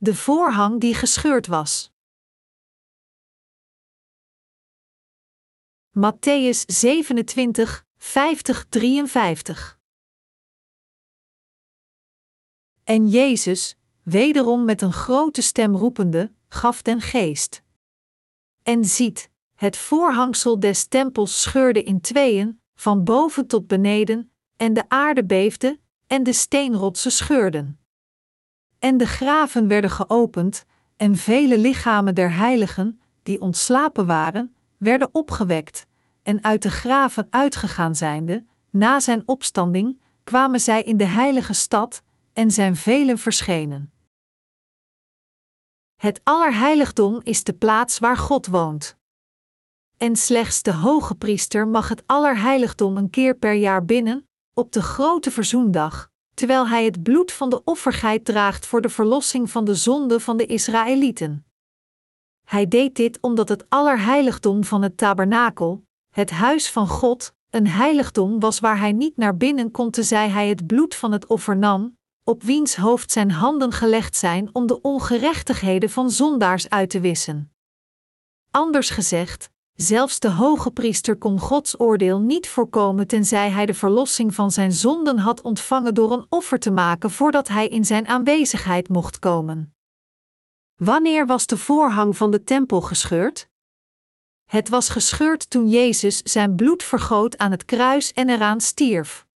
De 0.00 0.14
voorhang 0.14 0.80
die 0.80 0.94
gescheurd 0.94 1.46
was. 1.46 1.90
Matthäus 5.90 6.64
27, 6.66 7.86
50, 7.96 8.66
53. 8.68 9.78
En 12.84 13.08
Jezus, 13.08 13.76
wederom 14.02 14.64
met 14.64 14.82
een 14.82 14.92
grote 14.92 15.42
stem 15.42 15.76
roepende, 15.76 16.32
gaf 16.48 16.82
den 16.82 17.00
geest. 17.00 17.62
En 18.62 18.84
ziet, 18.84 19.30
het 19.54 19.76
voorhangsel 19.76 20.60
des 20.60 20.86
tempels 20.86 21.42
scheurde 21.42 21.82
in 21.82 22.00
tweeën, 22.00 22.60
van 22.74 23.04
boven 23.04 23.46
tot 23.46 23.66
beneden, 23.66 24.32
en 24.56 24.72
de 24.72 24.88
aarde 24.88 25.24
beefde, 25.24 25.80
en 26.06 26.22
de 26.22 26.32
steenrotsen 26.32 27.12
scheurden. 27.12 27.77
En 28.78 28.96
de 28.96 29.06
graven 29.06 29.68
werden 29.68 29.90
geopend, 29.90 30.64
en 30.96 31.16
vele 31.16 31.58
lichamen 31.58 32.14
der 32.14 32.32
heiligen, 32.32 33.00
die 33.22 33.40
ontslapen 33.40 34.06
waren, 34.06 34.54
werden 34.76 35.08
opgewekt, 35.12 35.86
en 36.22 36.44
uit 36.44 36.62
de 36.62 36.70
graven 36.70 37.26
uitgegaan 37.30 37.94
zijnde, 37.94 38.44
na 38.70 39.00
zijn 39.00 39.22
opstanding, 39.26 40.00
kwamen 40.24 40.60
zij 40.60 40.82
in 40.82 40.96
de 40.96 41.04
heilige 41.04 41.52
stad, 41.52 42.02
en 42.32 42.50
zijn 42.50 42.76
velen 42.76 43.18
verschenen. 43.18 43.92
Het 45.96 46.20
allerheiligdom 46.24 47.20
is 47.22 47.44
de 47.44 47.52
plaats 47.52 47.98
waar 47.98 48.16
God 48.16 48.46
woont. 48.46 48.96
En 49.96 50.16
slechts 50.16 50.62
de 50.62 50.72
hoge 50.72 51.14
priester 51.14 51.68
mag 51.68 51.88
het 51.88 52.02
allerheiligdom 52.06 52.96
een 52.96 53.10
keer 53.10 53.34
per 53.34 53.52
jaar 53.52 53.84
binnen, 53.84 54.28
op 54.54 54.72
de 54.72 54.82
grote 54.82 55.30
verzoendag, 55.30 56.10
terwijl 56.38 56.68
hij 56.68 56.84
het 56.84 57.02
bloed 57.02 57.32
van 57.32 57.50
de 57.50 57.64
offergeit 57.64 58.24
draagt 58.24 58.66
voor 58.66 58.80
de 58.80 58.88
verlossing 58.88 59.50
van 59.50 59.64
de 59.64 59.74
zonde 59.74 60.20
van 60.20 60.36
de 60.36 60.46
Israëlieten. 60.46 61.46
Hij 62.44 62.68
deed 62.68 62.94
dit 62.94 63.18
omdat 63.20 63.48
het 63.48 63.64
allerheiligdom 63.68 64.64
van 64.64 64.82
het 64.82 64.96
tabernakel, 64.96 65.84
het 66.10 66.30
huis 66.30 66.70
van 66.70 66.88
God, 66.88 67.34
een 67.50 67.66
heiligdom 67.66 68.40
was 68.40 68.60
waar 68.60 68.78
hij 68.78 68.92
niet 68.92 69.16
naar 69.16 69.36
binnen 69.36 69.70
kon 69.70 69.90
tenzij 69.90 70.28
hij 70.28 70.48
het 70.48 70.66
bloed 70.66 70.94
van 70.94 71.12
het 71.12 71.26
offer 71.26 71.56
nam, 71.56 71.96
op 72.24 72.42
wiens 72.42 72.76
hoofd 72.76 73.10
zijn 73.10 73.30
handen 73.30 73.72
gelegd 73.72 74.16
zijn 74.16 74.54
om 74.54 74.66
de 74.66 74.80
ongerechtigheden 74.80 75.90
van 75.90 76.10
zondaars 76.10 76.68
uit 76.68 76.90
te 76.90 77.00
wissen. 77.00 77.52
Anders 78.50 78.90
gezegd, 78.90 79.50
zelfs 79.80 80.18
de 80.18 80.30
hoge 80.30 80.70
priester 80.70 81.16
kon 81.16 81.38
Gods 81.38 81.80
oordeel 81.80 82.20
niet 82.20 82.48
voorkomen 82.48 83.06
tenzij 83.06 83.50
hij 83.50 83.66
de 83.66 83.74
verlossing 83.74 84.34
van 84.34 84.50
zijn 84.50 84.72
zonden 84.72 85.18
had 85.18 85.40
ontvangen 85.40 85.94
door 85.94 86.12
een 86.12 86.26
offer 86.28 86.58
te 86.58 86.70
maken 86.70 87.10
voordat 87.10 87.48
hij 87.48 87.68
in 87.68 87.84
zijn 87.84 88.06
aanwezigheid 88.06 88.88
mocht 88.88 89.18
komen. 89.18 89.74
Wanneer 90.76 91.26
was 91.26 91.46
de 91.46 91.56
voorhang 91.56 92.16
van 92.16 92.30
de 92.30 92.44
tempel 92.44 92.80
gescheurd? 92.80 93.48
Het 94.44 94.68
was 94.68 94.88
gescheurd 94.88 95.50
toen 95.50 95.68
Jezus 95.68 96.22
zijn 96.22 96.56
bloed 96.56 96.82
vergoot 96.82 97.38
aan 97.38 97.50
het 97.50 97.64
kruis 97.64 98.12
en 98.12 98.28
eraan 98.28 98.60
stierf. 98.60 99.26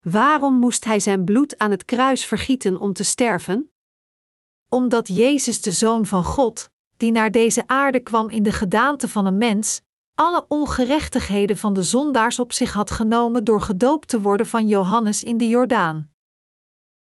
Waarom 0.00 0.54
moest 0.54 0.84
hij 0.84 1.00
zijn 1.00 1.24
bloed 1.24 1.58
aan 1.58 1.70
het 1.70 1.84
kruis 1.84 2.24
vergieten 2.24 2.78
om 2.78 2.92
te 2.92 3.04
sterven? 3.04 3.72
Omdat 4.68 5.08
Jezus, 5.08 5.60
de 5.60 5.72
Zoon 5.72 6.06
van 6.06 6.24
God, 6.24 6.70
die 6.96 7.12
naar 7.12 7.30
deze 7.30 7.62
aarde 7.66 8.00
kwam 8.00 8.28
in 8.30 8.42
de 8.42 8.52
gedaante 8.52 9.08
van 9.08 9.26
een 9.26 9.38
mens, 9.38 9.80
alle 10.14 10.44
ongerechtigheden 10.48 11.56
van 11.56 11.72
de 11.72 11.82
zondaars 11.82 12.38
op 12.38 12.52
zich 12.52 12.72
had 12.72 12.90
genomen 12.90 13.44
door 13.44 13.60
gedoopt 13.60 14.08
te 14.08 14.20
worden 14.20 14.46
van 14.46 14.68
Johannes 14.68 15.24
in 15.24 15.36
de 15.36 15.48
Jordaan. 15.48 16.10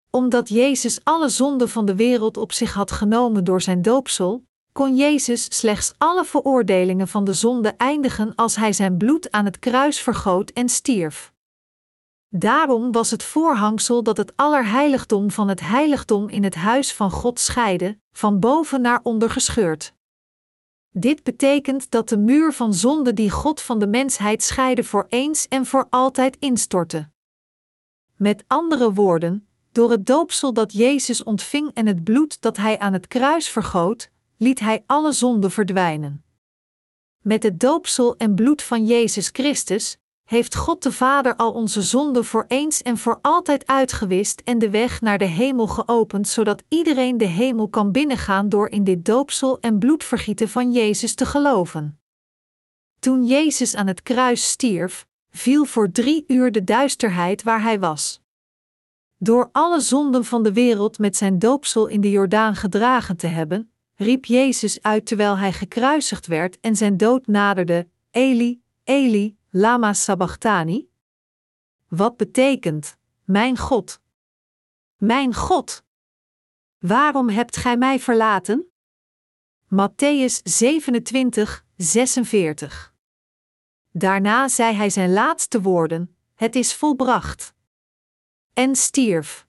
Omdat 0.10 0.50
Jezus 0.50 1.00
alle 1.04 1.30
zonden 1.30 1.70
van 1.70 1.86
de 1.86 1.96
wereld 1.96 2.38
op 2.38 2.52
zich 2.52 2.74
had 2.74 2.92
genomen 2.92 3.44
door 3.44 3.62
zijn 3.62 3.82
doopsel, 3.82 4.46
kon 4.72 4.96
Jezus 4.96 5.58
slechts 5.58 5.94
alle 5.98 6.26
veroordelingen 6.26 7.08
van 7.08 7.24
de 7.24 7.34
zonde 7.34 7.70
eindigen 7.70 8.36
als 8.36 8.56
hij 8.56 8.74
zijn 8.74 8.98
bloed 8.98 9.32
aan 9.32 9.46
het 9.46 9.60
kruis 9.60 10.02
vergoot 10.02 10.50
en 10.50 10.70
stierf. 10.70 11.34
Daarom 12.38 12.92
was 12.92 13.12
het 13.12 13.24
voorhangsel 13.24 14.04
dat 14.04 14.18
het 14.18 14.34
allerheiligdom 14.36 15.32
van 15.32 15.48
het 15.48 15.60
heiligdom 15.60 16.30
in 16.30 16.44
het 16.44 16.56
huis 16.56 16.94
van 16.94 17.12
God 17.12 17.40
scheidde, 17.40 18.00
van 18.12 18.40
boven 18.40 18.82
naar 18.82 19.00
onder 19.04 19.30
gescheurd. 19.30 19.94
Dit 20.90 21.24
betekent 21.24 21.92
dat 21.92 22.10
de 22.10 22.18
muur 22.18 22.54
van 22.54 22.74
zonde 22.74 23.14
die 23.14 23.32
God 23.32 23.62
van 23.62 23.80
de 23.80 23.88
mensheid 23.88 24.44
scheidde 24.44 24.84
voor 24.84 25.06
eens 25.10 25.48
en 25.48 25.66
voor 25.66 25.88
altijd 25.90 26.38
instortte. 26.40 27.10
Met 28.16 28.44
andere 28.48 28.94
woorden, 28.94 29.48
door 29.72 29.92
het 29.92 30.06
doopsel 30.06 30.54
dat 30.54 30.74
Jezus 30.74 31.24
ontving 31.24 31.72
en 31.74 31.88
het 31.88 32.04
bloed 32.04 32.42
dat 32.42 32.58
hij 32.58 32.80
aan 32.80 32.94
het 32.94 33.08
kruis 33.08 33.50
vergoot, 33.50 34.10
liet 34.38 34.60
hij 34.60 34.84
alle 34.86 35.12
zonde 35.12 35.50
verdwijnen. 35.50 36.24
Met 37.22 37.44
het 37.44 37.60
doopsel 37.60 38.18
en 38.18 38.36
bloed 38.36 38.62
van 38.62 38.86
Jezus 38.86 39.30
Christus 39.32 39.98
heeft 40.26 40.56
God 40.56 40.84
de 40.84 40.92
Vader 40.92 41.36
al 41.36 41.52
onze 41.52 41.82
zonden 41.82 42.26
voor 42.26 42.46
eens 42.48 42.82
en 42.82 42.98
voor 42.98 43.20
altijd 43.22 43.68
uitgewist 43.68 44.42
en 44.44 44.60
de 44.60 44.70
weg 44.70 45.02
naar 45.02 45.18
de 45.18 45.26
hemel 45.26 45.68
geopend, 45.68 46.28
zodat 46.28 46.64
iedereen 46.68 47.18
de 47.18 47.26
hemel 47.26 47.68
kan 47.68 47.92
binnengaan 47.92 48.50
door 48.50 48.70
in 48.70 48.84
dit 48.84 49.06
doopsel 49.06 49.60
en 49.60 49.80
bloedvergieten 49.80 50.50
van 50.50 50.72
Jezus 50.72 51.16
te 51.16 51.26
geloven. 51.26 52.00
Toen 53.00 53.26
Jezus 53.26 53.76
aan 53.76 53.88
het 53.88 54.04
kruis 54.04 54.50
stierf, 54.50 55.08
viel 55.30 55.66
voor 55.66 55.92
drie 55.92 56.24
uur 56.28 56.52
de 56.52 56.64
duisterheid 56.64 57.44
waar 57.44 57.62
hij 57.62 57.80
was. 57.80 58.22
Door 59.18 59.50
alle 59.52 59.80
zonden 59.80 60.26
van 60.26 60.44
de 60.44 60.54
wereld 60.54 61.00
met 61.00 61.18
zijn 61.18 61.40
doopsel 61.40 61.88
in 61.88 62.02
de 62.02 62.10
Jordaan 62.10 62.56
gedragen 62.56 63.18
te 63.18 63.28
hebben, 63.28 63.72
riep 63.96 64.26
Jezus 64.26 64.82
uit 64.82 65.06
terwijl 65.06 65.38
hij 65.38 65.54
gekruisigd 65.54 66.28
werd 66.28 66.60
en 66.60 66.76
zijn 66.76 66.98
dood 66.98 67.28
naderde: 67.28 67.88
Eli, 68.12 68.62
Eli, 68.84 69.38
lama 69.58 69.94
sabachthani? 69.94 70.90
Wat 71.88 72.18
betekent, 72.18 72.98
mijn 73.24 73.58
God? 73.58 74.02
Mijn 74.96 75.34
God! 75.34 75.84
Waarom 76.78 77.30
hebt 77.30 77.58
gij 77.58 77.78
mij 77.78 78.00
verlaten? 78.00 78.72
Matthäus 79.66 80.42
27, 80.44 81.66
46. 81.76 82.94
Daarna 83.92 84.48
zei 84.48 84.76
hij 84.76 84.90
zijn 84.90 85.14
laatste 85.14 85.62
woorden: 85.62 86.16
Het 86.34 86.56
is 86.56 86.74
volbracht. 86.76 87.54
En 88.54 88.76
stierf. 88.76 89.48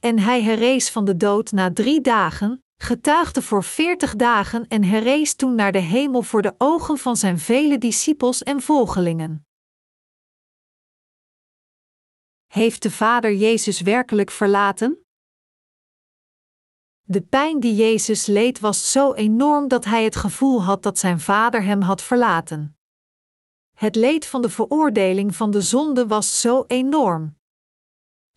En 0.00 0.18
hij 0.18 0.42
herrees 0.42 0.90
van 0.90 1.04
de 1.04 1.16
dood 1.16 1.52
na 1.52 1.72
drie 1.72 2.00
dagen, 2.00 2.64
getuigde 2.82 3.42
voor 3.42 3.64
veertig 3.64 4.16
dagen 4.16 4.68
en 4.68 4.84
herrees 4.84 5.34
toen 5.34 5.54
naar 5.54 5.72
de 5.72 5.78
hemel 5.78 6.22
voor 6.22 6.42
de 6.42 6.54
ogen 6.58 6.98
van 6.98 7.16
zijn 7.16 7.38
vele 7.38 7.78
discipels 7.78 8.42
en 8.42 8.60
volgelingen. 8.60 9.46
Heeft 12.46 12.82
de 12.82 12.90
Vader 12.90 13.34
Jezus 13.34 13.80
werkelijk 13.80 14.30
verlaten? 14.30 15.04
De 17.02 17.22
pijn 17.22 17.60
die 17.60 17.74
Jezus 17.74 18.26
leed 18.26 18.60
was 18.60 18.92
zo 18.92 19.12
enorm 19.12 19.68
dat 19.68 19.84
hij 19.84 20.04
het 20.04 20.16
gevoel 20.16 20.62
had 20.62 20.82
dat 20.82 20.98
zijn 20.98 21.20
Vader 21.20 21.62
hem 21.62 21.80
had 21.80 22.02
verlaten. 22.02 22.78
Het 23.76 23.96
leed 23.96 24.26
van 24.26 24.42
de 24.42 24.50
veroordeling 24.50 25.36
van 25.36 25.50
de 25.50 25.60
zonde 25.60 26.06
was 26.06 26.40
zo 26.40 26.64
enorm 26.66 27.39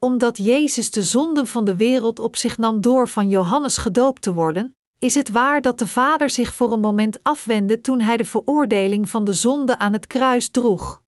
omdat 0.04 0.38
Jezus 0.38 0.92
de 0.92 1.04
zonden 1.04 1.48
van 1.48 1.66
de 1.66 1.76
wereld 1.76 2.20
op 2.20 2.36
zich 2.36 2.58
nam 2.58 2.82
door 2.82 3.08
van 3.08 3.30
Johannes 3.30 3.78
gedoopt 3.78 4.22
te 4.22 4.34
worden, 4.34 4.76
is 5.00 5.16
het 5.16 5.30
waar 5.30 5.62
dat 5.62 5.80
de 5.80 5.88
Vader 5.88 6.30
zich 6.30 6.54
voor 6.54 6.72
een 6.72 6.80
moment 6.80 7.24
afwendde 7.24 7.82
toen 7.82 8.02
hij 8.02 8.18
de 8.18 8.26
veroordeling 8.26 9.10
van 9.10 9.24
de 9.24 9.34
zonde 9.34 9.78
aan 9.78 9.94
het 9.94 10.08
kruis 10.08 10.50
droeg. 10.50 11.02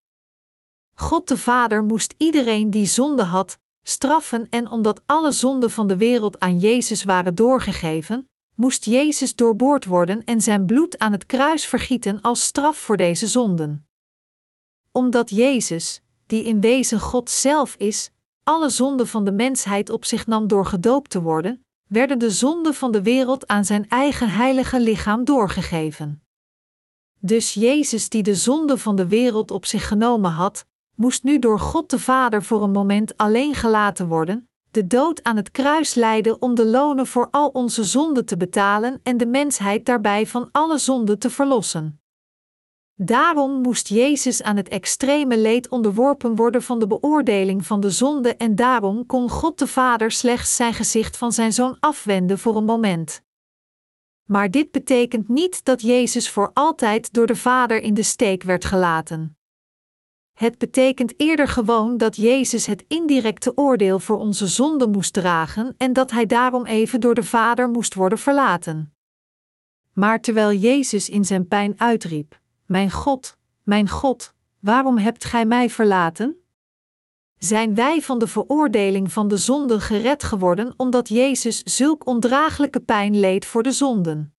God 0.94 1.28
de 1.28 1.38
Vader 1.38 1.84
moest 1.84 2.14
iedereen 2.18 2.70
die 2.70 2.86
zonde 2.86 3.24
had, 3.24 3.60
straffen 3.84 4.48
en 4.50 4.70
omdat 4.70 5.02
alle 5.06 5.32
zonden 5.32 5.72
van 5.72 5.88
de 5.88 5.98
wereld 5.98 6.40
aan 6.40 6.60
Jezus 6.60 7.04
waren 7.04 7.36
doorgegeven, 7.36 8.30
moest 8.54 8.86
Jezus 8.86 9.36
doorboord 9.36 9.86
worden 9.86 10.24
en 10.24 10.42
zijn 10.42 10.66
bloed 10.66 11.00
aan 11.00 11.12
het 11.12 11.26
kruis 11.26 11.66
vergieten 11.66 12.22
als 12.22 12.44
straf 12.44 12.78
voor 12.78 12.98
deze 12.98 13.28
zonden. 13.28 13.88
Omdat 14.92 15.30
Jezus, 15.30 16.02
die 16.26 16.44
in 16.44 16.62
wezen 16.62 17.00
God 17.00 17.30
zelf 17.30 17.76
is, 17.78 18.14
alle 18.46 18.70
zonden 18.70 19.08
van 19.08 19.26
de 19.26 19.32
mensheid 19.32 19.90
op 19.90 20.06
zich 20.06 20.28
nam 20.28 20.48
door 20.48 20.66
gedoopt 20.66 21.10
te 21.10 21.22
worden, 21.22 21.66
werden 21.88 22.20
de 22.20 22.30
zonden 22.30 22.74
van 22.74 22.92
de 22.92 23.02
wereld 23.02 23.48
aan 23.48 23.66
zijn 23.66 23.90
eigen 23.90 24.30
heilige 24.30 24.80
lichaam 24.80 25.24
doorgegeven. 25.24 26.24
Dus 27.20 27.54
Jezus, 27.54 28.10
die 28.10 28.24
de 28.24 28.36
zonde 28.36 28.78
van 28.78 28.96
de 28.96 29.08
wereld 29.08 29.52
op 29.52 29.66
zich 29.66 29.88
genomen 29.88 30.32
had, 30.32 30.66
moest 30.96 31.24
nu 31.24 31.40
door 31.40 31.60
God 31.60 31.90
de 31.90 32.00
Vader 32.00 32.44
voor 32.44 32.64
een 32.64 32.72
moment 32.72 33.18
alleen 33.18 33.54
gelaten 33.56 34.08
worden, 34.08 34.50
de 34.72 34.88
dood 34.88 35.24
aan 35.24 35.36
het 35.36 35.52
kruis 35.52 35.94
lijden 35.94 36.42
om 36.42 36.56
de 36.56 36.66
lonen 36.66 37.08
voor 37.08 37.28
al 37.32 37.48
onze 37.48 37.84
zonden 37.84 38.26
te 38.26 38.38
betalen 38.38 39.00
en 39.04 39.18
de 39.18 39.26
mensheid 39.28 39.86
daarbij 39.86 40.28
van 40.28 40.50
alle 40.52 40.78
zonden 40.78 41.20
te 41.20 41.30
verlossen. 41.30 42.00
Daarom 42.98 43.62
moest 43.62 43.88
Jezus 43.88 44.42
aan 44.42 44.58
het 44.58 44.68
extreme 44.68 45.38
leed 45.38 45.70
onderworpen 45.70 46.36
worden 46.36 46.62
van 46.64 46.80
de 46.80 46.88
beoordeling 46.88 47.66
van 47.66 47.80
de 47.80 47.90
zonde 47.90 48.36
en 48.36 48.56
daarom 48.56 49.06
kon 49.06 49.30
God 49.30 49.60
de 49.60 49.68
Vader 49.68 50.12
slechts 50.12 50.56
zijn 50.56 50.74
gezicht 50.74 51.18
van 51.18 51.32
zijn 51.32 51.54
zoon 51.54 51.78
afwenden 51.80 52.40
voor 52.40 52.56
een 52.56 52.66
moment. 52.66 53.22
Maar 54.24 54.52
dit 54.52 54.72
betekent 54.72 55.28
niet 55.28 55.66
dat 55.66 55.82
Jezus 55.82 56.30
voor 56.30 56.52
altijd 56.54 57.14
door 57.14 57.28
de 57.28 57.36
Vader 57.36 57.82
in 57.82 57.94
de 57.94 58.04
steek 58.04 58.44
werd 58.44 58.66
gelaten. 58.66 59.38
Het 60.34 60.58
betekent 60.58 61.14
eerder 61.18 61.48
gewoon 61.48 61.98
dat 61.98 62.16
Jezus 62.16 62.66
het 62.66 62.86
indirecte 62.88 63.58
oordeel 63.58 64.00
voor 64.00 64.18
onze 64.18 64.48
zonde 64.48 64.88
moest 64.88 65.14
dragen 65.14 65.76
en 65.78 65.94
dat 65.94 66.12
hij 66.12 66.26
daarom 66.26 66.66
even 66.66 67.00
door 67.00 67.16
de 67.16 67.24
Vader 67.24 67.70
moest 67.70 67.94
worden 67.94 68.18
verlaten. 68.18 68.96
Maar 69.94 70.22
terwijl 70.22 70.54
Jezus 70.54 71.10
in 71.10 71.26
zijn 71.26 71.48
pijn 71.48 71.80
uitriep: 71.80 72.44
Mijn 72.66 72.92
God, 72.92 73.38
mijn 73.64 73.90
God, 73.90 74.34
waarom 74.60 74.98
hebt 74.98 75.26
gij 75.26 75.46
mij 75.46 75.70
verlaten? 75.70 76.36
Zijn 77.38 77.76
wij 77.76 78.02
van 78.02 78.20
de 78.20 78.28
veroordeling 78.28 79.12
van 79.12 79.28
de 79.28 79.38
zonden 79.38 79.82
gered 79.82 80.24
geworden 80.24 80.74
omdat 80.78 81.10
Jezus 81.10 81.64
zulk 81.64 82.06
ondraaglijke 82.06 82.80
pijn 82.80 83.20
leed 83.20 83.46
voor 83.46 83.64
de 83.64 83.72
zonden? 83.72 84.36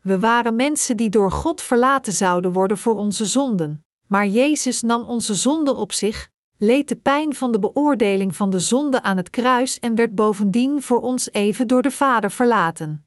We 0.00 0.18
waren 0.18 0.56
mensen 0.56 0.96
die 0.96 1.08
door 1.10 1.30
God 1.30 1.60
verlaten 1.60 2.12
zouden 2.12 2.52
worden 2.52 2.78
voor 2.78 2.96
onze 2.96 3.26
zonden, 3.26 3.84
maar 4.06 4.26
Jezus 4.26 4.82
nam 4.82 5.02
onze 5.02 5.34
zonde 5.34 5.74
op 5.74 5.92
zich, 5.92 6.30
leed 6.58 6.88
de 6.88 6.96
pijn 6.96 7.34
van 7.34 7.52
de 7.52 7.58
beoordeling 7.58 8.36
van 8.36 8.50
de 8.50 8.60
zonde 8.60 9.02
aan 9.02 9.16
het 9.16 9.30
kruis 9.30 9.78
en 9.78 9.94
werd 9.94 10.14
bovendien 10.14 10.82
voor 10.82 11.00
ons 11.00 11.32
even 11.32 11.66
door 11.66 11.82
de 11.82 11.90
Vader 11.90 12.30
verlaten. 12.30 13.03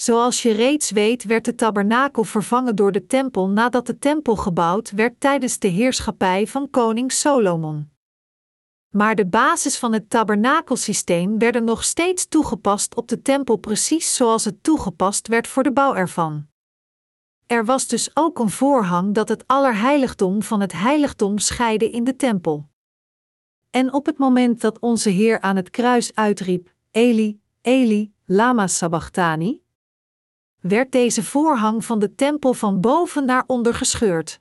Zoals 0.00 0.42
je 0.42 0.52
reeds 0.52 0.90
weet, 0.90 1.24
werd 1.24 1.44
de 1.44 1.54
tabernakel 1.54 2.24
vervangen 2.24 2.76
door 2.76 2.92
de 2.92 3.06
tempel 3.06 3.48
nadat 3.48 3.86
de 3.86 3.98
tempel 3.98 4.36
gebouwd 4.36 4.90
werd 4.90 5.20
tijdens 5.20 5.58
de 5.58 5.68
heerschappij 5.68 6.46
van 6.46 6.70
koning 6.70 7.12
Solomon. 7.12 7.90
Maar 8.88 9.14
de 9.14 9.26
basis 9.26 9.78
van 9.78 9.92
het 9.92 10.10
tabernakelsysteem 10.10 11.38
werden 11.38 11.64
nog 11.64 11.84
steeds 11.84 12.28
toegepast 12.28 12.94
op 12.94 13.08
de 13.08 13.22
tempel 13.22 13.56
precies 13.56 14.14
zoals 14.14 14.44
het 14.44 14.62
toegepast 14.62 15.28
werd 15.28 15.48
voor 15.48 15.62
de 15.62 15.72
bouw 15.72 15.94
ervan. 15.94 16.46
Er 17.46 17.64
was 17.64 17.86
dus 17.86 18.10
ook 18.14 18.38
een 18.38 18.50
voorhang 18.50 19.14
dat 19.14 19.28
het 19.28 19.46
allerheiligdom 19.46 20.42
van 20.42 20.60
het 20.60 20.72
heiligdom 20.72 21.38
scheidde 21.38 21.90
in 21.90 22.04
de 22.04 22.16
tempel. 22.16 22.68
En 23.70 23.92
op 23.92 24.06
het 24.06 24.18
moment 24.18 24.60
dat 24.60 24.78
onze 24.78 25.10
Heer 25.10 25.40
aan 25.40 25.56
het 25.56 25.70
kruis 25.70 26.14
uitriep: 26.14 26.74
Eli, 26.90 27.40
Eli, 27.60 28.12
lama 28.24 28.66
sabachthani, 28.66 29.62
werd 30.60 30.92
deze 30.92 31.22
voorhang 31.22 31.84
van 31.84 31.98
de 31.98 32.14
tempel 32.14 32.54
van 32.54 32.80
boven 32.80 33.24
naar 33.24 33.44
onder 33.46 33.74
gescheurd. 33.74 34.40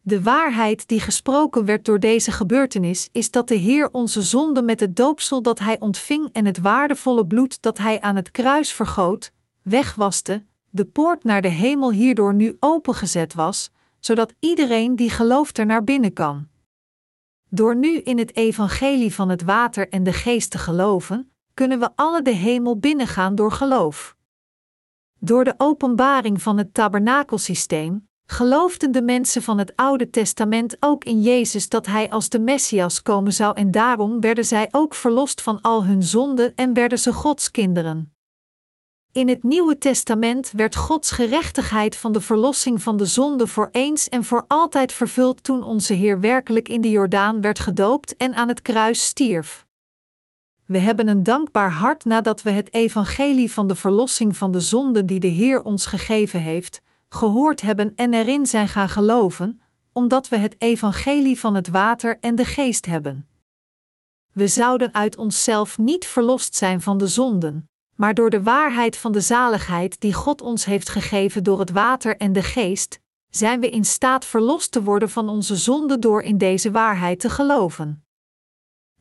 De 0.00 0.22
waarheid 0.22 0.88
die 0.88 1.00
gesproken 1.00 1.64
werd 1.64 1.84
door 1.84 2.00
deze 2.00 2.32
gebeurtenis 2.32 3.08
is 3.12 3.30
dat 3.30 3.48
de 3.48 3.54
Heer 3.54 3.88
onze 3.92 4.22
zonde 4.22 4.62
met 4.62 4.80
het 4.80 4.96
doopsel 4.96 5.42
dat 5.42 5.58
Hij 5.58 5.80
ontving 5.80 6.28
en 6.32 6.44
het 6.44 6.58
waardevolle 6.58 7.26
bloed 7.26 7.62
dat 7.62 7.78
Hij 7.78 8.00
aan 8.00 8.16
het 8.16 8.30
kruis 8.30 8.72
vergoot, 8.72 9.32
wegwaste, 9.62 10.44
de 10.70 10.84
poort 10.84 11.24
naar 11.24 11.42
de 11.42 11.48
hemel 11.48 11.90
hierdoor 11.92 12.34
nu 12.34 12.56
opengezet 12.60 13.34
was, 13.34 13.70
zodat 14.00 14.34
iedereen 14.40 14.96
die 14.96 15.10
gelooft 15.10 15.58
er 15.58 15.66
naar 15.66 15.84
binnen 15.84 16.12
kan. 16.12 16.48
Door 17.48 17.76
nu 17.76 17.98
in 17.98 18.18
het 18.18 18.36
evangelie 18.36 19.14
van 19.14 19.28
het 19.28 19.42
water 19.42 19.88
en 19.88 20.02
de 20.02 20.12
geest 20.12 20.50
te 20.50 20.58
geloven, 20.58 21.32
kunnen 21.54 21.78
we 21.78 21.90
alle 21.94 22.22
de 22.22 22.30
hemel 22.34 22.78
binnengaan 22.78 23.34
door 23.34 23.52
geloof. 23.52 24.13
Door 25.24 25.44
de 25.44 25.54
openbaring 25.56 26.42
van 26.42 26.58
het 26.58 26.74
tabernakelsysteem 26.74 28.08
geloofden 28.26 28.92
de 28.92 29.02
mensen 29.02 29.42
van 29.42 29.58
het 29.58 29.72
Oude 29.76 30.10
Testament 30.10 30.76
ook 30.80 31.04
in 31.04 31.22
Jezus 31.22 31.68
dat 31.68 31.86
Hij 31.86 32.10
als 32.10 32.28
de 32.28 32.38
Messias 32.38 33.02
komen 33.02 33.32
zou 33.32 33.56
en 33.56 33.70
daarom 33.70 34.20
werden 34.20 34.44
zij 34.44 34.68
ook 34.70 34.94
verlost 34.94 35.42
van 35.42 35.60
al 35.60 35.84
hun 35.84 36.02
zonden 36.02 36.52
en 36.54 36.74
werden 36.74 36.98
ze 36.98 37.12
Gods 37.12 37.50
kinderen. 37.50 38.14
In 39.12 39.28
het 39.28 39.42
Nieuwe 39.42 39.78
Testament 39.78 40.50
werd 40.50 40.76
Gods 40.76 41.10
gerechtigheid 41.10 41.96
van 41.96 42.12
de 42.12 42.20
verlossing 42.20 42.82
van 42.82 42.96
de 42.96 43.06
zonde 43.06 43.46
voor 43.46 43.68
eens 43.72 44.08
en 44.08 44.24
voor 44.24 44.44
altijd 44.48 44.92
vervuld 44.92 45.44
toen 45.44 45.62
onze 45.62 45.92
Heer 45.94 46.20
werkelijk 46.20 46.68
in 46.68 46.80
de 46.80 46.90
Jordaan 46.90 47.40
werd 47.40 47.58
gedoopt 47.58 48.16
en 48.16 48.34
aan 48.34 48.48
het 48.48 48.62
kruis 48.62 49.04
stierf. 49.04 49.66
We 50.66 50.78
hebben 50.78 51.08
een 51.08 51.22
dankbaar 51.22 51.70
hart 51.70 52.04
nadat 52.04 52.42
we 52.42 52.50
het 52.50 52.74
evangelie 52.74 53.52
van 53.52 53.66
de 53.66 53.74
verlossing 53.74 54.36
van 54.36 54.52
de 54.52 54.60
zonde 54.60 55.04
die 55.04 55.20
de 55.20 55.26
Heer 55.26 55.62
ons 55.62 55.86
gegeven 55.86 56.40
heeft, 56.40 56.82
gehoord 57.08 57.60
hebben 57.60 57.92
en 57.96 58.14
erin 58.14 58.46
zijn 58.46 58.68
gaan 58.68 58.88
geloven, 58.88 59.60
omdat 59.92 60.28
we 60.28 60.36
het 60.36 60.54
evangelie 60.58 61.38
van 61.40 61.54
het 61.54 61.68
water 61.68 62.18
en 62.20 62.34
de 62.34 62.44
geest 62.44 62.86
hebben. 62.86 63.28
We 64.32 64.48
zouden 64.48 64.94
uit 64.94 65.16
onszelf 65.16 65.78
niet 65.78 66.06
verlost 66.06 66.54
zijn 66.54 66.80
van 66.80 66.98
de 66.98 67.06
zonden, 67.06 67.68
maar 67.96 68.14
door 68.14 68.30
de 68.30 68.42
waarheid 68.42 68.96
van 68.96 69.12
de 69.12 69.20
zaligheid 69.20 70.00
die 70.00 70.12
God 70.12 70.42
ons 70.42 70.64
heeft 70.64 70.88
gegeven 70.88 71.44
door 71.44 71.58
het 71.58 71.70
water 71.70 72.16
en 72.16 72.32
de 72.32 72.42
geest, 72.42 73.00
zijn 73.30 73.60
we 73.60 73.70
in 73.70 73.84
staat 73.84 74.24
verlost 74.24 74.72
te 74.72 74.82
worden 74.82 75.10
van 75.10 75.28
onze 75.28 75.56
zonden 75.56 76.00
door 76.00 76.22
in 76.22 76.38
deze 76.38 76.70
waarheid 76.70 77.20
te 77.20 77.30
geloven. 77.30 78.03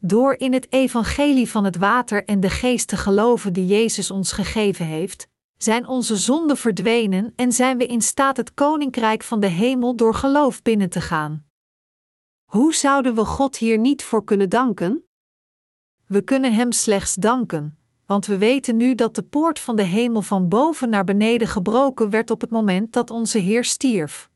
Door 0.06 0.34
in 0.34 0.54
het 0.54 0.72
evangelie 0.72 1.50
van 1.50 1.64
het 1.64 1.78
water 1.78 2.26
en 2.26 2.40
de 2.40 2.50
geest 2.50 2.88
te 2.88 2.98
geloven 2.98 3.54
die 3.54 3.66
Jezus 3.66 4.12
ons 4.12 4.32
gegeven 4.32 4.86
heeft, 4.86 5.28
zijn 5.58 5.88
onze 5.88 6.16
zonden 6.16 6.58
verdwenen 6.58 7.34
en 7.36 7.52
zijn 7.52 7.78
we 7.78 7.86
in 7.86 8.02
staat 8.02 8.38
het 8.38 8.54
koninkrijk 8.54 9.24
van 9.24 9.40
de 9.40 9.48
hemel 9.48 9.96
door 9.96 10.14
geloof 10.14 10.62
binnen 10.62 10.90
te 10.90 11.02
gaan. 11.02 11.46
Hoe 12.44 12.74
zouden 12.74 13.16
we 13.16 13.26
God 13.26 13.58
hier 13.58 13.78
niet 13.78 14.04
voor 14.04 14.24
kunnen 14.24 14.50
danken? 14.50 15.04
We 16.08 16.22
kunnen 16.22 16.54
Hem 16.54 16.72
slechts 16.72 17.16
danken, 17.16 17.78
want 18.06 18.26
we 18.26 18.38
weten 18.38 18.78
nu 18.78 18.96
dat 18.96 19.16
de 19.16 19.24
poort 19.24 19.60
van 19.60 19.76
de 19.76 19.84
hemel 19.84 20.22
van 20.22 20.48
boven 20.48 20.90
naar 20.90 21.04
beneden 21.04 21.48
gebroken 21.48 22.10
werd 22.10 22.32
op 22.32 22.42
het 22.42 22.50
moment 22.50 22.94
dat 22.94 23.10
onze 23.10 23.38
Heer 23.38 23.64
stierf. 23.64 24.32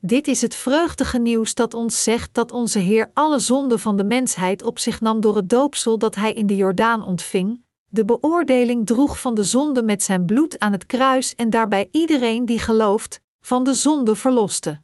Dit 0.00 0.28
is 0.28 0.42
het 0.42 0.54
vreugdige 0.54 1.18
nieuws 1.18 1.54
dat 1.54 1.74
ons 1.74 2.02
zegt 2.02 2.34
dat 2.34 2.52
onze 2.52 2.78
Heer 2.78 3.10
alle 3.14 3.38
zonden 3.38 3.80
van 3.80 3.96
de 3.96 4.04
mensheid 4.04 4.62
op 4.62 4.78
zich 4.78 5.00
nam 5.00 5.20
door 5.20 5.36
het 5.36 5.48
doopsel 5.48 5.98
dat 5.98 6.14
Hij 6.14 6.32
in 6.32 6.46
de 6.46 6.56
Jordaan 6.56 7.04
ontving, 7.04 7.64
de 7.88 8.04
beoordeling 8.04 8.86
droeg 8.86 9.20
van 9.20 9.34
de 9.34 9.44
zonde 9.44 9.82
met 9.82 10.02
zijn 10.02 10.24
bloed 10.24 10.58
aan 10.58 10.72
het 10.72 10.86
kruis 10.86 11.34
en 11.34 11.50
daarbij 11.50 11.88
iedereen 11.90 12.44
die 12.46 12.58
gelooft, 12.58 13.20
van 13.40 13.64
de 13.64 13.74
zonde 13.74 14.14
verloste. 14.14 14.80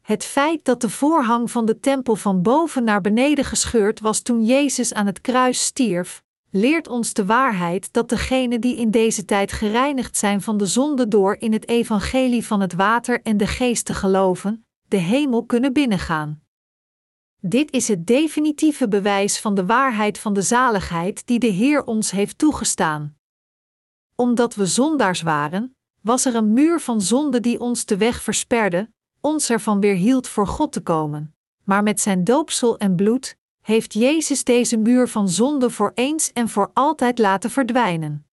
Het 0.00 0.24
feit 0.24 0.64
dat 0.64 0.80
de 0.80 0.88
voorhang 0.88 1.50
van 1.50 1.66
de 1.66 1.80
tempel 1.80 2.16
van 2.16 2.42
boven 2.42 2.84
naar 2.84 3.00
beneden 3.00 3.44
gescheurd 3.44 4.00
was 4.00 4.20
toen 4.20 4.44
Jezus 4.44 4.94
aan 4.94 5.06
het 5.06 5.20
kruis 5.20 5.64
stierf, 5.64 6.22
leert 6.50 6.88
ons 6.88 7.12
de 7.12 7.24
waarheid 7.24 7.92
dat 7.92 8.08
degenen 8.08 8.60
die 8.60 8.76
in 8.76 8.90
deze 8.90 9.24
tijd 9.24 9.52
gereinigd 9.52 10.16
zijn 10.16 10.40
van 10.40 10.56
de 10.56 10.66
zonde 10.66 11.08
door 11.08 11.36
in 11.38 11.52
het 11.52 11.68
evangelie 11.68 12.46
van 12.46 12.60
het 12.60 12.72
water 12.72 13.22
en 13.22 13.36
de 13.36 13.46
geest 13.46 13.84
te 13.84 13.94
geloven, 13.94 14.66
de 14.88 14.96
hemel 14.96 15.44
kunnen 15.44 15.72
binnengaan. 15.72 16.42
Dit 17.40 17.72
is 17.72 17.88
het 17.88 18.06
definitieve 18.06 18.88
bewijs 18.88 19.40
van 19.40 19.54
de 19.54 19.66
waarheid 19.66 20.18
van 20.18 20.32
de 20.32 20.42
zaligheid 20.42 21.26
die 21.26 21.38
de 21.38 21.46
Heer 21.46 21.84
ons 21.84 22.10
heeft 22.10 22.38
toegestaan. 22.38 23.16
Omdat 24.14 24.54
we 24.54 24.66
zondaars 24.66 25.22
waren, 25.22 25.76
was 26.00 26.24
er 26.24 26.34
een 26.34 26.52
muur 26.52 26.80
van 26.80 27.00
zonde 27.00 27.40
die 27.40 27.60
ons 27.60 27.84
de 27.84 27.96
weg 27.96 28.22
versperde, 28.22 28.90
ons 29.20 29.50
ervan 29.50 29.80
weerhield 29.80 30.28
voor 30.28 30.46
God 30.46 30.72
te 30.72 30.80
komen. 30.80 31.34
Maar 31.64 31.82
met 31.82 32.00
zijn 32.00 32.24
doopsel 32.24 32.78
en 32.78 32.96
bloed 32.96 33.38
heeft 33.70 33.92
Jezus 33.92 34.44
deze 34.44 34.76
muur 34.76 35.08
van 35.08 35.28
zonde 35.28 35.70
voor 35.70 35.92
eens 35.94 36.32
en 36.32 36.48
voor 36.48 36.70
altijd 36.72 37.18
laten 37.18 37.50
verdwijnen. 37.50 38.26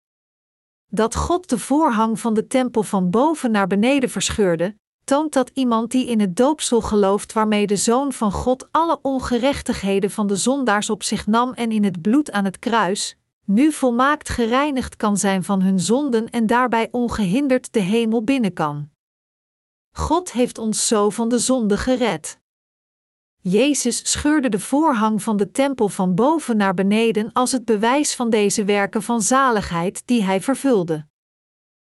Dat 0.91 1.15
God 1.15 1.49
de 1.49 1.59
voorhang 1.59 2.19
van 2.19 2.33
de 2.33 2.47
tempel 2.47 2.83
van 2.83 3.09
boven 3.09 3.51
naar 3.51 3.67
beneden 3.67 4.09
verscheurde, 4.09 4.75
toont 5.03 5.33
dat 5.33 5.51
iemand 5.53 5.91
die 5.91 6.07
in 6.07 6.19
het 6.19 6.35
doopsel 6.35 6.81
gelooft 6.81 7.33
waarmee 7.33 7.67
de 7.67 7.75
Zoon 7.75 8.13
van 8.13 8.31
God 8.31 8.67
alle 8.71 8.99
ongerechtigheden 9.01 10.11
van 10.11 10.27
de 10.27 10.35
zondaars 10.35 10.89
op 10.89 11.03
zich 11.03 11.27
nam 11.27 11.53
en 11.53 11.71
in 11.71 11.83
het 11.83 12.01
bloed 12.01 12.31
aan 12.31 12.45
het 12.45 12.59
kruis, 12.59 13.17
nu 13.45 13.71
volmaakt 13.71 14.29
gereinigd 14.29 14.95
kan 14.95 15.17
zijn 15.17 15.43
van 15.43 15.61
hun 15.61 15.79
zonden 15.79 16.29
en 16.29 16.47
daarbij 16.47 16.87
ongehinderd 16.91 17.73
de 17.73 17.79
hemel 17.79 18.23
binnen 18.23 18.53
kan. 18.53 18.89
God 19.91 20.31
heeft 20.31 20.57
ons 20.57 20.87
zo 20.87 21.09
van 21.09 21.29
de 21.29 21.39
zonde 21.39 21.77
gered. 21.77 22.39
Jezus 23.41 24.11
scheurde 24.11 24.49
de 24.49 24.59
voorhang 24.59 25.23
van 25.23 25.37
de 25.37 25.51
tempel 25.51 25.89
van 25.89 26.15
boven 26.15 26.57
naar 26.57 26.73
beneden 26.73 27.31
als 27.33 27.51
het 27.51 27.65
bewijs 27.65 28.15
van 28.15 28.29
deze 28.29 28.63
werken 28.63 29.03
van 29.03 29.21
zaligheid 29.21 30.01
die 30.05 30.23
hij 30.23 30.41
vervulde. 30.41 31.07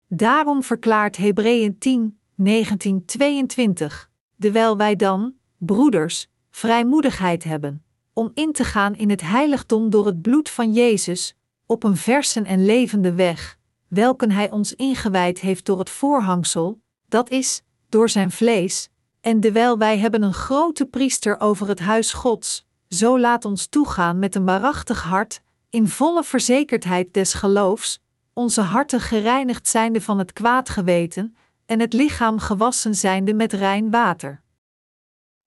Daarom 0.07 0.63
verklaart 0.63 1.17
Hebreeën 1.17 1.77
10, 1.77 2.19
1922. 2.35 4.09
Terwijl 4.39 4.77
wij 4.77 4.95
dan, 4.95 5.33
broeders, 5.57 6.27
vrijmoedigheid 6.49 7.43
hebben 7.43 7.83
om 8.19 8.31
in 8.33 8.51
te 8.51 8.63
gaan 8.63 8.95
in 8.95 9.09
het 9.09 9.21
heiligdom 9.21 9.89
door 9.89 10.05
het 10.05 10.21
bloed 10.21 10.49
van 10.49 10.73
Jezus, 10.73 11.35
op 11.65 11.83
een 11.83 11.97
versen 11.97 12.45
en 12.45 12.65
levende 12.65 13.13
weg, 13.13 13.57
welken 13.87 14.31
Hij 14.31 14.51
ons 14.51 14.75
ingewijd 14.75 15.39
heeft 15.39 15.65
door 15.65 15.79
het 15.79 15.89
voorhangsel, 15.89 16.81
dat 17.07 17.29
is, 17.29 17.61
door 17.89 18.09
zijn 18.09 18.31
vlees, 18.31 18.89
en 19.21 19.39
dewijl 19.39 19.77
wij 19.77 19.97
hebben 19.97 20.23
een 20.23 20.33
grote 20.33 20.85
priester 20.85 21.39
over 21.39 21.67
het 21.67 21.79
huis 21.79 22.13
Gods, 22.13 22.67
zo 22.89 23.19
laat 23.19 23.45
ons 23.45 23.67
toegaan 23.67 24.19
met 24.19 24.35
een 24.35 24.45
waarachtig 24.45 25.03
hart, 25.03 25.41
in 25.69 25.87
volle 25.87 26.23
verzekerdheid 26.23 27.13
des 27.13 27.33
geloofs, 27.33 28.01
onze 28.33 28.61
harten 28.61 28.99
gereinigd 28.99 29.67
zijnde 29.67 30.01
van 30.01 30.19
het 30.19 30.33
kwaad 30.33 30.69
geweten, 30.69 31.35
en 31.65 31.79
het 31.79 31.93
lichaam 31.93 32.39
gewassen 32.39 32.95
zijnde 32.95 33.33
met 33.33 33.53
rein 33.53 33.91
water. 33.91 34.41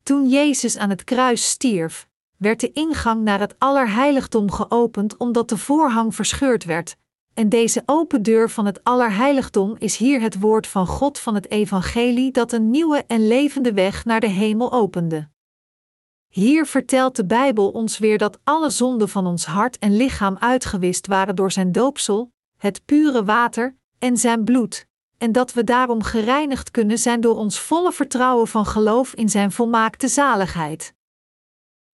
Toen 0.03 0.29
Jezus 0.29 0.77
aan 0.77 0.91
het 0.91 1.05
kruis 1.05 1.49
stierf, 1.49 2.09
werd 2.37 2.61
de 2.61 2.73
ingang 2.73 3.23
naar 3.23 3.41
het 3.41 3.55
Allerheiligdom 3.59 4.51
geopend 4.51 5.17
omdat 5.17 5.49
de 5.49 5.57
voorhang 5.57 6.15
verscheurd 6.15 6.65
werd, 6.65 6.97
en 7.35 7.49
deze 7.49 7.83
open 7.87 8.23
deur 8.23 8.51
van 8.51 8.67
het 8.67 8.85
Allerheiligdom 8.85 9.77
is 9.79 9.97
hier 9.97 10.21
het 10.21 10.41
woord 10.41 10.67
van 10.67 10.87
God 10.87 11.19
van 11.19 11.35
het 11.35 11.51
Evangelie 11.51 12.33
dat 12.33 12.53
een 12.53 12.71
nieuwe 12.71 13.05
en 13.07 13.27
levende 13.27 13.73
weg 13.73 14.05
naar 14.05 14.21
de 14.21 14.29
hemel 14.29 14.73
opende. 14.73 15.29
Hier 16.29 16.67
vertelt 16.67 17.17
de 17.17 17.27
Bijbel 17.27 17.71
ons 17.71 17.99
weer 17.99 18.19
dat 18.19 18.39
alle 18.45 18.71
zonden 18.71 19.09
van 19.09 19.27
ons 19.27 19.45
hart 19.45 19.79
en 19.79 19.97
lichaam 19.97 20.37
uitgewist 20.37 21.07
waren 21.07 21.37
door 21.37 21.53
zijn 21.53 21.73
doopsel, 21.73 22.33
het 22.57 22.85
pure 22.85 23.25
water 23.25 23.77
en 23.99 24.17
zijn 24.17 24.45
bloed, 24.45 24.87
en 25.19 25.33
dat 25.33 25.53
we 25.53 25.65
daarom 25.65 26.03
gereinigd 26.03 26.71
kunnen 26.71 26.99
zijn 26.99 27.21
door 27.21 27.37
ons 27.37 27.61
volle 27.61 27.93
vertrouwen 27.93 28.49
van 28.49 28.67
geloof 28.67 29.15
in 29.15 29.29
zijn 29.29 29.53
volmaakte 29.53 30.09
zaligheid. 30.09 30.95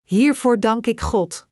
Hiervoor 0.02 0.61
dank 0.61 0.87
ik 0.87 1.00
God. 1.00 1.49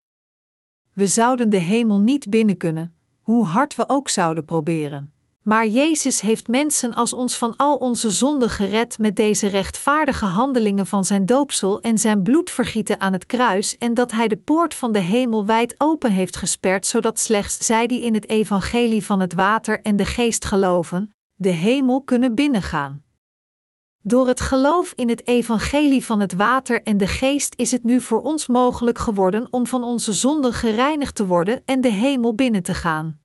We 0.92 1.06
zouden 1.06 1.50
de 1.50 1.56
hemel 1.56 1.98
niet 1.98 2.30
binnen 2.30 2.56
kunnen, 2.56 2.95
hoe 3.26 3.44
hard 3.44 3.74
we 3.74 3.88
ook 3.88 4.08
zouden 4.08 4.44
proberen. 4.44 5.12
Maar 5.42 5.66
Jezus 5.66 6.20
heeft 6.20 6.48
mensen 6.48 6.94
als 6.94 7.12
ons 7.12 7.36
van 7.36 7.56
al 7.56 7.76
onze 7.76 8.10
zonden 8.10 8.50
gered 8.50 8.98
met 8.98 9.16
deze 9.16 9.46
rechtvaardige 9.46 10.24
handelingen 10.24 10.86
van 10.86 11.04
zijn 11.04 11.26
doopsel 11.26 11.80
en 11.80 11.98
zijn 11.98 12.22
bloedvergieten 12.22 13.00
aan 13.00 13.12
het 13.12 13.26
kruis, 13.26 13.78
en 13.78 13.94
dat 13.94 14.12
hij 14.12 14.28
de 14.28 14.36
poort 14.36 14.74
van 14.74 14.92
de 14.92 14.98
hemel 14.98 15.46
wijd 15.46 15.74
open 15.78 16.12
heeft 16.12 16.36
gesperd, 16.36 16.86
zodat 16.86 17.18
slechts 17.18 17.66
zij 17.66 17.86
die 17.86 18.02
in 18.02 18.14
het 18.14 18.28
evangelie 18.28 19.04
van 19.04 19.20
het 19.20 19.34
water 19.34 19.80
en 19.82 19.96
de 19.96 20.04
geest 20.04 20.44
geloven, 20.44 21.14
de 21.34 21.50
hemel 21.50 22.02
kunnen 22.02 22.34
binnengaan. 22.34 23.05
Door 24.08 24.26
het 24.26 24.40
geloof 24.40 24.92
in 24.92 25.08
het 25.08 25.26
evangelie 25.26 26.04
van 26.04 26.20
het 26.20 26.32
water 26.32 26.82
en 26.82 26.96
de 26.96 27.06
geest 27.06 27.54
is 27.56 27.70
het 27.70 27.84
nu 27.84 28.00
voor 28.00 28.22
ons 28.22 28.46
mogelijk 28.46 28.98
geworden 28.98 29.46
om 29.50 29.66
van 29.66 29.84
onze 29.84 30.12
zonden 30.12 30.52
gereinigd 30.52 31.14
te 31.14 31.26
worden 31.26 31.62
en 31.64 31.80
de 31.80 31.90
hemel 31.90 32.34
binnen 32.34 32.62
te 32.62 32.74
gaan. 32.74 33.20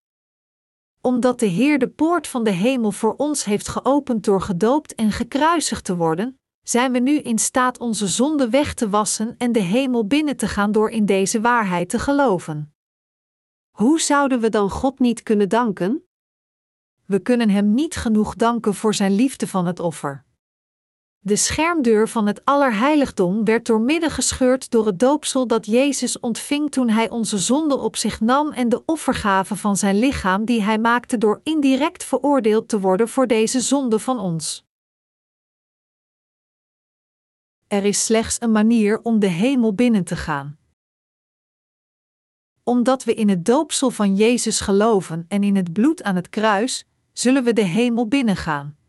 Omdat 1.02 1.40
de 1.40 1.46
Heer 1.46 1.80
de 1.80 1.90
poort 1.90 2.28
van 2.28 2.44
de 2.44 2.52
hemel 2.52 2.92
voor 2.92 3.16
ons 3.16 3.44
heeft 3.44 3.68
geopend 3.68 4.24
door 4.24 4.42
gedoopt 4.42 4.96
en 4.96 5.12
gekruisigd 5.12 5.86
te 5.86 5.96
worden, 5.96 6.40
zijn 6.64 6.92
we 6.92 7.00
nu 7.00 7.18
in 7.20 7.40
staat 7.40 7.80
onze 7.80 8.08
zonden 8.08 8.50
weg 8.50 8.74
te 8.74 8.90
wassen 8.90 9.36
en 9.38 9.52
de 9.52 9.62
hemel 9.62 10.08
binnen 10.08 10.38
te 10.38 10.48
gaan 10.48 10.72
door 10.72 10.90
in 10.90 11.06
deze 11.06 11.42
waarheid 11.42 11.90
te 11.90 12.00
geloven. 12.00 12.76
Hoe 13.72 14.00
zouden 14.00 14.40
we 14.40 14.50
dan 14.50 14.70
God 14.70 15.00
niet 15.00 15.24
kunnen 15.24 15.50
danken? 15.50 16.04
We 17.06 17.20
kunnen 17.20 17.50
Hem 17.50 17.74
niet 17.74 17.96
genoeg 17.96 18.36
danken 18.36 18.74
voor 18.74 18.94
Zijn 18.94 19.16
liefde 19.16 19.48
van 19.48 19.66
het 19.66 19.80
offer. 19.80 20.30
De 21.24 21.36
schermdeur 21.36 22.10
van 22.10 22.28
het 22.28 22.46
Allerheiligdom 22.46 23.46
werd 23.46 23.66
doormidden 23.66 24.12
gescheurd 24.12 24.72
door 24.72 24.86
het 24.86 25.00
doopsel 25.00 25.48
dat 25.48 25.66
Jezus 25.66 26.20
ontving 26.20 26.72
toen 26.72 26.90
Hij 26.90 27.10
onze 27.10 27.38
zonde 27.38 27.78
op 27.78 27.96
zich 27.96 28.20
nam 28.20 28.52
en 28.52 28.70
de 28.70 28.86
offergave 28.86 29.56
van 29.56 29.78
Zijn 29.78 30.00
lichaam 30.00 30.46
die 30.46 30.62
Hij 30.62 30.80
maakte 30.80 31.18
door 31.18 31.40
indirect 31.44 32.04
veroordeeld 32.04 32.70
te 32.70 32.80
worden 32.80 33.08
voor 33.08 33.28
deze 33.28 33.60
zonde 33.60 34.00
van 34.00 34.20
ons. 34.20 34.66
Er 37.68 37.86
is 37.86 38.06
slechts 38.06 38.42
een 38.42 38.52
manier 38.52 39.02
om 39.02 39.20
de 39.20 39.28
hemel 39.28 39.74
binnen 39.74 40.04
te 40.04 40.16
gaan. 40.16 40.58
Omdat 42.64 43.04
we 43.04 43.14
in 43.14 43.30
het 43.30 43.46
doopsel 43.46 43.90
van 43.90 44.16
Jezus 44.16 44.60
geloven 44.60 45.26
en 45.28 45.44
in 45.44 45.56
het 45.56 45.74
bloed 45.74 46.04
aan 46.04 46.16
het 46.16 46.30
kruis, 46.30 46.86
zullen 47.14 47.44
we 47.44 47.54
de 47.54 47.66
hemel 47.66 48.08
binnengaan. 48.08 48.80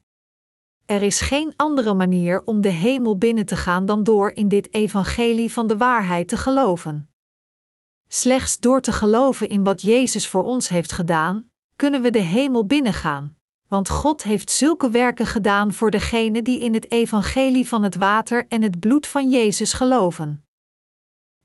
Er 0.93 1.03
is 1.03 1.21
geen 1.21 1.53
andere 1.57 1.95
manier 1.95 2.43
om 2.45 2.61
de 2.61 2.69
hemel 2.69 3.19
binnen 3.19 3.47
te 3.47 3.57
gaan 3.57 3.87
dan 3.87 4.03
door 4.03 4.31
in 4.31 4.49
dit 4.49 4.75
evangelie 4.75 5.53
van 5.53 5.67
de 5.67 5.77
waarheid 5.77 6.29
te 6.29 6.37
geloven. 6.37 7.11
Slechts 8.09 8.59
door 8.59 8.81
te 8.81 8.93
geloven 8.93 9.49
in 9.49 9.65
wat 9.65 9.83
Jezus 9.83 10.29
voor 10.29 10.45
ons 10.45 10.69
heeft 10.69 10.93
gedaan, 10.93 11.51
kunnen 11.77 12.03
we 12.03 12.11
de 12.11 12.19
hemel 12.19 12.67
binnengaan, 12.67 13.37
want 13.69 13.89
God 13.89 14.23
heeft 14.23 14.51
zulke 14.51 14.91
werken 14.91 15.27
gedaan 15.27 15.73
voor 15.73 15.91
degenen 15.91 16.45
die 16.45 16.61
in 16.61 16.75
het 16.75 16.91
evangelie 16.91 17.69
van 17.69 17.83
het 17.83 17.97
water 17.97 18.47
en 18.49 18.63
het 18.63 18.81
bloed 18.81 19.07
van 19.07 19.31
Jezus 19.31 19.73
geloven. 19.73 20.45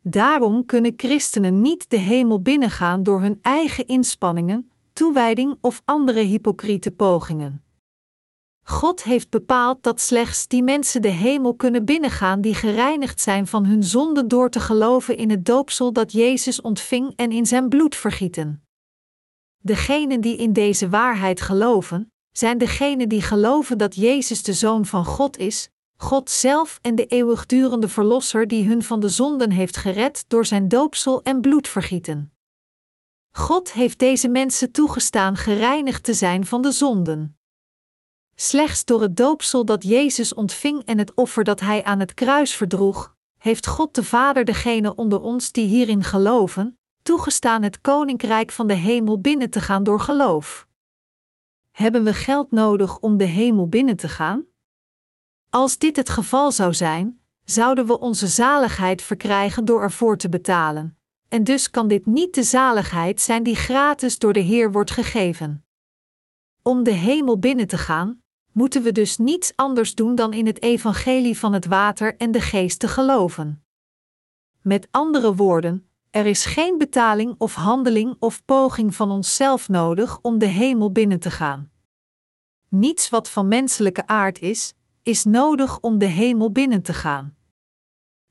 Daarom 0.01 0.65
kunnen 0.65 0.93
christenen 0.97 1.61
niet 1.61 1.89
de 1.89 1.97
hemel 1.97 2.41
binnengaan 2.41 3.03
door 3.03 3.21
hun 3.21 3.39
eigen 3.41 3.87
inspanningen, 3.87 4.71
toewijding 4.93 5.57
of 5.61 5.81
andere 5.85 6.21
hypocriete 6.21 6.91
pogingen. 6.91 7.66
God 8.69 9.03
heeft 9.03 9.29
bepaald 9.29 9.83
dat 9.83 10.01
slechts 10.01 10.47
die 10.47 10.63
mensen 10.63 11.01
de 11.01 11.07
hemel 11.07 11.55
kunnen 11.55 11.85
binnengaan 11.85 12.41
die 12.41 12.53
gereinigd 12.53 13.21
zijn 13.21 13.47
van 13.47 13.65
hun 13.65 13.83
zonde 13.83 14.27
door 14.27 14.49
te 14.49 14.59
geloven 14.59 15.17
in 15.17 15.29
het 15.29 15.45
doopsel 15.45 15.93
dat 15.93 16.11
Jezus 16.11 16.61
ontving 16.61 17.13
en 17.15 17.31
in 17.31 17.45
zijn 17.45 17.69
bloed 17.69 17.95
vergieten. 17.95 18.63
Degenen 19.57 20.21
die 20.21 20.37
in 20.37 20.53
deze 20.53 20.89
waarheid 20.89 21.41
geloven, 21.41 22.11
zijn 22.31 22.57
degenen 22.57 23.09
die 23.09 23.21
geloven 23.21 23.77
dat 23.77 23.95
Jezus 23.95 24.43
de 24.43 24.53
Zoon 24.53 24.85
van 24.85 25.05
God 25.05 25.37
is, 25.37 25.69
God 25.97 26.29
zelf 26.29 26.79
en 26.81 26.95
de 26.95 27.05
eeuwigdurende 27.05 27.89
Verlosser 27.89 28.47
die 28.47 28.67
hun 28.67 28.83
van 28.83 28.99
de 28.99 29.09
zonden 29.09 29.51
heeft 29.51 29.77
gered 29.77 30.25
door 30.27 30.45
zijn 30.45 30.67
doopsel 30.67 31.23
en 31.23 31.41
bloedvergieten. 31.41 32.31
God 33.31 33.73
heeft 33.73 33.99
deze 33.99 34.27
mensen 34.27 34.71
toegestaan 34.71 35.35
gereinigd 35.35 36.03
te 36.03 36.13
zijn 36.13 36.45
van 36.45 36.61
de 36.61 36.71
zonden. 36.71 37.36
Slechts 38.39 38.85
door 38.85 39.01
het 39.01 39.17
doopsel 39.17 39.65
dat 39.65 39.83
Jezus 39.83 40.33
ontving 40.33 40.83
en 40.85 40.97
het 40.97 41.13
offer 41.13 41.43
dat 41.43 41.59
hij 41.59 41.83
aan 41.83 41.99
het 41.99 42.13
kruis 42.13 42.55
verdroeg, 42.55 43.15
heeft 43.37 43.67
God 43.67 43.95
de 43.95 44.03
Vader 44.03 44.45
degene 44.45 44.95
onder 44.95 45.21
ons 45.21 45.51
die 45.51 45.67
hierin 45.67 46.03
geloven, 46.03 46.79
toegestaan 47.01 47.63
het 47.63 47.81
koninkrijk 47.81 48.51
van 48.51 48.67
de 48.67 48.73
hemel 48.73 49.21
binnen 49.21 49.49
te 49.49 49.61
gaan 49.61 49.83
door 49.83 49.99
geloof. 49.99 50.67
Hebben 51.71 52.03
we 52.03 52.13
geld 52.13 52.51
nodig 52.51 52.99
om 52.99 53.17
de 53.17 53.23
hemel 53.23 53.67
binnen 53.67 53.95
te 53.95 54.09
gaan? 54.09 54.45
Als 55.49 55.77
dit 55.77 55.95
het 55.95 56.09
geval 56.09 56.51
zou 56.51 56.73
zijn, 56.73 57.21
zouden 57.43 57.85
we 57.85 57.99
onze 57.99 58.27
zaligheid 58.27 59.01
verkrijgen 59.01 59.65
door 59.65 59.81
ervoor 59.81 60.17
te 60.17 60.29
betalen. 60.29 60.97
En 61.27 61.43
dus 61.43 61.69
kan 61.69 61.87
dit 61.87 62.05
niet 62.05 62.35
de 62.35 62.43
zaligheid 62.43 63.21
zijn 63.21 63.43
die 63.43 63.55
gratis 63.55 64.19
door 64.19 64.33
de 64.33 64.39
Heer 64.39 64.71
wordt 64.71 64.91
gegeven. 64.91 65.65
Om 66.61 66.83
de 66.83 66.91
hemel 66.91 67.39
binnen 67.39 67.67
te 67.67 67.77
gaan, 67.77 68.21
moeten 68.57 68.83
we 68.83 68.91
dus 68.91 69.17
niets 69.17 69.51
anders 69.55 69.95
doen 69.95 70.15
dan 70.15 70.33
in 70.33 70.45
het 70.45 70.61
evangelie 70.61 71.37
van 71.37 71.53
het 71.53 71.65
water 71.65 72.15
en 72.17 72.31
de 72.31 72.41
geest 72.41 72.79
te 72.79 72.87
geloven. 72.87 73.63
Met 74.61 74.87
andere 74.91 75.35
woorden, 75.35 75.89
er 76.09 76.25
is 76.25 76.45
geen 76.45 76.77
betaling 76.77 77.35
of 77.37 77.53
handeling 77.53 78.15
of 78.19 78.45
poging 78.45 78.95
van 78.95 79.11
onszelf 79.11 79.69
nodig 79.69 80.19
om 80.21 80.37
de 80.37 80.45
hemel 80.45 80.91
binnen 80.91 81.19
te 81.19 81.31
gaan. 81.31 81.71
Niets 82.69 83.09
wat 83.09 83.29
van 83.29 83.47
menselijke 83.47 84.07
aard 84.07 84.39
is, 84.39 84.73
is 85.03 85.23
nodig 85.23 85.79
om 85.79 85.97
de 85.97 86.05
hemel 86.05 86.51
binnen 86.51 86.81
te 86.81 86.93
gaan. 86.93 87.35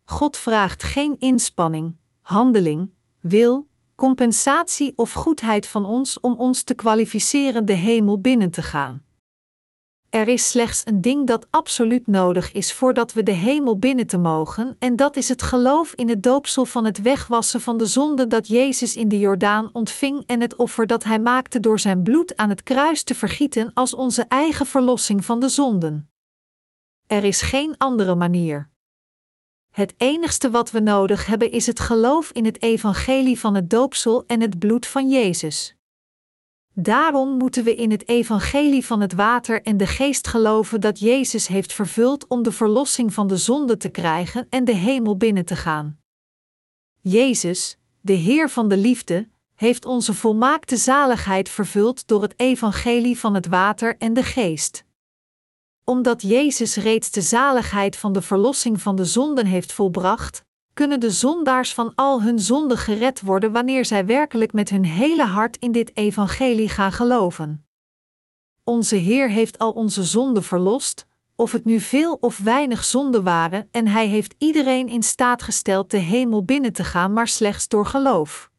God 0.05 0.37
vraagt 0.37 0.83
geen 0.83 1.17
inspanning, 1.19 1.97
handeling, 2.21 2.91
wil, 3.21 3.69
compensatie 3.95 4.93
of 4.97 5.13
goedheid 5.13 5.67
van 5.67 5.85
ons 5.85 6.21
om 6.21 6.35
ons 6.35 6.63
te 6.63 6.75
kwalificeren 6.75 7.65
de 7.65 7.73
hemel 7.73 8.21
binnen 8.21 8.51
te 8.51 8.63
gaan. 8.63 9.06
Er 10.17 10.29
is 10.29 10.51
slechts 10.51 10.83
een 10.85 11.01
ding 11.01 11.27
dat 11.27 11.47
absoluut 11.51 12.07
nodig 12.07 12.53
is 12.53 12.73
voordat 12.73 13.13
we 13.13 13.23
de 13.23 13.33
hemel 13.33 13.79
binnen 13.79 14.07
te 14.07 14.19
mogen, 14.19 14.77
en 14.79 14.97
dat 14.97 15.17
is 15.17 15.29
het 15.29 15.43
geloof 15.43 15.93
in 15.95 16.09
het 16.09 16.23
doopsel 16.23 16.65
van 16.65 16.85
het 16.85 17.03
wegwassen 17.03 17.61
van 17.61 17.77
de 17.77 17.87
zonde 17.87 18.27
dat 18.27 18.49
Jezus 18.49 18.97
in 18.97 19.09
de 19.09 19.19
Jordaan 19.19 19.71
ontving 19.73 20.23
en 20.27 20.41
het 20.41 20.57
offer 20.57 20.87
dat 20.87 21.05
hij 21.05 21.19
maakte 21.19 21.61
door 21.61 21.79
zijn 21.79 22.03
bloed 22.03 22.37
aan 22.37 22.49
het 22.49 22.63
kruis 22.63 23.03
te 23.03 23.15
vergieten 23.15 23.71
als 23.75 23.95
onze 23.95 24.25
eigen 24.29 24.67
verlossing 24.67 25.25
van 25.25 25.41
de 25.41 25.49
zonden. 25.49 26.11
Er 27.07 27.25
is 27.25 27.43
geen 27.43 27.75
andere 27.79 28.15
manier. 28.15 28.71
Het 29.71 29.95
enigste 29.97 30.51
wat 30.51 30.71
we 30.71 30.81
nodig 30.81 31.27
hebben 31.27 31.51
is 31.51 31.67
het 31.67 31.81
geloof 31.81 32.31
in 32.31 32.45
het 32.45 32.63
evangelie 32.63 33.41
van 33.41 33.55
het 33.55 33.71
doopsel 33.71 34.25
en 34.27 34.41
het 34.41 34.59
bloed 34.59 34.87
van 34.87 35.09
Jezus. 35.09 35.76
Daarom 36.79 37.37
moeten 37.37 37.65
we 37.65 37.75
in 37.75 37.91
het 37.91 38.09
evangelie 38.09 38.87
van 38.87 39.01
het 39.01 39.13
water 39.13 39.63
en 39.63 39.77
de 39.77 39.87
geest 39.87 40.27
geloven 40.27 40.81
dat 40.81 40.99
Jezus 40.99 41.47
heeft 41.47 41.73
vervuld 41.73 42.27
om 42.27 42.43
de 42.43 42.53
verlossing 42.53 43.15
van 43.15 43.27
de 43.27 43.37
zonde 43.37 43.77
te 43.77 43.89
krijgen 43.89 44.47
en 44.51 44.65
de 44.65 44.75
hemel 44.75 45.17
binnen 45.17 45.45
te 45.45 45.57
gaan. 45.57 45.99
Jezus, 47.01 47.79
de 48.01 48.13
Heer 48.13 48.51
van 48.51 48.69
de 48.69 48.77
liefde, 48.77 49.29
heeft 49.55 49.85
onze 49.85 50.15
volmaakte 50.15 50.77
zaligheid 50.77 51.49
vervuld 51.49 52.07
door 52.07 52.23
het 52.23 52.35
evangelie 52.37 53.19
van 53.19 53.35
het 53.35 53.47
water 53.47 53.97
en 53.99 54.15
de 54.15 54.23
geest. 54.23 54.85
Omdat 55.85 56.23
Jezus 56.23 56.77
reeds 56.77 57.11
de 57.11 57.23
zaligheid 57.23 57.97
van 57.97 58.13
de 58.13 58.23
verlossing 58.23 58.81
van 58.83 58.97
de 58.97 59.05
zonden 59.05 59.47
heeft 59.47 59.73
volbracht, 59.73 60.46
kunnen 60.77 61.01
de 61.01 61.11
zondaars 61.11 61.75
van 61.75 61.93
al 61.95 62.23
hun 62.23 62.39
zonden 62.39 62.79
gered 62.79 63.21
worden 63.21 63.53
wanneer 63.53 63.85
zij 63.85 64.07
werkelijk 64.07 64.53
met 64.53 64.71
hun 64.71 64.85
hele 64.85 65.25
hart 65.25 65.57
in 65.57 65.73
dit 65.73 65.97
evangelie 65.97 66.69
gaan 66.69 66.93
geloven. 66.93 67.67
Onze 68.65 68.97
Heer 68.97 69.31
heeft 69.31 69.59
al 69.59 69.73
onze 69.73 70.05
zonden 70.05 70.43
verlost, 70.43 71.07
of 71.37 71.53
het 71.53 71.65
nu 71.65 71.81
veel 71.81 72.15
of 72.21 72.39
weinig 72.39 72.85
zonden 72.85 73.23
waren, 73.23 73.69
en 73.71 73.87
Hij 73.87 74.07
heeft 74.07 74.35
iedereen 74.39 74.89
in 74.89 75.03
staat 75.03 75.43
gesteld 75.43 75.91
de 75.91 75.99
hemel 75.99 76.45
binnen 76.45 76.73
te 76.73 76.85
gaan, 76.85 77.13
maar 77.13 77.29
slechts 77.29 77.69
door 77.69 77.87
geloof. 77.87 78.51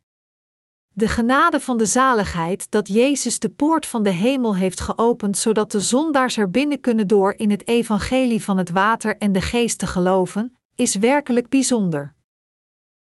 De 0.88 1.08
genade 1.08 1.60
van 1.60 1.78
de 1.78 1.86
zaligheid 1.86 2.72
dat 2.72 2.88
Jezus 2.88 3.40
de 3.40 3.50
poort 3.50 3.86
van 3.86 4.04
de 4.04 4.10
hemel 4.10 4.56
heeft 4.56 4.80
geopend, 4.80 5.38
zodat 5.38 5.72
de 5.72 5.80
zondaars 5.80 6.38
er 6.38 6.52
binnen 6.52 6.80
kunnen 6.80 7.08
door 7.08 7.34
in 7.38 7.52
het 7.52 7.68
evangelie 7.68 8.44
van 8.44 8.58
het 8.58 8.70
water 8.70 9.18
en 9.18 9.32
de 9.32 9.42
geest 9.42 9.80
te 9.80 9.88
geloven, 9.88 10.57
is 10.78 10.96
werkelijk 10.96 11.50
bijzonder. 11.50 12.14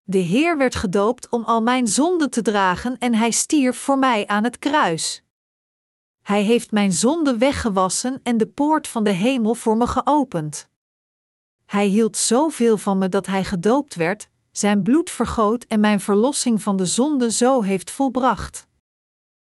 De 0.03 0.17
Heer 0.17 0.57
werd 0.57 0.75
gedoopt 0.75 1.29
om 1.29 1.43
al 1.43 1.61
mijn 1.61 1.87
zonden 1.87 2.29
te 2.29 2.41
dragen 2.41 2.97
en 2.97 3.15
Hij 3.15 3.31
stierf 3.31 3.77
voor 3.77 3.99
mij 3.99 4.27
aan 4.27 4.43
het 4.43 4.59
kruis. 4.59 5.23
Hij 6.21 6.43
heeft 6.43 6.71
mijn 6.71 6.91
zonde 6.91 7.37
weggewassen 7.37 8.19
en 8.23 8.37
de 8.37 8.47
poort 8.47 8.87
van 8.87 9.03
de 9.03 9.09
hemel 9.09 9.55
voor 9.55 9.77
me 9.77 9.87
geopend. 9.87 10.69
Hij 11.65 11.85
hield 11.85 12.17
zoveel 12.17 12.77
van 12.77 12.97
me 12.97 13.09
dat 13.09 13.25
hij 13.25 13.43
gedoopt 13.43 13.95
werd, 13.95 14.29
zijn 14.51 14.83
bloed 14.83 15.09
vergoot 15.09 15.63
en 15.63 15.79
mijn 15.79 15.99
verlossing 15.99 16.61
van 16.61 16.77
de 16.77 16.85
zonde 16.85 17.31
zo 17.31 17.61
heeft 17.61 17.91
volbracht. 17.91 18.67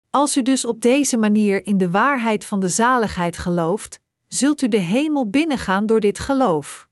Als 0.10 0.38
u 0.38 0.42
dus 0.42 0.66
op 0.66 0.82
deze 0.82 1.18
manier 1.18 1.66
in 1.66 1.78
de 1.78 1.92
waarheid 1.92 2.46
van 2.46 2.60
de 2.60 2.70
zaligheid 2.70 3.38
gelooft, 3.38 4.00
zult 4.28 4.62
u 4.62 4.68
de 4.68 4.78
hemel 4.78 5.30
binnengaan 5.30 5.86
door 5.86 6.00
dit 6.00 6.20
geloof. 6.20 6.90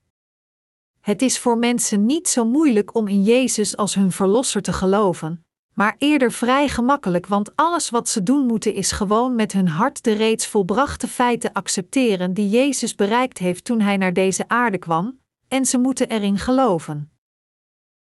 Het 1.04 1.22
is 1.22 1.38
voor 1.38 1.58
mensen 1.58 2.06
niet 2.06 2.28
zo 2.28 2.44
moeilijk 2.44 2.94
om 2.94 3.08
in 3.08 3.22
Jezus 3.22 3.76
als 3.76 3.94
hun 3.94 4.12
verlosser 4.12 4.62
te 4.62 4.72
geloven, 4.72 5.44
maar 5.74 5.94
eerder 5.98 6.32
vrij 6.32 6.68
gemakkelijk, 6.68 7.26
want 7.26 7.56
alles 7.56 7.90
wat 7.90 8.08
ze 8.08 8.22
doen 8.22 8.46
moeten 8.46 8.74
is 8.74 8.92
gewoon 8.92 9.34
met 9.34 9.52
hun 9.52 9.68
hart 9.68 10.04
de 10.04 10.12
reeds 10.12 10.46
volbrachte 10.46 11.08
feiten 11.08 11.52
accepteren 11.52 12.34
die 12.34 12.48
Jezus 12.48 12.94
bereikt 12.94 13.38
heeft 13.38 13.64
toen 13.64 13.80
hij 13.80 13.96
naar 13.96 14.12
deze 14.12 14.48
aarde 14.48 14.78
kwam, 14.78 15.18
en 15.48 15.64
ze 15.66 15.78
moeten 15.78 16.08
erin 16.08 16.38
geloven. 16.38 17.10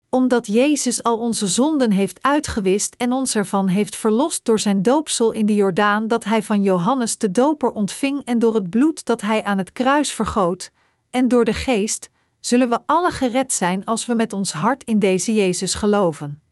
Omdat 0.09 0.47
Jezus 0.47 1.03
al 1.03 1.17
onze 1.17 1.47
zonden 1.47 1.91
heeft 1.91 2.21
uitgewist 2.21 2.95
en 2.97 3.11
ons 3.11 3.35
ervan 3.35 3.67
heeft 3.67 3.95
verlost 3.95 4.45
door 4.45 4.59
zijn 4.59 4.81
doopsel 4.81 5.31
in 5.31 5.45
de 5.45 5.55
Jordaan 5.55 6.07
dat 6.07 6.23
hij 6.23 6.43
van 6.43 6.61
Johannes 6.61 7.17
de 7.17 7.31
Doper 7.31 7.71
ontving 7.71 8.21
en 8.25 8.39
door 8.39 8.55
het 8.55 8.69
bloed 8.69 9.05
dat 9.05 9.21
hij 9.21 9.43
aan 9.43 9.57
het 9.57 9.71
kruis 9.71 10.11
vergoot, 10.11 10.71
en 11.09 11.27
door 11.27 11.45
de 11.45 11.53
geest, 11.53 12.11
zullen 12.45 12.69
we 12.69 12.79
alle 12.85 13.11
gered 13.11 13.53
zijn 13.53 13.85
als 13.85 14.05
we 14.05 14.13
met 14.13 14.33
ons 14.33 14.51
hart 14.51 14.83
in 14.83 14.99
deze 14.99 15.33
Jezus 15.33 15.73
geloven 15.73 16.43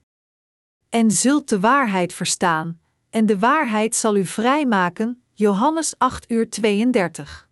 en 0.92 1.12
zult 1.12 1.50
de 1.50 1.60
waarheid 1.60 2.14
verstaan, 2.14 2.80
en 3.10 3.26
de 3.26 3.40
waarheid 3.40 3.96
zal 3.96 4.16
u 4.16 4.26
vrijmaken. 4.26 5.24
Johannes 5.34 5.94
8 5.98 6.32
uur 6.32 6.50
32. 6.50 7.50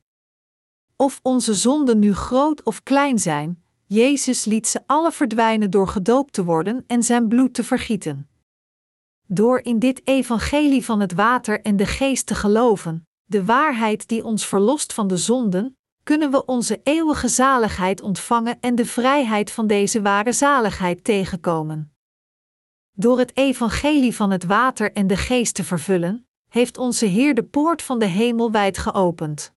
Of 0.95 1.19
onze 1.23 1.53
zonden 1.53 1.99
nu 1.99 2.13
groot 2.13 2.63
of 2.63 2.83
klein 2.83 3.19
zijn, 3.19 3.63
Jezus 3.85 4.45
liet 4.45 4.67
ze 4.67 4.81
alle 4.85 5.11
verdwijnen 5.11 5.69
door 5.69 5.87
gedoopt 5.87 6.33
te 6.33 6.43
worden 6.43 6.83
en 6.87 7.03
zijn 7.03 7.27
bloed 7.27 7.53
te 7.53 7.63
vergieten. 7.63 8.29
Door 9.27 9.59
in 9.59 9.79
dit 9.79 10.07
evangelie 10.07 10.85
van 10.85 10.99
het 10.99 11.13
water 11.13 11.61
en 11.61 11.75
de 11.75 11.85
geest 11.85 12.25
te 12.25 12.35
geloven, 12.35 13.07
de 13.25 13.45
waarheid 13.45 14.07
die 14.07 14.23
ons 14.23 14.45
verlost 14.45 14.93
van 14.93 15.07
de 15.07 15.17
zonden, 15.17 15.77
kunnen 16.09 16.31
we 16.31 16.45
onze 16.45 16.79
eeuwige 16.83 17.27
zaligheid 17.27 18.01
ontvangen 18.01 18.57
en 18.59 18.75
de 18.75 18.85
vrijheid 18.85 19.51
van 19.51 19.67
deze 19.67 20.01
ware 20.01 20.31
zaligheid 20.31 21.03
tegenkomen. 21.03 21.93
Door 22.91 23.19
het 23.19 23.37
evangelie 23.37 24.15
van 24.15 24.31
het 24.31 24.43
water 24.43 24.91
en 24.91 25.07
de 25.07 25.17
geest 25.17 25.55
te 25.55 25.63
vervullen, 25.63 26.27
heeft 26.47 26.77
onze 26.77 27.05
Heer 27.05 27.33
de 27.33 27.43
poort 27.43 27.81
van 27.81 27.99
de 27.99 28.05
hemel 28.05 28.51
wijd 28.51 28.77
geopend. 28.77 29.53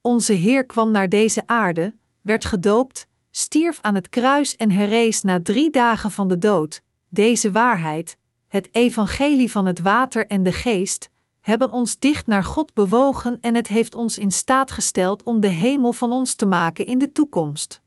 Onze 0.00 0.32
Heer 0.32 0.66
kwam 0.66 0.90
naar 0.90 1.08
deze 1.08 1.42
aarde, 1.46 1.94
werd 2.20 2.44
gedoopt, 2.44 3.06
stierf 3.30 3.78
aan 3.80 3.94
het 3.94 4.08
kruis 4.08 4.56
en 4.56 4.70
herrees 4.70 5.22
na 5.22 5.42
drie 5.42 5.70
dagen 5.70 6.10
van 6.10 6.28
de 6.28 6.38
dood. 6.38 6.82
Deze 7.08 7.52
waarheid, 7.52 8.16
het 8.48 8.68
evangelie 8.72 9.50
van 9.50 9.66
het 9.66 9.80
water 9.80 10.26
en 10.26 10.42
de 10.42 10.52
geest, 10.52 11.10
hebben 11.48 11.72
ons 11.72 11.98
dicht 11.98 12.26
naar 12.26 12.44
God 12.44 12.74
bewogen 12.74 13.38
en 13.40 13.54
het 13.54 13.68
heeft 13.68 13.94
ons 13.94 14.18
in 14.18 14.30
staat 14.30 14.70
gesteld 14.70 15.22
om 15.22 15.40
de 15.40 15.48
hemel 15.48 15.92
van 15.92 16.12
ons 16.12 16.34
te 16.34 16.46
maken 16.46 16.86
in 16.86 16.98
de 16.98 17.12
toekomst. 17.12 17.82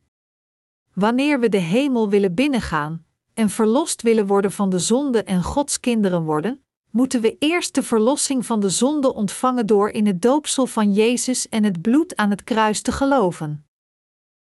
Wanneer 0.94 1.40
we 1.40 1.50
de 1.50 1.58
hemel 1.58 2.10
willen 2.10 2.34
binnengaan, 2.34 3.06
en 3.34 3.50
verlost 3.50 4.02
willen 4.02 4.28
worden 4.28 4.52
van 4.52 4.70
de 4.70 4.80
zonde 4.80 5.24
en 5.24 5.44
Gods 5.44 5.80
kinderen 5.80 6.24
worden, 6.24 6.64
moeten 6.90 7.22
we 7.22 7.36
eerst 7.40 7.76
de 7.76 7.84
verlossing 7.84 8.46
van 8.46 8.60
de 8.60 8.70
zonde 8.70 9.14
ontvangen 9.14 9.68
door 9.68 9.90
in 9.90 10.08
het 10.08 10.22
doopsel 10.22 10.68
van 10.68 10.94
Jezus 10.94 11.50
en 11.50 11.64
het 11.64 11.82
bloed 11.82 12.16
aan 12.16 12.30
het 12.30 12.44
kruis 12.44 12.82
te 12.82 12.92
geloven. 12.92 13.66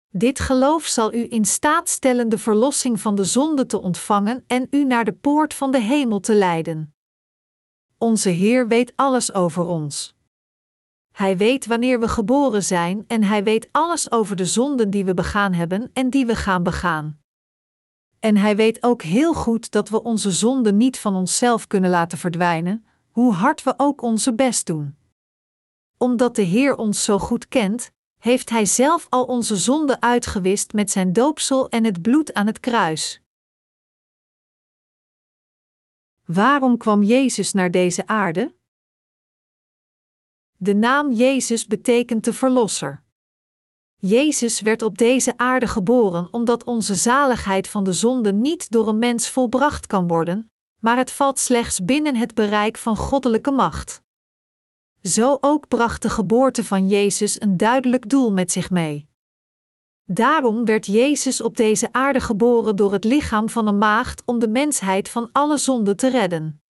Dit 0.10 0.39
geloof 0.39 0.86
zal 0.86 1.13
u 1.13 1.26
in 1.30 1.45
staat 1.45 1.89
stellen 1.89 2.30
de 2.30 2.38
verlossing 2.38 3.02
van 3.02 3.15
de 3.15 3.24
zonde 3.24 3.65
te 3.65 3.82
ontvangen 3.82 4.43
en 4.48 4.67
u 4.69 4.84
naar 4.84 5.06
de 5.06 5.13
poort 5.13 5.54
van 5.54 5.72
de 5.72 5.80
hemel 5.80 6.19
te 6.19 6.36
leiden. 6.36 6.93
Onze 8.02 8.30
Heer 8.30 8.68
weet 8.68 8.94
alles 8.96 9.34
over 9.34 9.66
ons. 9.66 10.16
Hij 11.12 11.38
weet 11.38 11.66
wanneer 11.66 12.00
we 12.00 12.08
geboren 12.08 12.64
zijn 12.64 13.04
en 13.08 13.24
hij 13.24 13.44
weet 13.44 13.70
alles 13.72 14.12
over 14.12 14.36
de 14.36 14.46
zonden 14.46 14.90
die 14.90 15.06
we 15.06 15.14
begaan 15.14 15.54
hebben 15.54 15.90
en 15.94 16.10
die 16.10 16.26
we 16.26 16.36
gaan 16.36 16.64
begaan. 16.64 17.20
En 18.20 18.38
hij 18.38 18.56
weet 18.56 18.84
ook 18.84 19.02
heel 19.02 19.34
goed 19.34 19.72
dat 19.72 19.90
we 19.90 20.04
onze 20.04 20.32
zonden 20.32 20.78
niet 20.78 21.00
van 21.00 21.16
onszelf 21.16 21.68
kunnen 21.68 21.90
laten 21.90 22.18
verdwijnen, 22.18 22.86
hoe 23.12 23.34
hard 23.34 23.64
we 23.64 23.74
ook 23.78 24.02
onze 24.02 24.34
best 24.34 24.66
doen. 24.66 24.98
Omdat 25.98 26.36
de 26.36 26.42
Heer 26.42 26.76
ons 26.76 27.04
zo 27.04 27.20
goed 27.20 27.48
kent, 27.48 27.92
heeft 28.18 28.50
Hij 28.50 28.66
zelf 28.66 29.08
al 29.10 29.24
onze 29.24 29.56
zonden 29.56 30.02
uitgewist 30.02 30.74
met 30.74 30.92
zijn 30.92 31.14
doopsel 31.14 31.70
en 31.70 31.84
het 31.84 32.02
bloed 32.02 32.34
aan 32.34 32.48
het 32.48 32.60
kruis. 32.60 33.22
Waarom 36.34 36.78
kwam 36.78 37.04
Jezus 37.04 37.54
naar 37.54 37.72
deze 37.72 38.08
aarde? 38.08 38.56
De 40.58 40.76
naam 40.76 41.12
Jezus 41.12 41.68
betekent 41.68 42.24
de 42.24 42.34
Verlosser. 42.34 43.04
Jezus 43.96 44.62
werd 44.62 44.82
op 44.82 44.98
deze 44.98 45.38
aarde 45.38 45.68
geboren 45.68 46.28
omdat 46.32 46.63
onze 46.63 46.96
zaligheid 46.96 47.68
van 47.68 47.84
de 47.84 47.94
zonde 47.94 48.34
niet 48.34 48.72
door 48.72 48.88
een 48.88 49.00
mens 49.00 49.30
volbracht 49.30 49.88
kan 49.88 50.08
worden, 50.08 50.52
maar 50.80 50.98
het 50.98 51.12
valt 51.12 51.39
slechts 51.39 51.86
binnen 51.86 52.15
het 52.15 52.34
bereik 52.34 52.78
van 52.78 52.96
goddelijke 52.98 53.52
macht. 53.52 54.02
Zo 55.02 55.38
ook 55.42 55.68
bracht 55.68 56.02
de 56.02 56.10
geboorte 56.10 56.63
van 56.63 56.88
Jezus 56.88 57.42
een 57.42 57.58
duidelijk 57.58 58.10
doel 58.10 58.32
met 58.32 58.52
zich 58.52 58.70
mee. 58.70 59.09
Daarom 60.12 60.65
werd 60.65 60.86
Jezus 60.86 61.41
op 61.41 61.58
deze 61.58 61.89
aarde 61.91 62.19
geboren 62.19 62.76
door 62.76 62.91
het 62.91 63.04
lichaam 63.04 63.50
van 63.50 63.67
een 63.67 63.78
maagd 63.78 64.22
om 64.26 64.39
de 64.39 64.48
mensheid 64.48 65.10
van 65.10 65.30
alle 65.32 65.58
zonde 65.58 65.95
te 65.95 66.10
redden. 66.10 66.62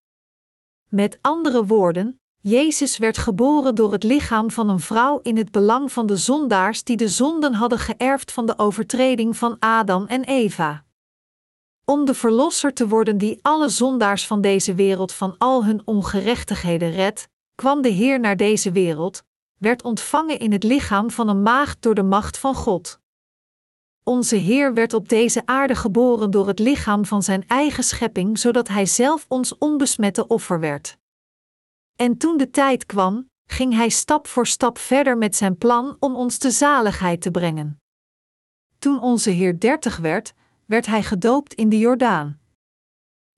Met 0.88 1.18
andere 1.20 1.66
woorden, 1.66 2.20
Jezus 2.40 2.98
werd 2.98 3.18
geboren 3.18 3.74
door 3.74 3.92
het 3.92 4.02
lichaam 4.02 4.50
van 4.50 4.68
een 4.68 4.80
vrouw 4.80 5.20
in 5.22 5.36
het 5.36 5.50
belang 5.50 5.92
van 5.92 6.06
de 6.06 6.16
zondaars 6.16 6.84
die 6.84 6.96
de 6.96 7.08
zonden 7.08 7.54
hadden 7.54 7.78
geërfd 7.78 8.32
van 8.32 8.46
de 8.46 8.58
overtreding 8.58 9.36
van 9.36 9.56
Adam 9.58 10.06
en 10.06 10.24
Eva. 10.24 10.84
Om 11.84 12.04
de 12.04 12.14
verlosser 12.14 12.74
te 12.74 12.88
worden 12.88 13.18
die 13.18 13.38
alle 13.42 13.68
zondaars 13.68 14.26
van 14.26 14.40
deze 14.40 14.74
wereld 14.74 15.12
van 15.12 15.34
al 15.38 15.64
hun 15.64 15.82
ongerechtigheden 15.84 16.90
redt, 16.90 17.28
kwam 17.54 17.82
de 17.82 17.88
Heer 17.88 18.20
naar 18.20 18.36
deze 18.36 18.72
wereld, 18.72 19.22
werd 19.58 19.82
ontvangen 19.82 20.38
in 20.38 20.52
het 20.52 20.62
lichaam 20.62 21.10
van 21.10 21.28
een 21.28 21.42
maagd 21.42 21.82
door 21.82 21.94
de 21.94 22.02
macht 22.02 22.38
van 22.38 22.54
God. 22.54 23.00
Onze 24.04 24.36
Heer 24.36 24.74
werd 24.74 24.94
op 24.94 25.08
deze 25.08 25.42
aarde 25.46 25.74
geboren 25.74 26.30
door 26.30 26.46
het 26.46 26.58
lichaam 26.58 27.04
van 27.04 27.22
zijn 27.22 27.46
eigen 27.46 27.84
schepping, 27.84 28.38
zodat 28.38 28.68
Hij 28.68 28.86
zelf 28.86 29.24
ons 29.28 29.58
onbesmette 29.58 30.26
offer 30.26 30.60
werd. 30.60 30.98
En 31.96 32.16
toen 32.16 32.36
de 32.36 32.50
tijd 32.50 32.86
kwam, 32.86 33.30
ging 33.46 33.74
hij 33.74 33.88
stap 33.88 34.26
voor 34.26 34.46
stap 34.46 34.78
verder 34.78 35.18
met 35.18 35.36
zijn 35.36 35.58
plan 35.58 35.96
om 35.98 36.14
ons 36.14 36.38
de 36.38 36.50
zaligheid 36.50 37.22
te 37.22 37.30
brengen. 37.30 37.80
Toen 38.78 39.00
onze 39.00 39.30
Heer 39.30 39.60
dertig 39.60 39.96
werd, 39.96 40.32
werd 40.66 40.86
hij 40.86 41.02
gedoopt 41.02 41.54
in 41.54 41.68
de 41.68 41.78
Jordaan. 41.78 42.40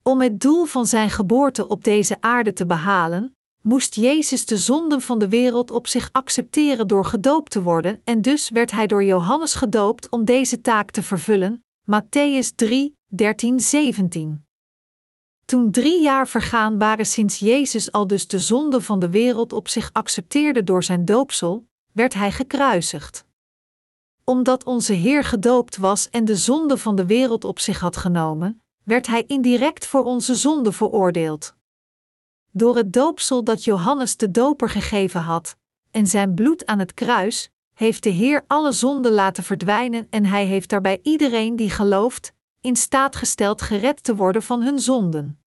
Om 0.03 0.21
het 0.21 0.39
doel 0.39 0.65
van 0.65 0.85
zijn 0.85 1.09
geboorte 1.09 1.67
op 1.67 1.83
deze 1.83 2.21
aarde 2.21 2.53
te 2.53 2.65
behalen, 2.65 3.35
moest 3.63 3.95
Jezus 3.95 4.45
de 4.45 4.57
zonden 4.57 5.01
van 5.01 5.19
de 5.19 5.29
wereld 5.29 5.71
op 5.71 5.87
zich 5.87 6.09
accepteren 6.11 6.87
door 6.87 7.05
gedoopt 7.05 7.51
te 7.51 7.61
worden, 7.61 8.01
en 8.03 8.21
dus 8.21 8.49
werd 8.49 8.71
hij 8.71 8.87
door 8.87 9.03
Johannes 9.03 9.53
gedoopt 9.53 10.09
om 10.09 10.25
deze 10.25 10.61
taak 10.61 10.91
te 10.91 11.03
vervullen. 11.03 11.63
Matthäus 11.91 12.55
3, 12.55 12.97
13, 13.07 13.59
17. 13.59 14.45
Toen 15.45 15.71
drie 15.71 16.01
jaar 16.01 16.27
vergaan 16.27 16.77
waren 16.77 17.05
sinds 17.05 17.39
Jezus 17.39 17.91
al 17.91 18.07
dus 18.07 18.27
de 18.27 18.39
zonde 18.39 18.81
van 18.81 18.99
de 18.99 19.09
wereld 19.09 19.53
op 19.53 19.67
zich 19.67 19.89
accepteerde 19.93 20.63
door 20.63 20.83
zijn 20.83 21.05
doopsel, 21.05 21.67
werd 21.91 22.13
hij 22.13 22.31
gekruisigd. 22.31 23.25
Omdat 24.23 24.63
onze 24.63 24.93
Heer 24.93 25.23
gedoopt 25.23 25.77
was 25.77 26.09
en 26.09 26.25
de 26.25 26.35
zonde 26.35 26.77
van 26.77 26.95
de 26.95 27.05
wereld 27.05 27.43
op 27.43 27.59
zich 27.59 27.79
had 27.79 27.97
genomen, 27.97 28.61
werd 28.83 29.07
hij 29.07 29.23
indirect 29.27 29.87
voor 29.87 30.03
onze 30.03 30.35
zonde 30.35 30.71
veroordeeld. 30.71 31.55
Door 32.55 32.75
het 32.75 32.93
doopsel 32.93 33.43
dat 33.43 33.63
Johannes 33.63 34.17
de 34.17 34.31
Doper 34.31 34.69
gegeven 34.69 35.21
had, 35.21 35.57
en 35.91 36.07
zijn 36.07 36.33
bloed 36.33 36.65
aan 36.65 36.79
het 36.79 36.93
kruis, 36.93 37.49
heeft 37.73 38.03
de 38.03 38.09
Heer 38.09 38.43
alle 38.47 38.71
zonden 38.71 39.11
laten 39.11 39.43
verdwijnen 39.43 40.07
en 40.09 40.25
hij 40.25 40.45
heeft 40.45 40.69
daarbij 40.69 40.99
iedereen 41.03 41.55
die 41.55 41.69
gelooft, 41.69 42.33
in 42.61 42.75
staat 42.75 43.15
gesteld 43.15 43.61
gered 43.61 44.03
te 44.03 44.15
worden 44.15 44.43
van 44.43 44.61
hun 44.61 44.79
zonden. 44.79 45.39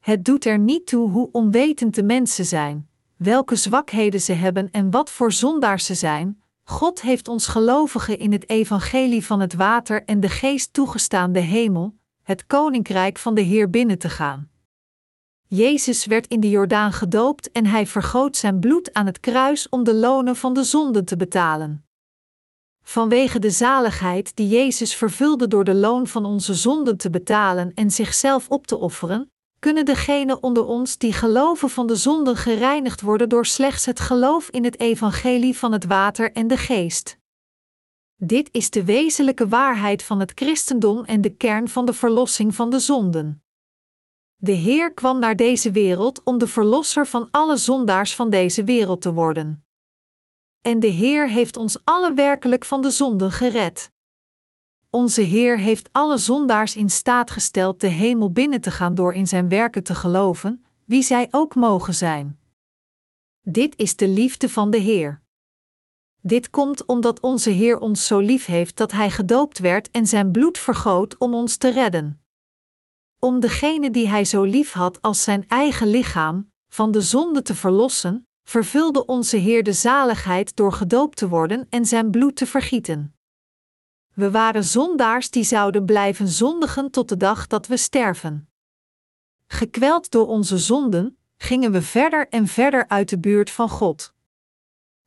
Het 0.00 0.24
doet 0.24 0.44
er 0.44 0.58
niet 0.58 0.86
toe 0.86 1.10
hoe 1.10 1.28
onwetend 1.32 1.94
de 1.94 2.02
mensen 2.02 2.44
zijn, 2.44 2.88
welke 3.16 3.56
zwakheden 3.56 4.20
ze 4.20 4.32
hebben 4.32 4.70
en 4.70 4.90
wat 4.90 5.10
voor 5.10 5.32
zondaars 5.32 5.84
ze 5.84 5.94
zijn. 5.94 6.42
God 6.64 7.00
heeft 7.00 7.28
ons 7.28 7.46
gelovigen 7.46 8.18
in 8.18 8.32
het 8.32 8.48
evangelie 8.48 9.24
van 9.24 9.40
het 9.40 9.54
water 9.54 10.04
en 10.04 10.20
de 10.20 10.28
geest 10.28 10.72
toegestaan 10.72 11.32
de 11.32 11.40
hemel, 11.40 11.94
het 12.22 12.46
koninkrijk 12.46 13.18
van 13.18 13.34
de 13.34 13.40
Heer 13.40 13.70
binnen 13.70 13.98
te 13.98 14.08
gaan. 14.08 14.50
Jezus 15.50 16.06
werd 16.06 16.26
in 16.26 16.40
de 16.40 16.50
Jordaan 16.50 16.92
gedoopt 16.92 17.50
en 17.52 17.66
hij 17.66 17.86
vergoot 17.86 18.36
zijn 18.36 18.60
bloed 18.60 18.92
aan 18.92 19.06
het 19.06 19.20
kruis 19.20 19.68
om 19.68 19.84
de 19.84 19.94
lonen 19.94 20.36
van 20.36 20.54
de 20.54 20.64
zonden 20.64 21.04
te 21.04 21.16
betalen. 21.16 21.86
Vanwege 22.82 23.38
de 23.38 23.50
zaligheid 23.50 24.36
die 24.36 24.48
Jezus 24.48 24.94
vervulde 24.94 25.48
door 25.48 25.64
de 25.64 25.74
loon 25.74 26.06
van 26.06 26.24
onze 26.24 26.54
zonden 26.54 26.96
te 26.96 27.10
betalen 27.10 27.74
en 27.74 27.90
zichzelf 27.90 28.48
op 28.48 28.66
te 28.66 28.76
offeren, 28.76 29.30
kunnen 29.58 29.84
degenen 29.84 30.42
onder 30.42 30.64
ons 30.64 30.98
die 30.98 31.12
geloven 31.12 31.70
van 31.70 31.86
de 31.86 31.96
zonden 31.96 32.36
gereinigd 32.36 33.00
worden 33.00 33.28
door 33.28 33.46
slechts 33.46 33.86
het 33.86 34.00
geloof 34.00 34.48
in 34.48 34.64
het 34.64 34.80
evangelie 34.80 35.56
van 35.56 35.72
het 35.72 35.84
water 35.84 36.32
en 36.32 36.46
de 36.46 36.56
geest. 36.56 37.18
Dit 38.16 38.48
is 38.52 38.70
de 38.70 38.84
wezenlijke 38.84 39.48
waarheid 39.48 40.02
van 40.02 40.20
het 40.20 40.32
christendom 40.34 41.04
en 41.04 41.20
de 41.20 41.36
kern 41.36 41.68
van 41.68 41.86
de 41.86 41.92
verlossing 41.92 42.54
van 42.54 42.70
de 42.70 42.78
zonden. 42.78 43.42
De 44.40 44.52
Heer 44.52 44.94
kwam 44.94 45.18
naar 45.18 45.36
deze 45.36 45.70
wereld 45.70 46.22
om 46.24 46.38
de 46.38 46.46
verlosser 46.46 47.06
van 47.06 47.28
alle 47.30 47.56
zondaars 47.56 48.14
van 48.14 48.30
deze 48.30 48.64
wereld 48.64 49.00
te 49.00 49.12
worden. 49.12 49.64
En 50.60 50.80
de 50.80 50.86
Heer 50.86 51.28
heeft 51.28 51.56
ons 51.56 51.84
alle 51.84 52.14
werkelijk 52.14 52.64
van 52.64 52.82
de 52.82 52.90
zonden 52.90 53.32
gered. 53.32 53.92
Onze 54.90 55.20
Heer 55.20 55.58
heeft 55.58 55.88
alle 55.92 56.18
zondaars 56.18 56.76
in 56.76 56.90
staat 56.90 57.30
gesteld 57.30 57.80
de 57.80 57.86
hemel 57.86 58.32
binnen 58.32 58.60
te 58.60 58.70
gaan 58.70 58.94
door 58.94 59.14
in 59.14 59.26
zijn 59.26 59.48
werken 59.48 59.82
te 59.82 59.94
geloven, 59.94 60.64
wie 60.84 61.02
zij 61.02 61.28
ook 61.30 61.54
mogen 61.54 61.94
zijn. 61.94 62.38
Dit 63.40 63.76
is 63.76 63.96
de 63.96 64.08
liefde 64.08 64.48
van 64.48 64.70
de 64.70 64.78
Heer. 64.78 65.22
Dit 66.20 66.50
komt 66.50 66.84
omdat 66.86 67.20
onze 67.20 67.50
Heer 67.50 67.78
ons 67.78 68.06
zo 68.06 68.18
lief 68.18 68.46
heeft 68.46 68.76
dat 68.76 68.92
Hij 68.92 69.10
gedoopt 69.10 69.58
werd 69.58 69.90
en 69.90 70.06
zijn 70.06 70.30
bloed 70.30 70.58
vergoot 70.58 71.18
om 71.18 71.34
ons 71.34 71.56
te 71.56 71.68
redden. 71.70 72.22
Om 73.20 73.40
degene 73.40 73.90
die 73.90 74.08
Hij 74.08 74.24
zo 74.24 74.42
lief 74.42 74.72
had 74.72 75.02
als 75.02 75.22
zijn 75.22 75.44
eigen 75.48 75.86
lichaam, 75.86 76.52
van 76.68 76.90
de 76.90 77.00
zonde 77.00 77.42
te 77.42 77.54
verlossen, 77.54 78.26
vervulde 78.44 79.06
onze 79.06 79.36
Heer 79.36 79.62
de 79.62 79.72
zaligheid 79.72 80.56
door 80.56 80.72
gedoopt 80.72 81.16
te 81.16 81.28
worden 81.28 81.66
en 81.70 81.86
zijn 81.86 82.10
bloed 82.10 82.36
te 82.36 82.46
vergieten. 82.46 83.14
We 84.14 84.30
waren 84.30 84.64
zondaars 84.64 85.30
die 85.30 85.44
zouden 85.44 85.84
blijven 85.84 86.28
zondigen 86.28 86.90
tot 86.90 87.08
de 87.08 87.16
dag 87.16 87.46
dat 87.46 87.66
we 87.66 87.76
sterven. 87.76 88.48
Gekweld 89.46 90.10
door 90.10 90.26
onze 90.26 90.58
zonden, 90.58 91.18
gingen 91.36 91.72
we 91.72 91.82
verder 91.82 92.28
en 92.28 92.46
verder 92.46 92.88
uit 92.88 93.08
de 93.08 93.18
buurt 93.18 93.50
van 93.50 93.68
God. 93.68 94.14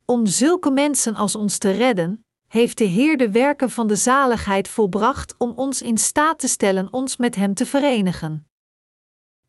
Om 0.04 0.26
zulke 0.26 0.70
mensen 0.70 1.14
als 1.14 1.34
ons 1.34 1.58
te 1.58 1.70
redden, 1.70 2.21
heeft 2.52 2.78
de 2.78 2.84
Heer 2.84 3.16
de 3.16 3.30
werken 3.30 3.70
van 3.70 3.86
de 3.86 3.96
zaligheid 3.96 4.68
volbracht 4.68 5.34
om 5.38 5.52
ons 5.56 5.82
in 5.82 5.98
staat 5.98 6.38
te 6.38 6.48
stellen 6.48 6.92
ons 6.92 7.16
met 7.16 7.34
Hem 7.34 7.54
te 7.54 7.66
verenigen. 7.66 8.46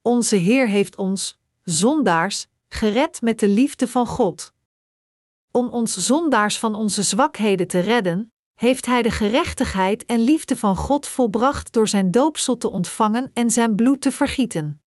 Onze 0.02 0.36
Heer 0.36 0.68
heeft 0.68 0.96
ons, 0.96 1.40
zondaars, 1.64 2.48
gered 2.68 3.22
met 3.22 3.40
de 3.40 3.48
liefde 3.48 3.88
van 3.88 4.08
God. 4.08 4.54
Om 5.52 5.68
ons 5.68 5.98
zondaars 5.98 6.60
van 6.60 6.76
onze 6.76 7.04
zwakheden 7.04 7.68
te 7.68 7.80
redden, 7.80 8.34
heeft 8.54 8.86
Hij 8.86 9.02
de 9.02 9.12
gerechtigheid 9.12 10.06
en 10.06 10.20
liefde 10.20 10.58
van 10.58 10.76
God 10.76 11.08
volbracht 11.08 11.74
door 11.74 11.88
Zijn 11.88 12.12
doopsel 12.12 12.58
te 12.58 12.70
ontvangen 12.70 13.32
en 13.34 13.52
Zijn 13.52 13.76
bloed 13.76 14.02
te 14.02 14.12
vergieten. 14.12 14.82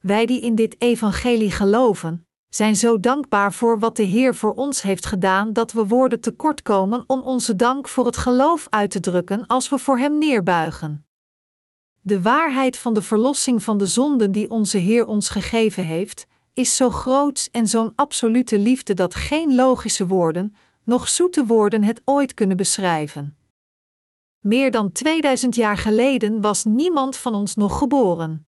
Wij 0.00 0.26
die 0.26 0.40
in 0.40 0.54
dit 0.54 0.80
evangelie 0.80 1.50
geloven, 1.50 2.26
zijn 2.54 2.76
zo 2.76 3.00
dankbaar 3.00 3.52
voor 3.52 3.78
wat 3.78 3.96
de 3.96 4.02
Heer 4.02 4.34
voor 4.34 4.54
ons 4.54 4.82
heeft 4.82 5.06
gedaan 5.06 5.52
dat 5.52 5.72
we 5.72 5.86
woorden 5.86 6.20
tekortkomen 6.20 7.04
om 7.06 7.20
onze 7.20 7.56
dank 7.56 7.88
voor 7.88 8.06
het 8.06 8.16
geloof 8.16 8.66
uit 8.70 8.90
te 8.90 9.00
drukken 9.00 9.46
als 9.46 9.68
we 9.68 9.78
voor 9.78 9.98
Hem 9.98 10.18
neerbuigen. 10.18 11.06
De 12.00 12.22
waarheid 12.22 12.78
van 12.78 12.94
de 12.94 13.02
verlossing 13.02 13.62
van 13.62 13.78
de 13.78 13.86
zonden 13.86 14.32
die 14.32 14.50
onze 14.50 14.78
Heer 14.78 15.06
ons 15.06 15.28
gegeven 15.28 15.84
heeft, 15.84 16.26
is 16.52 16.76
zo 16.76 16.90
groot 16.90 17.48
en 17.52 17.66
zo'n 17.66 17.92
absolute 17.94 18.58
liefde 18.58 18.94
dat 18.94 19.14
geen 19.14 19.54
logische 19.54 20.06
woorden, 20.06 20.54
nog 20.84 21.08
zoete 21.08 21.46
woorden 21.46 21.82
het 21.82 22.02
ooit 22.04 22.34
kunnen 22.34 22.56
beschrijven. 22.56 23.36
Meer 24.40 24.70
dan 24.70 24.92
2000 24.92 25.54
jaar 25.54 25.76
geleden 25.76 26.40
was 26.40 26.64
niemand 26.64 27.16
van 27.16 27.34
ons 27.34 27.54
nog 27.54 27.78
geboren. 27.78 28.46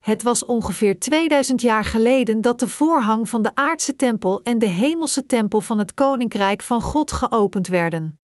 Het 0.00 0.22
was 0.22 0.44
ongeveer 0.44 0.98
2000 0.98 1.60
jaar 1.60 1.84
geleden 1.84 2.40
dat 2.40 2.60
de 2.60 2.68
voorhang 2.68 3.28
van 3.28 3.42
de 3.42 3.54
aardse 3.54 3.96
tempel 3.96 4.42
en 4.42 4.58
de 4.58 4.66
hemelse 4.66 5.26
tempel 5.26 5.60
van 5.60 5.78
het 5.78 5.94
koninkrijk 5.94 6.62
van 6.62 6.82
God 6.82 7.12
geopend 7.12 7.66
werden. 7.66 8.18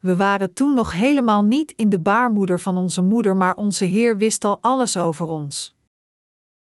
We 0.00 0.16
waren 0.16 0.52
toen 0.52 0.74
nog 0.74 0.92
helemaal 0.92 1.42
niet 1.42 1.72
in 1.76 1.88
de 1.88 2.00
baarmoeder 2.00 2.60
van 2.60 2.76
onze 2.76 3.02
moeder, 3.02 3.36
maar 3.36 3.56
onze 3.56 3.84
Heer 3.84 4.16
wist 4.16 4.44
al 4.44 4.58
alles 4.60 4.96
over 4.96 5.26
ons. 5.26 5.76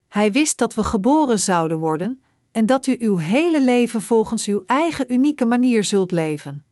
Hij 0.08 0.32
wist 0.32 0.58
dat 0.58 0.74
we 0.74 0.84
geboren 0.84 1.40
zouden 1.40 1.78
worden 1.78 2.22
en 2.52 2.66
dat 2.66 2.88
u 2.88 2.96
uw 3.00 3.18
hele 3.18 3.62
leven 3.62 4.02
volgens 4.02 4.46
uw 4.46 4.64
eigen 4.66 5.14
unieke 5.14 5.46
manier 5.46 5.84
zult 5.84 6.12
leven. 6.12 6.66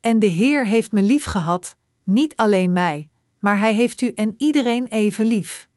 En 0.00 0.18
de 0.18 0.26
Heer 0.26 0.66
heeft 0.66 0.92
me 0.92 1.02
lief 1.02 1.24
gehad, 1.24 1.76
niet 2.04 2.36
alleen 2.36 2.72
mij, 2.72 3.08
maar 3.38 3.58
Hij 3.58 3.74
heeft 3.74 4.00
u 4.00 4.12
en 4.14 4.34
iedereen 4.38 4.86
even 4.86 5.26
lief. 5.26 5.70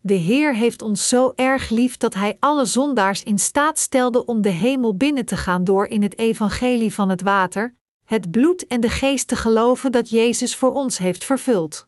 De 0.00 0.14
Heer 0.14 0.54
heeft 0.54 0.82
ons 0.82 1.08
zo 1.08 1.32
erg 1.34 1.68
lief 1.68 1.96
dat 1.96 2.14
Hij 2.14 2.36
alle 2.40 2.64
zondaars 2.64 3.22
in 3.22 3.38
staat 3.38 3.78
stelde 3.78 4.24
om 4.24 4.42
de 4.42 4.48
hemel 4.48 4.96
binnen 4.96 5.24
te 5.24 5.36
gaan 5.36 5.64
door 5.64 5.86
in 5.86 6.02
het 6.02 6.18
evangelie 6.18 6.94
van 6.94 7.08
het 7.08 7.22
water, 7.22 7.74
het 8.04 8.30
bloed 8.30 8.66
en 8.66 8.80
de 8.80 8.90
geest 8.90 9.28
te 9.28 9.36
geloven 9.36 9.92
dat 9.92 10.10
Jezus 10.10 10.56
voor 10.56 10.72
ons 10.72 10.98
heeft 10.98 11.24
vervuld. 11.24 11.86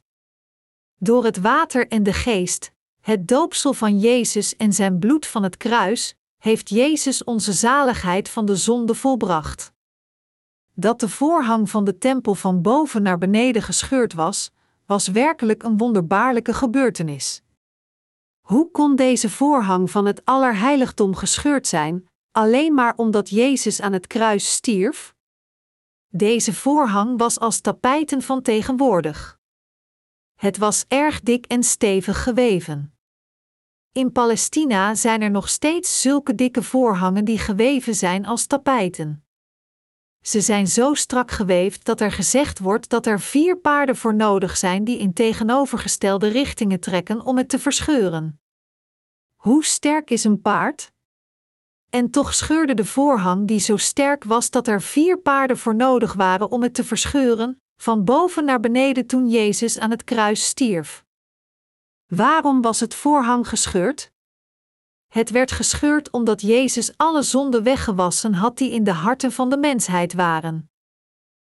Door 0.96 1.24
het 1.24 1.40
water 1.40 1.88
en 1.88 2.02
de 2.02 2.12
geest, 2.12 2.72
het 3.00 3.28
doopsel 3.28 3.72
van 3.72 3.98
Jezus 3.98 4.56
en 4.56 4.72
zijn 4.72 4.98
bloed 4.98 5.26
van 5.26 5.42
het 5.42 5.56
kruis, 5.56 6.14
heeft 6.38 6.68
Jezus 6.68 7.24
onze 7.24 7.52
zaligheid 7.52 8.28
van 8.28 8.46
de 8.46 8.56
zonde 8.56 8.94
volbracht. 8.94 9.72
Dat 10.74 11.00
de 11.00 11.08
voorhang 11.08 11.70
van 11.70 11.84
de 11.84 11.98
tempel 11.98 12.34
van 12.34 12.62
boven 12.62 13.02
naar 13.02 13.18
beneden 13.18 13.62
gescheurd 13.62 14.14
was, 14.14 14.50
was 14.86 15.08
werkelijk 15.08 15.62
een 15.62 15.76
wonderbaarlijke 15.76 16.54
gebeurtenis. 16.54 17.42
Hoe 18.50 18.70
kon 18.70 18.96
deze 18.96 19.30
voorhang 19.30 19.90
van 19.90 20.06
het 20.06 20.24
allerheiligdom 20.24 21.14
gescheurd 21.14 21.66
zijn, 21.66 22.08
alleen 22.30 22.74
maar 22.74 22.94
omdat 22.96 23.28
Jezus 23.28 23.80
aan 23.80 23.92
het 23.92 24.06
kruis 24.06 24.52
stierf? 24.52 25.14
Deze 26.08 26.54
voorhang 26.54 27.18
was 27.18 27.38
als 27.38 27.60
tapijten 27.60 28.22
van 28.22 28.42
tegenwoordig. 28.42 29.38
Het 30.34 30.58
was 30.58 30.84
erg 30.88 31.20
dik 31.20 31.46
en 31.46 31.62
stevig 31.62 32.22
geweven. 32.22 32.98
In 33.92 34.12
Palestina 34.12 34.94
zijn 34.94 35.22
er 35.22 35.30
nog 35.30 35.48
steeds 35.48 36.00
zulke 36.00 36.34
dikke 36.34 36.62
voorhangen 36.62 37.24
die 37.24 37.38
geweven 37.38 37.94
zijn 37.94 38.26
als 38.26 38.46
tapijten. 38.46 39.24
Ze 40.22 40.40
zijn 40.40 40.66
zo 40.66 40.94
strak 40.94 41.30
geweefd 41.30 41.84
dat 41.84 42.00
er 42.00 42.12
gezegd 42.12 42.58
wordt 42.58 42.88
dat 42.88 43.06
er 43.06 43.20
vier 43.20 43.56
paarden 43.56 43.96
voor 43.96 44.14
nodig 44.14 44.56
zijn 44.56 44.84
die 44.84 44.98
in 44.98 45.12
tegenovergestelde 45.12 46.28
richtingen 46.28 46.80
trekken 46.80 47.20
om 47.24 47.36
het 47.36 47.48
te 47.48 47.58
verscheuren. 47.58 48.40
Hoe 49.36 49.64
sterk 49.64 50.10
is 50.10 50.24
een 50.24 50.40
paard? 50.40 50.92
En 51.90 52.10
toch 52.10 52.34
scheurde 52.34 52.74
de 52.74 52.84
voorhang 52.84 53.46
die 53.46 53.60
zo 53.60 53.76
sterk 53.76 54.24
was 54.24 54.50
dat 54.50 54.68
er 54.68 54.82
vier 54.82 55.18
paarden 55.18 55.58
voor 55.58 55.74
nodig 55.74 56.12
waren 56.12 56.50
om 56.50 56.62
het 56.62 56.74
te 56.74 56.84
verscheuren, 56.84 57.60
van 57.76 58.04
boven 58.04 58.44
naar 58.44 58.60
beneden 58.60 59.06
toen 59.06 59.28
Jezus 59.28 59.78
aan 59.78 59.90
het 59.90 60.04
kruis 60.04 60.46
stierf. 60.46 61.04
Waarom 62.06 62.62
was 62.62 62.80
het 62.80 62.94
voorhang 62.94 63.48
gescheurd? 63.48 64.12
Het 65.10 65.30
werd 65.30 65.52
gescheurd 65.52 66.10
omdat 66.10 66.40
Jezus 66.40 66.96
alle 66.96 67.22
zonden 67.22 67.62
weggewassen 67.62 68.34
had 68.34 68.58
die 68.58 68.70
in 68.70 68.84
de 68.84 68.92
harten 68.92 69.32
van 69.32 69.50
de 69.50 69.56
mensheid 69.56 70.12
waren. 70.12 70.70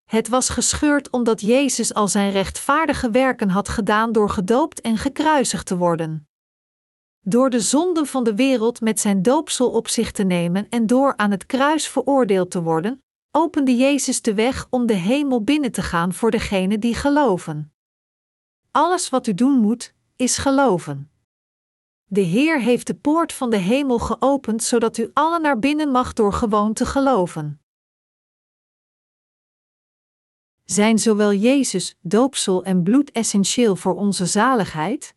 Het 0.05 0.29
was 0.29 0.49
gescheurd 0.49 1.11
omdat 1.11 1.41
Jezus 1.41 1.95
al 1.95 2.09
zijn 2.09 2.31
rechtvaardige 2.31 3.11
werken 3.11 3.49
had 3.49 3.69
gedaan 3.69 4.13
door 4.13 4.31
gedoopt 4.31 4.81
en 4.81 4.97
gekruisigd 4.97 5.67
te 5.67 5.77
worden. 5.77 6.29
Door 7.21 7.51
de 7.51 7.61
zonden 7.61 8.07
van 8.07 8.25
de 8.25 8.35
wereld 8.35 8.81
met 8.81 9.01
zijn 9.01 9.23
doopsel 9.23 9.71
op 9.71 9.89
zich 9.89 10.13
te 10.13 10.23
nemen 10.23 10.69
en 10.69 10.87
door 10.87 11.17
aan 11.17 11.31
het 11.31 11.47
kruis 11.47 11.89
veroordeeld 11.89 12.51
te 12.51 12.63
worden, 12.63 13.03
opende 13.31 13.77
Jezus 13.77 14.23
de 14.23 14.35
weg 14.35 14.67
om 14.71 14.87
de 14.87 14.95
hemel 14.95 15.43
binnen 15.43 15.73
te 15.73 15.83
gaan 15.83 16.13
voor 16.13 16.31
degenen 16.31 16.81
die 16.81 16.95
geloven. 16.95 17.73
Alles 18.71 19.09
wat 19.09 19.27
u 19.27 19.35
doen 19.35 19.59
moet, 19.59 19.95
is 20.17 20.39
geloven. 20.39 21.10
De 22.13 22.21
Heer 22.21 22.61
heeft 22.61 22.87
de 22.87 22.95
poort 22.95 23.33
van 23.33 23.51
de 23.51 23.57
hemel 23.57 23.99
geopend 23.99 24.63
zodat 24.63 24.99
u 24.99 25.11
allen 25.13 25.43
naar 25.43 25.59
binnen 25.59 25.91
mag 25.91 26.13
door 26.13 26.33
gewoon 26.33 26.73
te 26.73 26.87
geloven. 26.87 27.61
Zijn 30.65 30.99
zowel 30.99 31.33
Jezus, 31.33 31.97
doopsel 32.01 32.65
en 32.65 32.83
bloed 32.83 33.11
essentieel 33.11 33.77
voor 33.77 33.95
onze 33.95 34.27
zaligheid? 34.27 35.15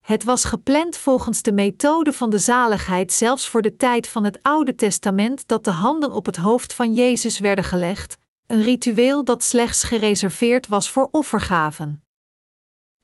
Het 0.00 0.24
was 0.24 0.44
gepland 0.44 0.96
volgens 0.96 1.42
de 1.42 1.52
methode 1.52 2.12
van 2.12 2.30
de 2.30 2.38
zaligheid 2.38 3.12
zelfs 3.12 3.48
voor 3.48 3.62
de 3.62 3.76
tijd 3.76 4.08
van 4.08 4.24
het 4.24 4.38
Oude 4.42 4.74
Testament 4.74 5.48
dat 5.48 5.64
de 5.64 5.70
handen 5.70 6.12
op 6.12 6.26
het 6.26 6.36
hoofd 6.36 6.74
van 6.74 6.94
Jezus 6.94 7.38
werden 7.38 7.64
gelegd, 7.64 8.18
een 8.46 8.62
ritueel 8.62 9.24
dat 9.24 9.42
slechts 9.42 9.82
gereserveerd 9.82 10.66
was 10.66 10.90
voor 10.90 11.08
offergaven. 11.10 12.03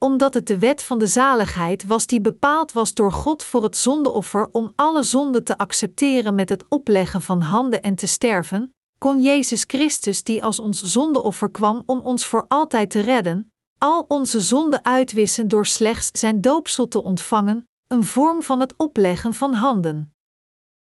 Omdat 0.02 0.34
het 0.34 0.46
de 0.46 0.58
wet 0.58 0.82
van 0.82 0.98
de 0.98 1.06
zaligheid 1.06 1.86
was 1.86 2.06
die 2.06 2.20
bepaald 2.20 2.72
was 2.72 2.94
door 2.94 3.12
God 3.12 3.42
voor 3.42 3.62
het 3.62 3.76
zondeoffer 3.76 4.48
om 4.52 4.72
alle 4.76 5.02
zonden 5.02 5.44
te 5.44 5.58
accepteren 5.58 6.34
met 6.34 6.48
het 6.48 6.64
opleggen 6.68 7.22
van 7.22 7.40
handen 7.40 7.82
en 7.82 7.94
te 7.94 8.06
sterven, 8.06 8.74
kon 8.98 9.22
Jezus 9.22 9.64
Christus, 9.66 10.22
die 10.22 10.44
als 10.44 10.58
ons 10.58 10.82
zondeoffer 10.82 11.50
kwam 11.50 11.82
om 11.86 12.00
ons 12.00 12.26
voor 12.26 12.44
altijd 12.48 12.90
te 12.90 13.00
redden, 13.00 13.52
al 13.78 14.04
onze 14.08 14.40
zonden 14.40 14.84
uitwissen 14.84 15.48
door 15.48 15.66
slechts 15.66 16.20
zijn 16.20 16.40
doopsel 16.40 16.88
te 16.88 17.02
ontvangen, 17.02 17.68
een 17.86 18.04
vorm 18.04 18.42
van 18.42 18.60
het 18.60 18.74
opleggen 18.76 19.34
van 19.34 19.52
handen. 19.52 20.14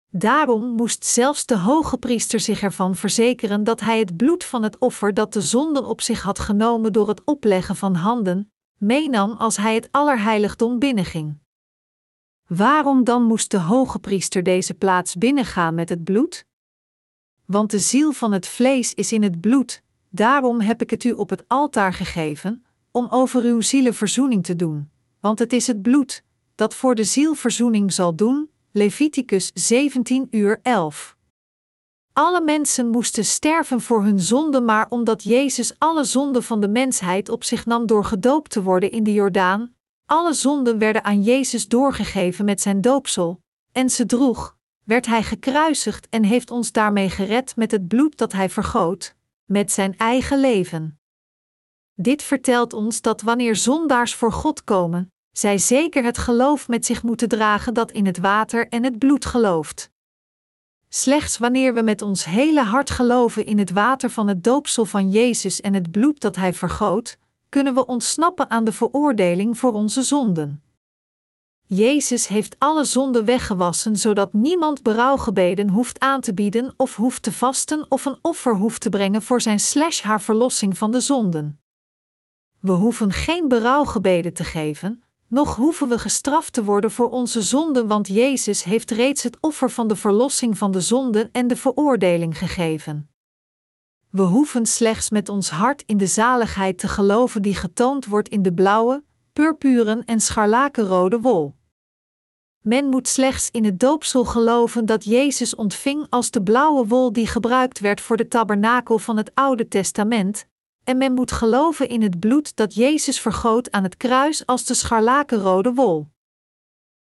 Daarom 0.08 0.64
moest 0.64 1.04
zelfs 1.04 1.46
de 1.46 1.58
hoge 1.58 1.98
priester 1.98 2.40
zich 2.40 2.62
ervan 2.62 2.94
verzekeren 2.94 3.64
dat 3.64 3.80
hij 3.80 3.98
het 3.98 4.16
bloed 4.16 4.44
van 4.44 4.62
het 4.62 4.78
offer 4.78 5.14
dat 5.14 5.32
de 5.32 5.40
zonden 5.40 5.84
op 5.84 6.00
zich 6.00 6.22
had 6.22 6.38
genomen 6.38 6.92
door 6.92 7.08
het 7.08 7.24
opleggen 7.24 7.76
van 7.76 7.94
handen, 7.94 8.52
meenam 8.80 9.32
als 9.32 9.56
hij 9.56 9.74
het 9.74 9.88
allerheiligdom 9.90 10.78
binnenging. 10.78 11.38
Waarom 12.46 13.04
dan 13.04 13.22
moest 13.22 13.50
de 13.50 13.58
hoge 13.58 13.98
priester 13.98 14.42
deze 14.42 14.74
plaats 14.74 15.14
binnengaan 15.16 15.74
met 15.74 15.88
het 15.88 16.04
bloed? 16.04 16.44
Want 17.44 17.70
de 17.70 17.78
ziel 17.78 18.12
van 18.12 18.32
het 18.32 18.48
vlees 18.48 18.94
is 18.94 19.12
in 19.12 19.22
het 19.22 19.40
bloed, 19.40 19.82
daarom 20.08 20.60
heb 20.60 20.82
ik 20.82 20.90
het 20.90 21.04
u 21.04 21.12
op 21.12 21.30
het 21.30 21.44
altaar 21.46 21.92
gegeven, 21.92 22.64
om 22.90 23.06
over 23.10 23.42
uw 23.42 23.60
zielen 23.60 23.94
verzoening 23.94 24.44
te 24.44 24.56
doen, 24.56 24.90
want 25.20 25.38
het 25.38 25.52
is 25.52 25.66
het 25.66 25.82
bloed 25.82 26.22
dat 26.54 26.74
voor 26.74 26.94
de 26.94 27.04
ziel 27.04 27.34
verzoening 27.34 27.92
zal 27.92 28.14
doen. 28.14 28.50
Leviticus 28.72 29.50
17 29.54 30.26
uur 30.30 30.58
11. 30.62 31.16
Alle 32.20 32.40
mensen 32.40 32.88
moesten 32.88 33.24
sterven 33.24 33.80
voor 33.80 34.02
hun 34.02 34.20
zonde, 34.20 34.61
maar 34.61 34.87
omdat 34.88 35.22
Jezus 35.22 35.78
alle 35.78 36.04
zonden 36.04 36.42
van 36.42 36.61
de 36.61 36.68
mensheid 36.68 37.28
op 37.28 37.44
zich 37.44 37.66
nam 37.66 37.87
door 37.87 38.04
gedoopt 38.04 38.50
te 38.50 38.62
worden 38.62 38.90
in 38.90 39.04
de 39.04 39.12
Jordaan, 39.12 39.74
alle 40.06 40.33
zonden 40.33 40.78
werden 40.78 41.04
aan 41.04 41.22
Jezus 41.22 41.68
doorgegeven 41.68 42.44
met 42.44 42.61
zijn 42.61 42.80
doopsel, 42.80 43.40
en 43.72 43.90
ze 43.90 44.06
droeg, 44.06 44.56
werd 44.85 45.06
hij 45.06 45.22
gekruisigd 45.22 46.09
en 46.09 46.24
heeft 46.24 46.50
ons 46.50 46.72
daarmee 46.72 47.11
gered 47.11 47.56
met 47.56 47.70
het 47.70 47.88
bloed 47.88 48.16
dat 48.16 48.33
hij 48.33 48.48
vergoot, 48.48 49.14
met 49.44 49.72
zijn 49.72 49.96
eigen 49.96 50.40
leven. 50.40 50.98
Dit 51.94 52.22
vertelt 52.22 52.72
ons 52.72 53.00
dat 53.00 53.22
wanneer 53.22 53.56
zondaars 53.56 54.14
voor 54.14 54.33
God 54.33 54.64
komen, 54.64 55.12
zij 55.30 55.59
zeker 55.59 56.04
het 56.04 56.18
geloof 56.18 56.68
met 56.68 56.87
zich 56.87 57.02
moeten 57.02 57.28
dragen 57.28 57.74
dat 57.74 57.90
in 57.90 58.06
het 58.06 58.18
water 58.18 58.68
en 58.68 58.85
het 58.85 58.98
bloed 58.98 59.24
gelooft. 59.24 59.90
Slechts 60.92 61.38
wanneer 61.38 61.74
we 61.74 61.83
met 61.83 62.03
ons 62.03 62.24
hele 62.24 62.62
hart 62.62 62.90
geloven 62.90 63.46
in 63.46 63.59
het 63.59 63.70
water 63.70 64.11
van 64.11 64.29
het 64.29 64.44
doopsel 64.44 64.85
van 64.85 65.11
Jezus 65.11 65.61
en 65.61 65.74
het 65.74 65.90
bloed 65.90 66.20
dat 66.20 66.37
Hij 66.37 66.55
vergoot, 66.55 67.18
kunnen 67.48 67.74
we 67.74 67.87
ontsnappen 67.87 68.50
aan 68.50 68.64
de 68.64 68.72
veroordeling 68.72 69.59
voor 69.59 69.72
onze 69.72 70.03
zonden. 70.03 70.62
Jezus 71.66 72.26
heeft 72.26 72.57
alle 72.59 72.85
zonden 72.85 73.24
weggewassen, 73.24 73.96
zodat 73.96 74.33
niemand 74.33 74.83
berouwgebeden 74.83 75.68
hoeft 75.68 76.00
aan 76.00 76.20
te 76.20 76.35
bieden 76.35 76.74
of 76.76 76.96
hoeft 76.96 77.22
te 77.22 77.33
vasten 77.33 77.87
of 77.88 78.05
een 78.05 78.18
offer 78.22 78.57
hoeft 78.57 78.81
te 78.81 78.88
brengen 78.88 79.22
voor 79.22 79.40
zijn 79.40 79.61
slash 79.61 80.00
haar 80.00 80.20
verlossing 80.20 80.79
van 80.79 80.90
de 80.90 81.00
zonden. 81.00 81.61
We 82.61 82.72
hoeven 82.72 83.12
geen 83.12 83.48
berouwgebeden 83.48 84.33
te 84.33 84.44
geven, 84.44 85.03
nog 85.30 85.56
hoeven 85.56 85.88
we 85.88 85.98
gestraft 85.98 86.52
te 86.52 86.64
worden 86.64 86.90
voor 86.90 87.10
onze 87.10 87.42
zonden, 87.42 87.86
want 87.86 88.08
Jezus 88.08 88.64
heeft 88.64 88.90
reeds 88.90 89.22
het 89.22 89.36
offer 89.40 89.70
van 89.70 89.88
de 89.88 89.96
verlossing 89.96 90.58
van 90.58 90.70
de 90.70 90.80
zonden 90.80 91.28
en 91.32 91.46
de 91.46 91.56
veroordeling 91.56 92.38
gegeven. 92.38 93.10
We 94.10 94.22
hoeven 94.22 94.66
slechts 94.66 95.10
met 95.10 95.28
ons 95.28 95.50
hart 95.50 95.82
in 95.86 95.96
de 95.96 96.06
zaligheid 96.06 96.78
te 96.78 96.88
geloven 96.88 97.42
die 97.42 97.54
getoond 97.54 98.06
wordt 98.06 98.28
in 98.28 98.42
de 98.42 98.52
blauwe, 98.52 99.04
purpuren 99.32 100.04
en 100.04 100.20
scharlakenrode 100.20 101.20
wol. 101.20 101.54
Men 102.60 102.86
moet 102.86 103.08
slechts 103.08 103.50
in 103.50 103.64
het 103.64 103.80
doopsel 103.80 104.24
geloven 104.24 104.86
dat 104.86 105.04
Jezus 105.04 105.54
ontving 105.54 106.06
als 106.08 106.30
de 106.30 106.42
blauwe 106.42 106.86
wol 106.86 107.12
die 107.12 107.26
gebruikt 107.26 107.80
werd 107.80 108.00
voor 108.00 108.16
de 108.16 108.28
tabernakel 108.28 108.98
van 108.98 109.16
het 109.16 109.30
Oude 109.34 109.68
Testament, 109.68 110.46
en 110.84 110.98
men 110.98 111.12
moet 111.12 111.32
geloven 111.32 111.88
in 111.88 112.02
het 112.02 112.20
bloed 112.20 112.56
dat 112.56 112.74
Jezus 112.74 113.20
vergoot 113.20 113.70
aan 113.70 113.82
het 113.82 113.96
kruis 113.96 114.46
als 114.46 114.64
de 114.64 114.74
scharlakenrode 114.74 115.72
wol. 115.74 116.08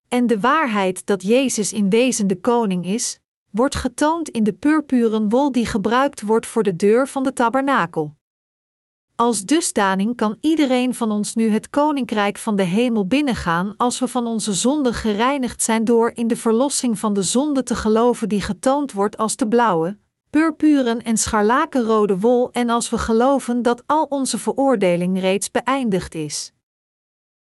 En 0.07 0.27
de 0.27 0.39
waarheid 0.39 1.05
dat 1.05 1.23
Jezus 1.23 1.73
in 1.73 1.89
wezen 1.89 2.27
de 2.27 2.39
koning 2.39 2.85
is, 2.85 3.19
wordt 3.51 3.75
getoond 3.75 4.29
in 4.29 4.43
de 4.43 4.53
purpuren 4.53 5.29
wol 5.29 5.51
die 5.51 5.65
gebruikt 5.65 6.21
wordt 6.21 6.45
voor 6.45 6.63
de 6.63 6.75
deur 6.75 7.07
van 7.07 7.23
de 7.23 7.33
tabernakel. 7.33 8.15
Als 9.15 9.45
dusdaning 9.45 10.15
kan 10.15 10.37
iedereen 10.41 10.95
van 10.95 11.11
ons 11.11 11.35
nu 11.35 11.49
het 11.49 11.69
koninkrijk 11.69 12.37
van 12.37 12.55
de 12.55 12.63
hemel 12.63 13.07
binnengaan 13.07 13.73
als 13.77 13.99
we 13.99 14.07
van 14.07 14.27
onze 14.27 14.53
zonden 14.53 14.93
gereinigd 14.93 15.63
zijn 15.63 15.83
door 15.83 16.11
in 16.13 16.27
de 16.27 16.35
verlossing 16.35 16.99
van 16.99 17.13
de 17.13 17.23
zonde 17.23 17.63
te 17.63 17.75
geloven 17.75 18.29
die 18.29 18.41
getoond 18.41 18.91
wordt 18.91 19.17
als 19.17 19.35
de 19.35 19.47
blauwe, 19.47 19.97
purpuren 20.29 21.03
en 21.03 21.17
scharlakenrode 21.17 22.19
wol 22.19 22.51
en 22.51 22.69
als 22.69 22.89
we 22.89 22.97
geloven 22.97 23.61
dat 23.61 23.83
al 23.85 24.03
onze 24.03 24.37
veroordeling 24.37 25.19
reeds 25.19 25.51
beëindigd 25.51 26.15
is. 26.15 26.53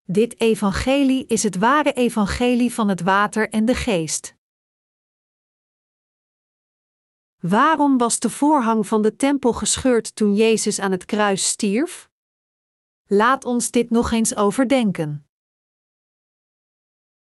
Dit 0.05 0.39
evangelie 0.39 1.25
is 1.25 1.43
het 1.43 1.57
ware 1.57 1.93
evangelie 1.93 2.73
van 2.73 2.89
het 2.89 3.01
water 3.01 3.49
en 3.49 3.65
de 3.65 3.75
geest. 3.75 4.35
Waarom 7.39 7.97
was 7.97 8.19
de 8.19 8.29
voorhang 8.29 8.87
van 8.87 9.01
de 9.01 9.15
tempel 9.15 9.53
gescheurd 9.53 10.15
toen 10.15 10.35
Jezus 10.35 10.79
aan 10.79 10.91
het 10.91 11.05
kruis 11.05 11.47
stierf? 11.47 12.09
Laat 13.07 13.45
ons 13.45 13.71
dit 13.71 13.89
nog 13.89 14.11
eens 14.11 14.35
overdenken. 14.35 15.27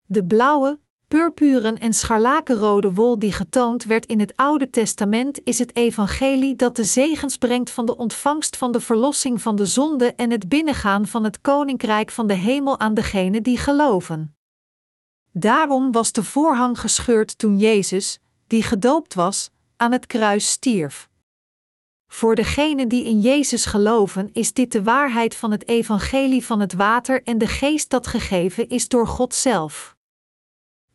De 0.05 0.25
blauwe, 0.25 0.79
purpuren 1.11 1.79
en 1.79 1.93
scharlakenrode 1.93 2.93
wol 2.93 3.19
die 3.19 3.31
getoond 3.31 3.83
werd 3.83 4.05
in 4.05 4.19
het 4.19 4.33
Oude 4.35 4.69
Testament 4.69 5.41
is 5.43 5.59
het 5.59 5.75
evangelie 5.75 6.55
dat 6.55 6.75
de 6.75 6.83
zegens 6.83 7.37
brengt 7.37 7.69
van 7.69 7.85
de 7.85 7.97
ontvangst 7.97 8.57
van 8.57 8.71
de 8.71 8.79
verlossing 8.79 9.41
van 9.41 9.55
de 9.55 9.65
zonde 9.65 10.13
en 10.15 10.31
het 10.31 10.49
binnengaan 10.49 11.07
van 11.07 11.23
het 11.23 11.41
koninkrijk 11.41 12.11
van 12.11 12.27
de 12.27 12.33
hemel 12.33 12.79
aan 12.79 12.93
degenen 12.93 13.43
die 13.43 13.57
geloven. 13.57 14.35
Daarom 15.31 15.91
was 15.91 16.11
de 16.11 16.23
voorhang 16.23 16.79
gescheurd 16.79 17.37
toen 17.37 17.57
Jezus, 17.57 18.19
die 18.47 18.63
gedoopt 18.63 19.13
was, 19.13 19.49
aan 19.77 19.91
het 19.91 20.05
kruis 20.05 20.49
stierf. 20.49 21.09
Voor 22.07 22.35
degenen 22.35 22.87
die 22.87 23.03
in 23.03 23.19
Jezus 23.19 23.65
geloven, 23.65 24.29
is 24.33 24.53
dit 24.53 24.71
de 24.71 24.83
waarheid 24.83 25.35
van 25.35 25.51
het 25.51 25.67
evangelie 25.67 26.45
van 26.45 26.59
het 26.59 26.73
water 26.73 27.23
en 27.23 27.37
de 27.37 27.47
geest 27.47 27.89
dat 27.89 28.07
gegeven 28.07 28.69
is 28.69 28.87
door 28.87 29.07
God 29.07 29.33
zelf. 29.33 29.99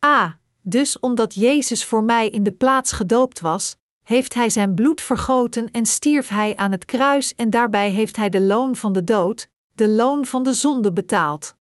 A. 0.05 0.39
Dus 0.61 0.99
omdat 0.99 1.33
Jezus 1.33 1.85
voor 1.85 2.03
mij 2.03 2.29
in 2.29 2.43
de 2.43 2.51
plaats 2.51 2.91
gedoopt 2.91 3.39
was, 3.39 3.75
heeft 4.03 4.33
Hij 4.33 4.49
zijn 4.49 4.73
bloed 4.73 5.01
vergoten 5.01 5.71
en 5.71 5.85
stierf 5.85 6.27
Hij 6.27 6.55
aan 6.55 6.71
het 6.71 6.85
kruis 6.85 7.35
en 7.35 7.49
daarbij 7.49 7.89
heeft 7.89 8.15
Hij 8.15 8.29
de 8.29 8.41
loon 8.41 8.75
van 8.75 8.93
de 8.93 9.03
dood, 9.03 9.49
de 9.73 9.87
loon 9.87 10.25
van 10.25 10.43
de 10.43 10.53
zonde 10.53 10.93
betaald. 10.93 11.55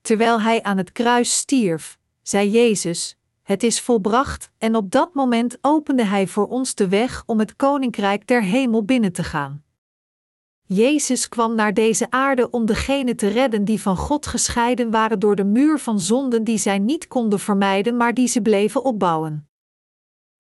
Terwijl 0.00 0.40
Hij 0.40 0.62
aan 0.62 0.76
het 0.76 0.92
kruis 0.92 1.36
stierf, 1.36 1.98
zei 2.22 2.50
Jezus: 2.50 3.16
Het 3.42 3.62
is 3.62 3.80
volbracht, 3.80 4.50
en 4.58 4.76
op 4.76 4.90
dat 4.90 5.14
moment 5.14 5.58
opende 5.60 6.04
Hij 6.04 6.26
voor 6.26 6.48
ons 6.48 6.74
de 6.74 6.88
weg 6.88 7.22
om 7.26 7.38
het 7.38 7.56
koninkrijk 7.56 8.26
der 8.26 8.42
hemel 8.42 8.84
binnen 8.84 9.12
te 9.12 9.24
gaan. 9.24 9.64
Jezus 10.74 11.28
kwam 11.28 11.54
naar 11.54 11.74
deze 11.74 12.10
aarde 12.10 12.50
om 12.50 12.66
degenen 12.66 13.16
te 13.16 13.28
redden 13.28 13.64
die 13.64 13.80
van 13.80 13.96
God 13.96 14.26
gescheiden 14.26 14.90
waren 14.90 15.18
door 15.18 15.36
de 15.36 15.44
muur 15.44 15.78
van 15.78 16.00
zonden 16.00 16.44
die 16.44 16.58
zij 16.58 16.78
niet 16.78 17.08
konden 17.08 17.38
vermijden, 17.38 17.96
maar 17.96 18.14
die 18.14 18.28
ze 18.28 18.42
bleven 18.42 18.84
opbouwen. 18.84 19.48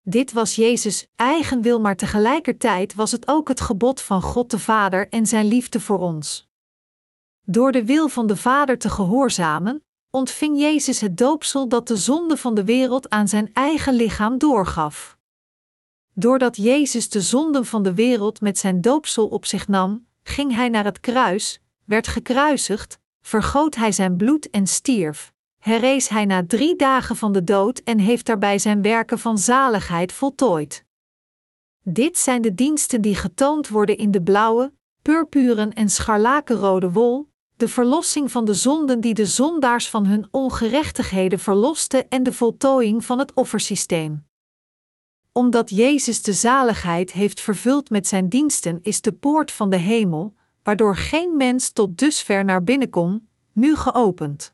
Dit 0.01 0.31
was 0.31 0.55
Jezus' 0.55 1.07
eigen 1.15 1.61
wil, 1.61 1.79
maar 1.79 1.95
tegelijkertijd 1.95 2.95
was 2.95 3.11
het 3.11 3.27
ook 3.27 3.47
het 3.47 3.61
gebod 3.61 4.01
van 4.01 4.21
God 4.21 4.51
de 4.51 4.59
Vader 4.59 5.09
en 5.09 5.25
zijn 5.25 5.45
liefde 5.45 5.79
voor 5.79 5.99
ons. 5.99 6.49
Door 7.41 7.71
de 7.71 7.85
wil 7.85 8.07
van 8.07 8.27
de 8.27 8.35
Vader 8.35 8.77
te 8.77 8.89
gehoorzamen, 8.89 9.83
ontving 10.09 10.59
Jezus 10.59 10.99
het 11.01 11.17
doopsel 11.17 11.67
dat 11.67 11.87
de 11.87 11.97
zonde 11.97 12.37
van 12.37 12.55
de 12.55 12.63
wereld 12.63 13.09
aan 13.09 13.27
zijn 13.27 13.49
eigen 13.53 13.93
lichaam 13.93 14.37
doorgaf. 14.37 15.17
Doordat 16.13 16.55
Jezus 16.55 17.09
de 17.09 17.21
zonden 17.21 17.65
van 17.65 17.83
de 17.83 17.93
wereld 17.93 18.41
met 18.41 18.57
zijn 18.57 18.81
doopsel 18.81 19.27
op 19.27 19.45
zich 19.45 19.67
nam, 19.67 20.09
ging 20.31 20.55
hij 20.55 20.69
naar 20.69 20.85
het 20.85 20.99
kruis, 20.99 21.59
werd 21.85 22.07
gekruisigd, 22.07 22.99
vergoot 23.21 23.75
hij 23.75 23.91
zijn 23.91 24.17
bloed 24.17 24.49
en 24.49 24.67
stierf. 24.67 25.33
Herrees 25.57 26.09
hij 26.09 26.25
na 26.25 26.45
drie 26.47 26.75
dagen 26.75 27.15
van 27.15 27.31
de 27.31 27.43
dood 27.43 27.79
en 27.79 27.99
heeft 27.99 28.25
daarbij 28.25 28.59
zijn 28.59 28.81
werken 28.81 29.19
van 29.19 29.37
zaligheid 29.37 30.11
voltooid. 30.11 30.85
Dit 31.83 32.17
zijn 32.17 32.41
de 32.41 32.53
diensten 32.53 33.01
die 33.01 33.15
getoond 33.15 33.67
worden 33.67 33.97
in 33.97 34.11
de 34.11 34.21
blauwe, 34.21 34.73
purpuren 35.01 35.73
en 35.73 35.89
scharlakenrode 35.89 36.91
wol, 36.91 37.29
de 37.55 37.67
verlossing 37.67 38.31
van 38.31 38.45
de 38.45 38.53
zonden 38.53 39.01
die 39.01 39.13
de 39.13 39.25
zondaars 39.25 39.89
van 39.89 40.05
hun 40.05 40.27
ongerechtigheden 40.31 41.39
verloste 41.39 42.05
en 42.09 42.23
de 42.23 42.33
voltooiing 42.33 43.05
van 43.05 43.19
het 43.19 43.33
offersysteem. 43.33 44.29
Omdat 45.33 45.69
Jezus 45.69 46.21
de 46.21 46.33
zaligheid 46.33 47.11
heeft 47.11 47.41
vervuld 47.41 47.89
met 47.89 48.07
zijn 48.07 48.29
diensten, 48.29 48.79
is 48.81 49.01
de 49.01 49.11
poort 49.11 49.51
van 49.51 49.69
de 49.69 49.77
hemel, 49.77 50.33
waardoor 50.63 50.95
geen 50.95 51.37
mens 51.37 51.71
tot 51.71 51.97
dusver 51.97 52.45
naar 52.45 52.63
binnen 52.63 52.89
kon, 52.89 53.27
nu 53.51 53.75
geopend. 53.75 54.53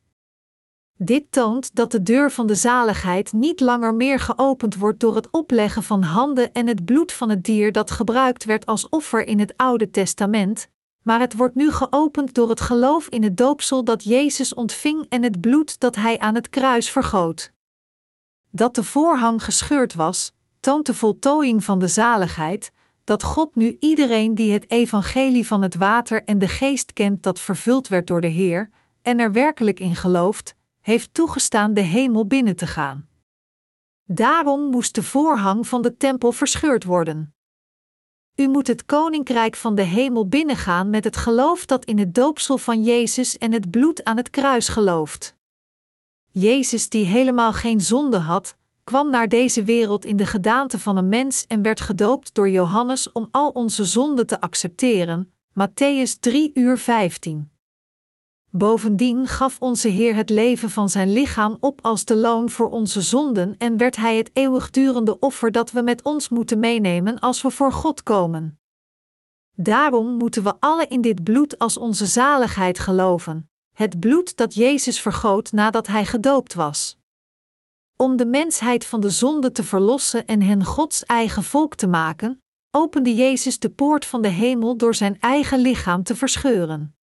Dit 0.97 1.31
toont 1.31 1.75
dat 1.75 1.91
de 1.91 2.03
deur 2.03 2.31
van 2.31 2.47
de 2.47 2.55
zaligheid 2.55 3.33
niet 3.33 3.59
langer 3.59 3.95
meer 3.95 4.19
geopend 4.19 4.75
wordt 4.75 4.99
door 4.99 5.15
het 5.15 5.29
opleggen 5.31 5.83
van 5.83 6.01
handen 6.01 6.53
en 6.53 6.67
het 6.67 6.85
bloed 6.85 7.11
van 7.11 7.29
het 7.29 7.43
dier 7.43 7.71
dat 7.71 7.91
gebruikt 7.91 8.43
werd 8.43 8.65
als 8.65 8.89
offer 8.89 9.27
in 9.27 9.39
het 9.39 9.53
Oude 9.57 9.89
Testament, 9.89 10.69
maar 11.03 11.19
het 11.19 11.35
wordt 11.35 11.55
nu 11.55 11.71
geopend 11.71 12.33
door 12.33 12.49
het 12.49 12.61
geloof 12.61 13.07
in 13.07 13.23
het 13.23 13.37
doopsel 13.37 13.83
dat 13.83 14.03
Jezus 14.03 14.53
ontving 14.53 15.05
en 15.09 15.23
het 15.23 15.41
bloed 15.41 15.79
dat 15.79 15.95
hij 15.95 16.19
aan 16.19 16.35
het 16.35 16.49
kruis 16.49 16.89
vergoot. 16.89 17.51
Dat 18.49 18.75
de 18.75 18.83
voorhang 18.83 19.43
gescheurd 19.43 19.93
was, 19.93 20.35
toont 20.67 20.85
de 20.85 20.93
voltooiing 20.93 21.63
van 21.63 21.79
de 21.79 21.87
zaligheid, 21.87 22.71
dat 23.03 23.23
God 23.23 23.55
nu 23.55 23.77
iedereen 23.79 24.35
die 24.35 24.51
het 24.51 24.71
evangelie 24.71 25.47
van 25.47 25.61
het 25.61 25.75
water 25.75 26.23
en 26.23 26.39
de 26.39 26.47
geest 26.47 26.93
kent 26.93 27.23
dat 27.23 27.39
vervuld 27.39 27.87
werd 27.87 28.07
door 28.07 28.21
de 28.21 28.27
Heer, 28.27 28.69
en 29.01 29.19
er 29.19 29.31
werkelijk 29.31 29.79
in 29.79 29.95
gelooft, 29.95 30.55
heeft 30.81 31.13
toegestaan 31.13 31.73
de 31.73 31.81
hemel 31.81 32.27
binnen 32.27 32.55
te 32.55 32.67
gaan. 32.67 33.07
Daarom 34.03 34.69
moest 34.69 34.95
de 34.95 35.03
voorhang 35.03 35.67
van 35.67 35.81
de 35.81 35.97
tempel 35.97 36.31
verscheurd 36.31 36.83
worden. 36.83 37.35
U 38.35 38.47
moet 38.47 38.67
het 38.67 38.85
koninkrijk 38.85 39.55
van 39.55 39.75
de 39.75 39.83
hemel 39.83 40.27
binnengaan 40.27 40.89
met 40.89 41.03
het 41.03 41.17
geloof 41.17 41.65
dat 41.65 41.85
in 41.85 41.97
het 41.99 42.15
doopsel 42.15 42.57
van 42.57 42.83
Jezus 42.83 43.37
en 43.37 43.51
het 43.51 43.69
bloed 43.69 44.03
aan 44.03 44.17
het 44.17 44.29
kruis 44.29 44.67
gelooft. 44.67 45.35
Jezus, 46.31 46.89
die 46.89 47.05
helemaal 47.05 47.53
geen 47.53 47.81
zonde 47.81 48.17
had, 48.17 48.57
kwam 48.87 49.09
naar 49.09 49.27
deze 49.27 49.63
wereld 49.63 50.05
in 50.05 50.17
de 50.17 50.25
gedaante 50.25 50.79
van 50.79 50.97
een 50.97 51.09
mens 51.09 51.45
en 51.47 51.61
werd 51.61 51.81
gedoopt 51.81 52.33
door 52.33 52.49
Johannes 52.49 53.11
om 53.11 53.27
al 53.31 53.49
onze 53.49 53.85
zonden 53.85 54.27
te 54.27 54.41
accepteren. 54.41 55.33
Matthäus 55.49 56.19
3 56.19 56.51
uur 56.53 56.77
15. 56.77 57.51
Bovendien 58.49 59.27
gaf 59.27 59.59
onze 59.59 59.87
Heer 59.87 60.15
het 60.15 60.29
leven 60.29 60.69
van 60.69 60.89
zijn 60.89 61.11
lichaam 61.11 61.57
op 61.59 61.79
als 61.81 62.05
de 62.05 62.15
loon 62.15 62.49
voor 62.49 62.69
onze 62.69 63.01
zonden 63.01 63.55
en 63.57 63.77
werd 63.77 63.95
Hij 63.95 64.17
het 64.17 64.29
eeuwigdurende 64.33 65.19
offer 65.19 65.51
dat 65.51 65.71
we 65.71 65.81
met 65.81 66.03
ons 66.03 66.29
moeten 66.29 66.59
meenemen 66.59 67.19
als 67.19 67.41
we 67.41 67.51
voor 67.51 67.71
God 67.71 68.03
komen. 68.03 68.59
Daarom 69.55 70.17
moeten 70.17 70.43
we 70.43 70.53
alle 70.59 70.87
in 70.87 71.01
dit 71.01 71.23
bloed 71.23 71.59
als 71.59 71.77
onze 71.77 72.05
zaligheid 72.05 72.79
geloven, 72.79 73.49
het 73.73 73.99
bloed 73.99 74.37
dat 74.37 74.53
Jezus 74.53 75.01
vergoot 75.01 75.51
nadat 75.51 75.87
Hij 75.87 76.05
gedoopt 76.05 76.53
was. 76.53 76.96
Om 77.99 78.15
de 78.15 78.25
mensheid 78.25 78.85
van 78.85 78.99
de 78.99 79.09
zonde 79.09 79.51
te 79.51 79.63
verlossen 79.63 80.25
en 80.25 80.41
hen 80.41 80.65
Gods 80.65 81.05
eigen 81.05 81.43
volk 81.43 81.75
te 81.75 81.87
maken, 81.87 82.43
opende 82.71 83.15
Jezus 83.15 83.59
de 83.59 83.69
poort 83.69 84.05
van 84.05 84.21
de 84.21 84.27
hemel 84.27 84.77
door 84.77 84.95
zijn 84.95 85.19
eigen 85.19 85.59
lichaam 85.59 86.03
te 86.03 86.15
verscheuren. 86.15 86.95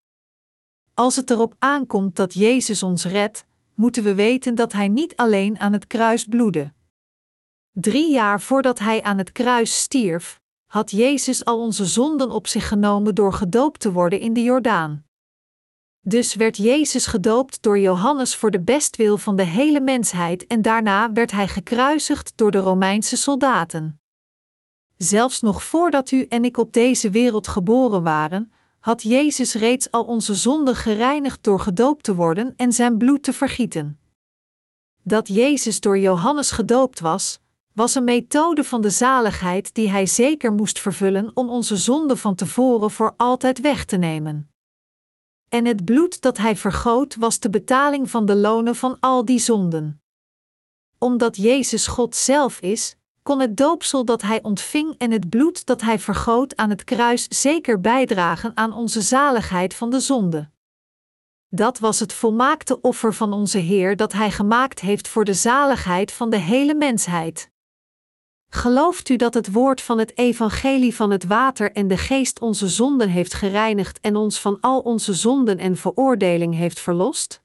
Als 0.94 1.16
het 1.16 1.30
erop 1.30 1.54
aankomt 1.58 2.16
dat 2.16 2.34
Jezus 2.34 2.82
ons 2.82 3.04
redt, 3.04 3.46
moeten 3.74 4.02
we 4.02 4.14
weten 4.14 4.54
dat 4.54 4.72
Hij 4.72 4.88
niet 4.88 5.16
alleen 5.16 5.58
aan 5.58 5.72
het 5.72 5.86
kruis 5.86 6.24
bloedde. 6.24 6.72
Drie 7.70 8.10
jaar 8.10 8.40
voordat 8.40 8.78
Hij 8.78 9.02
aan 9.02 9.18
het 9.18 9.32
kruis 9.32 9.80
stierf, 9.80 10.40
had 10.66 10.90
Jezus 10.90 11.44
al 11.44 11.60
onze 11.60 11.84
zonden 11.84 12.30
op 12.30 12.46
zich 12.46 12.68
genomen 12.68 13.14
door 13.14 13.32
gedoopt 13.32 13.80
te 13.80 13.92
worden 13.92 14.20
in 14.20 14.32
de 14.32 14.42
Jordaan. 14.42 15.04
Dus 16.04 16.34
werd 16.34 16.56
Jezus 16.56 17.06
gedoopt 17.06 17.62
door 17.62 17.78
Johannes 17.78 18.36
voor 18.36 18.50
de 18.50 18.60
bestwil 18.60 19.18
van 19.18 19.36
de 19.36 19.42
hele 19.42 19.80
mensheid 19.80 20.46
en 20.46 20.62
daarna 20.62 21.12
werd 21.12 21.30
hij 21.30 21.48
gekruisigd 21.48 22.32
door 22.36 22.50
de 22.50 22.58
Romeinse 22.58 23.16
soldaten. 23.16 24.00
Zelfs 24.96 25.40
nog 25.40 25.62
voordat 25.62 26.10
u 26.10 26.26
en 26.28 26.44
ik 26.44 26.56
op 26.56 26.72
deze 26.72 27.10
wereld 27.10 27.48
geboren 27.48 28.02
waren, 28.02 28.52
had 28.80 29.02
Jezus 29.02 29.54
reeds 29.54 29.90
al 29.90 30.04
onze 30.04 30.34
zonden 30.34 30.76
gereinigd 30.76 31.42
door 31.42 31.60
gedoopt 31.60 32.04
te 32.04 32.14
worden 32.14 32.52
en 32.56 32.72
zijn 32.72 32.98
bloed 32.98 33.22
te 33.22 33.32
vergieten. 33.32 33.98
Dat 35.02 35.28
Jezus 35.28 35.80
door 35.80 35.98
Johannes 35.98 36.50
gedoopt 36.50 37.00
was, 37.00 37.40
was 37.72 37.94
een 37.94 38.04
methode 38.04 38.64
van 38.64 38.80
de 38.80 38.90
zaligheid 38.90 39.74
die 39.74 39.90
hij 39.90 40.06
zeker 40.06 40.52
moest 40.52 40.80
vervullen 40.80 41.30
om 41.34 41.50
onze 41.50 41.76
zonden 41.76 42.18
van 42.18 42.34
tevoren 42.34 42.90
voor 42.90 43.14
altijd 43.16 43.60
weg 43.60 43.84
te 43.84 43.96
nemen. 43.96 44.51
En 45.52 45.64
het 45.64 45.84
bloed 45.84 46.20
dat 46.20 46.38
hij 46.38 46.56
vergoot 46.56 47.16
was 47.16 47.38
de 47.38 47.50
betaling 47.50 48.10
van 48.10 48.26
de 48.26 48.36
lonen 48.36 48.76
van 48.76 48.96
al 49.00 49.24
die 49.24 49.38
zonden. 49.38 50.02
Omdat 50.98 51.36
Jezus 51.36 51.86
God 51.86 52.16
zelf 52.16 52.60
is, 52.60 52.96
kon 53.22 53.40
het 53.40 53.56
doopsel 53.56 54.04
dat 54.04 54.22
hij 54.22 54.42
ontving 54.42 54.94
en 54.98 55.10
het 55.10 55.28
bloed 55.28 55.66
dat 55.66 55.80
hij 55.80 55.98
vergoot 55.98 56.56
aan 56.56 56.70
het 56.70 56.84
kruis 56.84 57.26
zeker 57.28 57.80
bijdragen 57.80 58.56
aan 58.56 58.72
onze 58.72 59.00
zaligheid 59.00 59.74
van 59.74 59.90
de 59.90 60.00
zonde. 60.00 60.50
Dat 61.48 61.78
was 61.78 62.00
het 62.00 62.12
volmaakte 62.12 62.80
offer 62.80 63.14
van 63.14 63.32
onze 63.32 63.58
Heer 63.58 63.96
dat 63.96 64.12
hij 64.12 64.30
gemaakt 64.30 64.80
heeft 64.80 65.08
voor 65.08 65.24
de 65.24 65.34
zaligheid 65.34 66.12
van 66.12 66.30
de 66.30 66.38
hele 66.38 66.74
mensheid. 66.74 67.51
Gelooft 68.54 69.08
u 69.08 69.16
dat 69.16 69.34
het 69.34 69.52
woord 69.52 69.80
van 69.80 69.98
het 69.98 70.18
evangelie 70.18 70.94
van 70.94 71.10
het 71.10 71.24
water 71.24 71.72
en 71.72 71.88
de 71.88 71.96
geest 71.96 72.40
onze 72.40 72.68
zonden 72.68 73.08
heeft 73.08 73.34
gereinigd 73.34 74.00
en 74.00 74.16
ons 74.16 74.40
van 74.40 74.60
al 74.60 74.80
onze 74.80 75.14
zonden 75.14 75.58
en 75.58 75.76
veroordeling 75.76 76.54
heeft 76.54 76.80
verlost? 76.80 77.42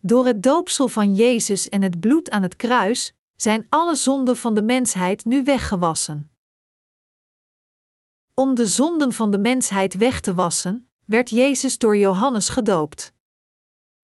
Door 0.00 0.26
het 0.26 0.42
doopsel 0.42 0.88
van 0.88 1.14
Jezus 1.14 1.68
en 1.68 1.82
het 1.82 2.00
bloed 2.00 2.30
aan 2.30 2.42
het 2.42 2.56
kruis 2.56 3.14
zijn 3.36 3.66
alle 3.68 3.94
zonden 3.94 4.36
van 4.36 4.54
de 4.54 4.62
mensheid 4.62 5.24
nu 5.24 5.44
weggewassen. 5.44 6.30
Om 8.34 8.54
de 8.54 8.66
zonden 8.66 9.12
van 9.12 9.30
de 9.30 9.38
mensheid 9.38 9.94
weg 9.94 10.20
te 10.20 10.34
wassen, 10.34 10.90
werd 11.04 11.30
Jezus 11.30 11.78
door 11.78 11.96
Johannes 11.96 12.48
gedoopt. 12.48 13.12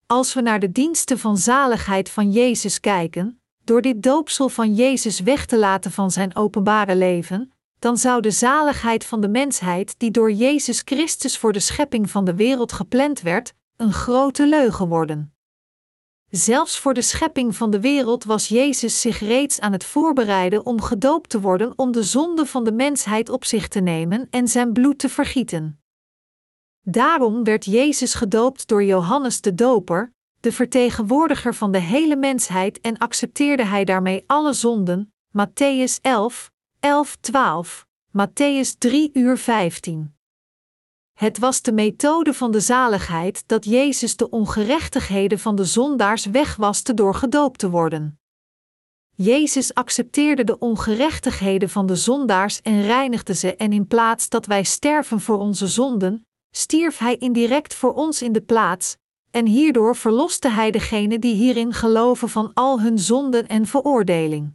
Als 0.07 0.35
we 0.35 0.40
naar 0.40 0.61
de 0.61 0.73
diensten 0.73 1.19
van 1.19 1.37
zaligheid 1.37 2.11
van 2.11 2.33
Jezus 2.33 2.81
kijken, 2.81 3.38
door 3.64 3.83
dit 3.83 4.03
doopsel 4.03 4.48
van 4.48 4.74
Jezus 4.74 5.20
weg 5.20 5.46
te 5.46 5.59
laten 5.59 5.90
van 5.90 6.11
zijn 6.11 6.37
openbare 6.37 6.96
leven, 6.96 7.53
dan 7.79 7.96
zou 7.98 8.20
de 8.20 8.31
zaligheid 8.31 9.05
van 9.05 9.20
de 9.20 9.29
mensheid, 9.29 9.94
die 9.98 10.11
door 10.11 10.33
Jezus 10.33 10.83
Christus 10.85 11.38
voor 11.38 11.53
de 11.53 11.61
schepping 11.61 12.11
van 12.11 12.24
de 12.24 12.35
wereld 12.35 12.72
gepland 12.72 13.20
werd, 13.20 13.55
een 13.77 13.92
grote 13.92 14.46
leugen 14.48 14.88
worden. 14.88 15.35
Zelfs 16.31 16.79
voor 16.79 16.94
de 16.94 17.03
schepping 17.03 17.57
van 17.57 17.70
de 17.70 17.81
wereld 17.81 18.24
was 18.24 18.48
Jezus 18.48 19.00
zich 19.00 19.18
reeds 19.18 19.61
aan 19.61 19.72
het 19.72 19.85
voorbereiden 19.85 20.66
om 20.66 20.81
gedoopt 20.81 21.31
te 21.31 21.40
worden 21.40 21.72
om 21.77 21.92
de 21.92 22.03
zonde 22.03 22.46
van 22.46 22.64
de 22.64 22.72
mensheid 22.72 23.29
op 23.29 23.44
zich 23.44 23.68
te 23.68 23.81
nemen 23.81 24.27
en 24.31 24.48
zijn 24.48 24.72
bloed 24.72 24.98
te 24.98 25.09
vergieten. 25.09 25.81
Daarom 26.81 27.44
werd 27.44 27.64
Jezus 27.64 28.14
gedoopt 28.14 28.68
door 28.68 28.85
Johannes 28.85 29.40
de 29.40 29.55
Doper, 29.55 30.13
de 30.44 30.52
vertegenwoordiger 30.52 31.54
van 31.54 31.72
de 31.72 31.78
hele 31.78 32.16
mensheid, 32.16 32.80
en 32.80 32.98
accepteerde 32.98 33.64
hij 33.64 33.85
daarmee 33.85 34.24
alle 34.26 34.52
zonden. 34.52 35.12
Matthäus 35.38 36.01
11, 36.01 36.51
11, 36.80 37.16
12, 37.20 37.86
Matthäus 38.09 38.78
3 38.78 39.11
uur 39.12 39.38
15. 39.38 40.16
Het 41.12 41.38
was 41.38 41.62
de 41.62 41.72
methode 41.72 42.34
van 42.34 42.51
de 42.51 42.61
zaligheid 42.61 43.49
dat 43.49 43.64
Jezus 43.64 44.16
de 44.16 44.30
ongerechtigheden 44.30 45.38
van 45.38 45.57
de 45.57 45.64
zondaars 45.64 46.26
wegwaste 46.26 46.95
door 46.95 47.14
gedoopt 47.14 47.59
te 47.59 47.70
worden. 47.70 48.18
Jezus 49.14 49.74
accepteerde 49.74 50.45
de 50.45 50.59
ongerechtigheden 50.59 51.68
van 51.68 51.86
de 51.86 51.97
zondaars 51.97 52.62
en 52.62 52.82
reinigde 52.82 53.34
ze, 53.34 53.57
en 53.57 53.72
in 53.72 53.86
plaats 53.86 54.28
dat 54.28 54.47
wij 54.47 54.62
sterven 54.62 55.20
voor 55.20 55.38
onze 55.38 55.66
zonden, 55.66 56.26
stierf 56.51 56.99
Hij 56.99 57.16
indirect 57.16 57.74
voor 57.74 57.95
ons 57.95 58.22
in 58.22 58.32
de 58.32 58.42
plaats, 58.42 58.97
en 59.35 59.47
hierdoor 59.47 59.97
verloste 59.97 60.49
Hij 60.49 60.70
degenen 60.70 61.20
die 61.20 61.35
hierin 61.35 61.72
geloven 61.72 62.28
van 62.28 62.51
al 62.55 62.80
hun 62.80 62.99
zonden 62.99 63.49
en 63.49 63.66
veroordeling. 63.66 64.55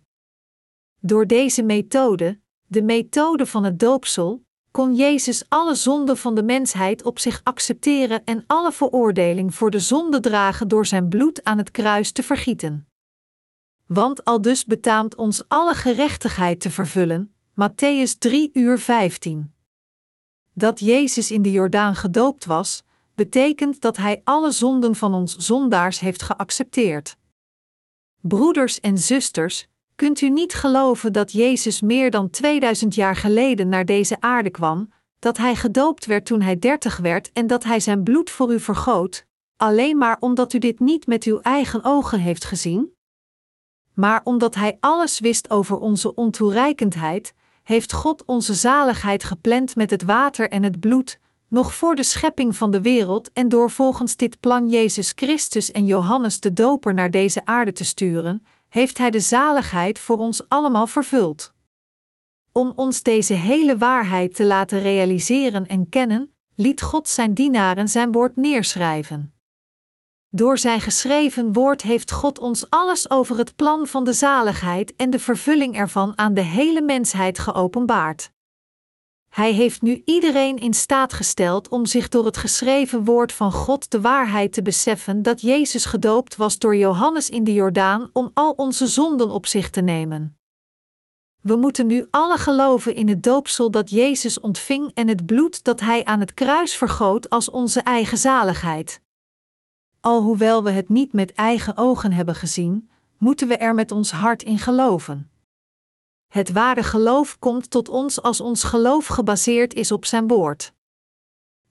Door 0.99 1.27
deze 1.27 1.63
methode, 1.63 2.39
de 2.65 2.81
methode 2.81 3.45
van 3.45 3.63
het 3.63 3.79
doopsel, 3.79 4.43
kon 4.71 4.95
Jezus 4.95 5.43
alle 5.49 5.75
zonden 5.75 6.17
van 6.17 6.35
de 6.35 6.43
mensheid 6.43 7.03
op 7.03 7.19
zich 7.19 7.41
accepteren 7.43 8.23
en 8.23 8.43
alle 8.47 8.71
veroordeling 8.71 9.55
voor 9.55 9.71
de 9.71 9.79
zonde 9.79 10.19
dragen 10.19 10.67
door 10.67 10.85
zijn 10.85 11.09
bloed 11.09 11.43
aan 11.43 11.57
het 11.57 11.71
kruis 11.71 12.11
te 12.11 12.23
vergieten. 12.23 12.87
Want 13.85 14.25
al 14.25 14.41
dus 14.41 14.65
betaamt 14.65 15.15
ons 15.15 15.43
alle 15.47 15.73
gerechtigheid 15.73 16.59
te 16.59 16.71
vervullen, 16.71 17.33
Matthäus 17.51 18.17
3 18.17 18.49
uur 18.53 18.79
15. 18.79 19.53
Dat 20.53 20.79
Jezus 20.79 21.31
in 21.31 21.41
de 21.41 21.51
Jordaan 21.51 21.95
gedoopt 21.95 22.45
was, 22.45 22.83
betekent 23.19 23.81
dat 23.81 23.97
Hij 23.97 24.21
alle 24.23 24.51
zonden 24.51 24.95
van 24.95 25.13
ons 25.13 25.35
zondaars 25.37 25.99
heeft 25.99 26.21
geaccepteerd. 26.21 27.17
Broeders 28.21 28.79
en 28.79 28.97
zusters, 28.97 29.67
kunt 29.95 30.21
u 30.21 30.29
niet 30.29 30.53
geloven 30.53 31.13
dat 31.13 31.31
Jezus 31.31 31.81
meer 31.81 32.11
dan 32.11 32.29
2000 32.29 32.95
jaar 32.95 33.15
geleden 33.15 33.69
naar 33.69 33.85
deze 33.85 34.21
aarde 34.21 34.49
kwam, 34.49 34.93
dat 35.19 35.37
Hij 35.37 35.55
gedoopt 35.55 36.05
werd 36.05 36.25
toen 36.25 36.41
Hij 36.41 36.59
dertig 36.59 36.97
werd 36.97 37.31
en 37.31 37.47
dat 37.47 37.63
Hij 37.63 37.79
zijn 37.79 38.03
bloed 38.03 38.29
voor 38.29 38.53
u 38.53 38.59
vergoot, 38.59 39.25
alleen 39.57 39.97
maar 39.97 40.17
omdat 40.19 40.53
u 40.53 40.59
dit 40.59 40.79
niet 40.79 41.07
met 41.07 41.23
uw 41.23 41.39
eigen 41.39 41.83
ogen 41.83 42.19
heeft 42.19 42.45
gezien? 42.45 42.93
Maar 43.93 44.21
omdat 44.23 44.55
Hij 44.55 44.77
alles 44.79 45.19
wist 45.19 45.49
over 45.49 45.77
onze 45.77 46.15
ontoereikendheid, 46.15 47.33
heeft 47.63 47.93
God 47.93 48.25
onze 48.25 48.53
zaligheid 48.53 49.23
gepland 49.23 49.75
met 49.75 49.89
het 49.89 50.03
water 50.03 50.49
en 50.49 50.63
het 50.63 50.79
bloed, 50.79 51.19
nog 51.49 51.73
voor 51.73 51.95
de 51.95 52.03
schepping 52.03 52.55
van 52.55 52.71
de 52.71 52.81
wereld 52.81 53.31
en 53.33 53.49
door 53.49 53.71
volgens 53.71 54.15
dit 54.15 54.39
plan 54.39 54.69
Jezus 54.69 55.11
Christus 55.15 55.71
en 55.71 55.85
Johannes 55.85 56.39
de 56.39 56.53
Doper 56.53 56.93
naar 56.93 57.11
deze 57.11 57.45
aarde 57.45 57.71
te 57.71 57.85
sturen, 57.85 58.45
heeft 58.69 58.97
Hij 58.97 59.09
de 59.09 59.19
zaligheid 59.19 59.99
voor 59.99 60.17
ons 60.17 60.49
allemaal 60.49 60.87
vervuld. 60.87 61.53
Om 62.51 62.73
ons 62.75 63.03
deze 63.03 63.33
hele 63.33 63.77
waarheid 63.77 64.35
te 64.35 64.45
laten 64.45 64.81
realiseren 64.81 65.67
en 65.67 65.89
kennen, 65.89 66.33
liet 66.55 66.81
God 66.81 67.07
zijn 67.07 67.33
dienaren 67.33 67.87
zijn 67.87 68.11
woord 68.11 68.35
neerschrijven. 68.35 69.33
Door 70.29 70.57
zijn 70.57 70.81
geschreven 70.81 71.53
woord 71.53 71.81
heeft 71.81 72.11
God 72.11 72.39
ons 72.39 72.69
alles 72.69 73.09
over 73.09 73.37
het 73.37 73.55
plan 73.55 73.87
van 73.87 74.03
de 74.03 74.13
zaligheid 74.13 74.95
en 74.95 75.09
de 75.09 75.19
vervulling 75.19 75.77
ervan 75.77 76.17
aan 76.17 76.33
de 76.33 76.41
hele 76.41 76.81
mensheid 76.81 77.39
geopenbaard. 77.39 78.31
Hij 79.29 79.51
heeft 79.51 79.81
nu 79.81 80.01
iedereen 80.05 80.57
in 80.57 80.73
staat 80.73 81.13
gesteld 81.13 81.67
om 81.67 81.85
zich 81.85 82.09
door 82.09 82.25
het 82.25 82.37
geschreven 82.37 83.03
woord 83.03 83.33
van 83.33 83.51
God 83.51 83.91
de 83.91 84.01
waarheid 84.01 84.53
te 84.53 84.61
beseffen 84.61 85.21
dat 85.21 85.41
Jezus 85.41 85.85
gedoopt 85.85 86.35
was 86.35 86.57
door 86.57 86.75
Johannes 86.75 87.29
in 87.29 87.43
de 87.43 87.53
Jordaan 87.53 88.09
om 88.13 88.31
al 88.33 88.51
onze 88.51 88.87
zonden 88.87 89.29
op 89.29 89.45
zich 89.45 89.69
te 89.69 89.81
nemen. 89.81 90.37
We 91.41 91.55
moeten 91.55 91.87
nu 91.87 92.07
alle 92.09 92.37
geloven 92.37 92.95
in 92.95 93.07
het 93.07 93.23
doopsel 93.23 93.71
dat 93.71 93.89
Jezus 93.89 94.39
ontving 94.39 94.91
en 94.93 95.07
het 95.07 95.25
bloed 95.25 95.63
dat 95.63 95.79
Hij 95.79 96.05
aan 96.05 96.19
het 96.19 96.33
kruis 96.33 96.75
vergoot 96.75 97.29
als 97.29 97.49
onze 97.49 97.81
eigen 97.81 98.17
zaligheid. 98.17 99.01
Alhoewel 99.99 100.63
we 100.63 100.69
het 100.69 100.89
niet 100.89 101.13
met 101.13 101.33
eigen 101.33 101.77
ogen 101.77 102.11
hebben 102.11 102.35
gezien, 102.35 102.89
moeten 103.17 103.47
we 103.47 103.57
er 103.57 103.73
met 103.73 103.91
ons 103.91 104.11
hart 104.11 104.43
in 104.43 104.59
geloven. 104.59 105.28
Het 106.29 106.51
ware 106.51 106.83
geloof 106.83 107.39
komt 107.39 107.69
tot 107.69 107.89
ons 107.89 108.21
als 108.21 108.41
ons 108.41 108.63
geloof 108.63 109.07
gebaseerd 109.07 109.73
is 109.73 109.91
op 109.91 110.05
zijn 110.05 110.27
woord. 110.27 110.73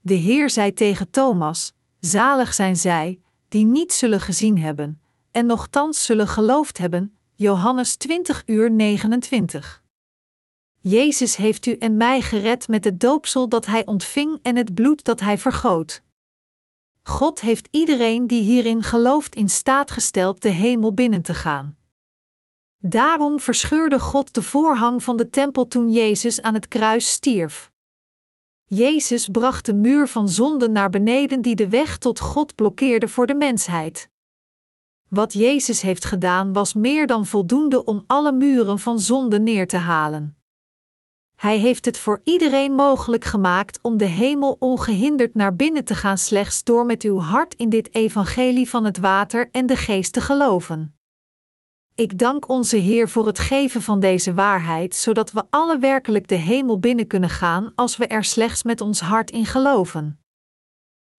De 0.01 0.13
Heer 0.13 0.49
zei 0.49 0.73
tegen 0.73 1.09
Thomas: 1.09 1.73
Zalig 1.99 2.53
zijn 2.53 2.75
zij, 2.75 3.19
die 3.47 3.65
niet 3.65 3.93
zullen 3.93 4.19
gezien 4.19 4.57
hebben, 4.57 5.01
en 5.31 5.45
nochtans 5.45 6.05
zullen 6.05 6.27
geloofd 6.27 6.77
hebben. 6.77 7.17
Johannes 7.35 7.95
20 7.95 8.43
uur 8.45 8.71
29. 8.71 9.83
Jezus 10.79 11.35
heeft 11.35 11.65
u 11.65 11.73
en 11.73 11.97
mij 11.97 12.21
gered 12.21 12.67
met 12.67 12.83
het 12.83 12.99
doopsel 12.99 13.49
dat 13.49 13.65
hij 13.65 13.85
ontving 13.85 14.39
en 14.41 14.55
het 14.55 14.73
bloed 14.73 15.03
dat 15.03 15.19
hij 15.19 15.37
vergoot. 15.37 16.01
God 17.03 17.41
heeft 17.41 17.67
iedereen 17.71 18.27
die 18.27 18.41
hierin 18.41 18.83
gelooft 18.83 19.35
in 19.35 19.49
staat 19.49 19.91
gesteld 19.91 20.41
de 20.41 20.49
hemel 20.49 20.93
binnen 20.93 21.21
te 21.21 21.33
gaan. 21.33 21.77
Daarom 22.81 23.39
verscheurde 23.39 23.99
God 23.99 24.33
de 24.33 24.41
voorhang 24.41 25.03
van 25.03 25.17
de 25.17 25.29
tempel 25.29 25.67
toen 25.67 25.91
Jezus 25.91 26.41
aan 26.41 26.53
het 26.53 26.67
kruis 26.67 27.11
stierf. 27.11 27.71
Jezus 28.65 29.27
bracht 29.27 29.65
de 29.65 29.73
muur 29.73 30.07
van 30.07 30.29
zonde 30.29 30.69
naar 30.69 30.89
beneden 30.89 31.41
die 31.41 31.55
de 31.55 31.69
weg 31.69 31.97
tot 31.97 32.19
God 32.19 32.55
blokkeerde 32.55 33.07
voor 33.07 33.27
de 33.27 33.35
mensheid. 33.35 34.09
Wat 35.07 35.33
Jezus 35.33 35.81
heeft 35.81 36.05
gedaan 36.05 36.53
was 36.53 36.73
meer 36.73 37.07
dan 37.07 37.25
voldoende 37.25 37.83
om 37.83 38.03
alle 38.07 38.31
muren 38.31 38.79
van 38.79 38.99
zonde 38.99 39.39
neer 39.39 39.67
te 39.67 39.77
halen. 39.77 40.37
Hij 41.35 41.57
heeft 41.57 41.85
het 41.85 41.97
voor 41.97 42.21
iedereen 42.23 42.73
mogelijk 42.73 43.25
gemaakt 43.25 43.79
om 43.81 43.97
de 43.97 44.05
hemel 44.05 44.55
ongehinderd 44.59 45.35
naar 45.35 45.55
binnen 45.55 45.83
te 45.83 45.95
gaan 45.95 46.17
slechts 46.17 46.63
door 46.63 46.85
met 46.85 47.03
uw 47.03 47.19
hart 47.19 47.53
in 47.53 47.69
dit 47.69 47.93
evangelie 47.95 48.69
van 48.69 48.85
het 48.85 48.97
water 48.97 49.49
en 49.51 49.65
de 49.65 49.75
geest 49.75 50.13
te 50.13 50.21
geloven. 50.21 50.98
Ik 51.99 52.17
dank 52.17 52.49
onze 52.49 52.77
Heer 52.77 53.09
voor 53.09 53.27
het 53.27 53.39
geven 53.39 53.81
van 53.81 53.99
deze 53.99 54.33
waarheid, 54.33 54.95
zodat 54.95 55.31
we 55.31 55.43
alle 55.49 55.77
werkelijk 55.77 56.27
de 56.27 56.35
hemel 56.35 56.79
binnen 56.79 57.07
kunnen 57.07 57.29
gaan 57.29 57.71
als 57.75 57.97
we 57.97 58.07
er 58.07 58.23
slechts 58.23 58.63
met 58.63 58.81
ons 58.81 58.99
hart 58.99 59.31
in 59.31 59.45
geloven. 59.45 60.19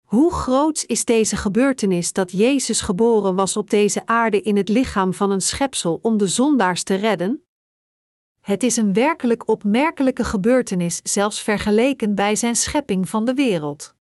Hoe 0.01 0.33
groot 0.33 0.83
is 0.87 1.05
deze 1.05 1.35
gebeurtenis 1.35 2.13
dat 2.13 2.31
Jezus 2.31 2.81
geboren 2.81 3.35
was 3.35 3.57
op 3.57 3.69
deze 3.69 4.05
aarde 4.05 4.41
in 4.41 4.57
het 4.57 4.69
lichaam 4.69 5.13
van 5.13 5.31
een 5.31 5.41
schepsel 5.41 5.99
om 6.01 6.17
de 6.17 6.27
zondaars 6.27 6.83
te 6.83 6.95
redden? 6.95 7.45
Het 8.41 8.63
is 8.63 8.77
een 8.77 8.93
werkelijk 8.93 9.47
opmerkelijke 9.47 10.23
gebeurtenis, 10.23 10.99
zelfs 11.03 11.41
vergeleken 11.41 12.15
bij 12.15 12.35
zijn 12.35 12.55
schepping 12.55 13.09
van 13.09 13.25
de 13.25 13.33
wereld. 13.33 13.95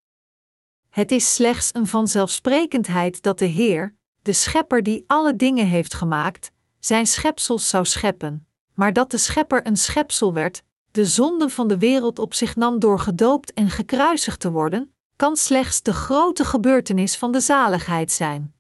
Het 0.90 1.12
is 1.12 1.34
slechts 1.34 1.70
een 1.74 1.88
vanzelfsprekendheid 1.88 3.22
dat 3.22 3.40
de 3.40 3.46
Heer, 3.46 3.96
de 4.22 4.34
Schepper 4.34 4.84
die 4.84 5.04
alle 5.08 5.36
dingen 5.36 5.68
heeft 5.68 5.94
gemaakt, 5.94 6.56
zijn 6.88 7.08
schepsels 7.08 7.70
zou 7.70 7.86
scheppen, 7.86 8.48
maar 8.74 8.94
dat 8.94 9.12
de 9.12 9.18
schepper 9.18 9.68
een 9.68 9.78
schepsel 9.78 10.34
werd, 10.34 10.64
de 10.92 11.06
zonde 11.06 11.50
van 11.50 11.68
de 11.68 11.78
wereld 11.78 12.20
op 12.20 12.34
zich 12.34 12.56
nam 12.56 12.80
door 12.80 13.00
gedoopt 13.00 13.54
en 13.54 13.70
gekruisigd 13.70 14.40
te 14.40 14.52
worden, 14.52 14.94
kan 15.16 15.36
slechts 15.36 15.82
de 15.82 15.94
grote 15.94 16.46
gebeurtenis 16.46 17.18
van 17.18 17.32
de 17.32 17.40
zaligheid 17.40 18.12
zijn. 18.12 18.56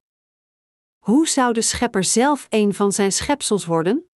Hoe 0.98 1.28
zou 1.28 1.54
de 1.54 1.62
schepper 1.62 2.04
zelf 2.04 2.48
een 2.50 2.74
van 2.74 2.92
zijn 2.92 3.12
schepsels 3.12 3.66
worden? 3.66 4.10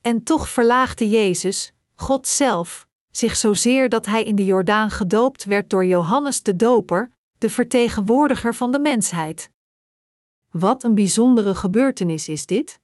En 0.00 0.22
toch 0.22 0.48
verlaagde 0.48 1.08
Jezus, 1.08 1.72
God 1.94 2.26
zelf, 2.26 2.86
zich 3.10 3.36
zozeer 3.36 3.88
dat 3.88 4.06
hij 4.06 4.24
in 4.24 4.36
de 4.36 4.44
Jordaan 4.44 4.90
gedoopt 4.90 5.44
werd 5.44 5.70
door 5.70 5.84
Johannes 5.84 6.42
de 6.42 6.56
Doper, 6.56 7.12
de 7.38 7.50
vertegenwoordiger 7.50 8.54
van 8.54 8.72
de 8.72 8.78
mensheid. 8.78 9.50
Wat 10.50 10.82
een 10.82 10.94
bijzondere 10.94 11.54
gebeurtenis 11.54 12.28
is 12.28 12.46
dit! 12.46 12.80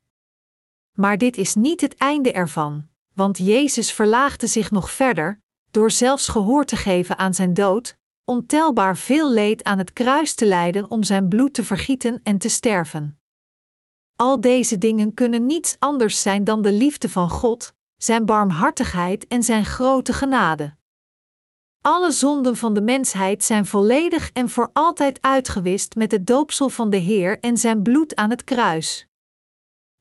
Maar 1.01 1.19
dit 1.19 1.37
is 1.37 1.55
niet 1.55 1.81
het 1.81 1.97
einde 1.97 2.33
ervan, 2.33 2.89
want 3.15 3.39
Jezus 3.39 3.93
verlaagde 3.93 4.47
zich 4.47 4.71
nog 4.71 4.91
verder, 4.91 5.43
door 5.71 5.91
zelfs 5.91 6.29
gehoor 6.29 6.65
te 6.65 6.77
geven 6.77 7.19
aan 7.19 7.35
zijn 7.35 7.55
dood, 7.55 7.97
ontelbaar 8.25 8.97
veel 8.97 9.33
leed 9.33 9.65
aan 9.65 9.79
het 9.79 9.93
kruis 9.93 10.35
te 10.35 10.47
lijden 10.47 10.91
om 10.91 11.03
zijn 11.03 11.29
bloed 11.29 11.55
te 11.55 11.65
vergieten 11.65 12.21
en 12.23 12.39
te 12.39 12.49
sterven. 12.49 13.21
Al 14.17 14.41
deze 14.41 14.79
dingen 14.79 15.15
kunnen 15.15 15.47
niets 15.47 15.77
anders 15.79 16.23
zijn 16.23 16.45
dan 16.45 16.63
de 16.63 16.73
liefde 16.73 17.09
van 17.09 17.31
God, 17.31 17.75
zijn 17.97 18.27
barmhartigheid 18.27 19.27
en 19.27 19.43
zijn 19.43 19.65
grote 19.65 20.13
genade. 20.13 20.77
Alle 21.81 22.11
zonden 22.11 22.57
van 22.57 22.75
de 22.75 22.83
mensheid 22.83 23.45
zijn 23.45 23.67
volledig 23.67 24.31
en 24.33 24.49
voor 24.49 24.71
altijd 24.73 25.23
uitgewist 25.23 25.95
met 25.95 26.11
het 26.11 26.27
doopsel 26.27 26.69
van 26.69 26.91
de 26.91 26.97
Heer 26.97 27.41
en 27.41 27.57
zijn 27.57 27.83
bloed 27.83 28.17
aan 28.17 28.31
het 28.31 28.45
kruis. 28.45 29.08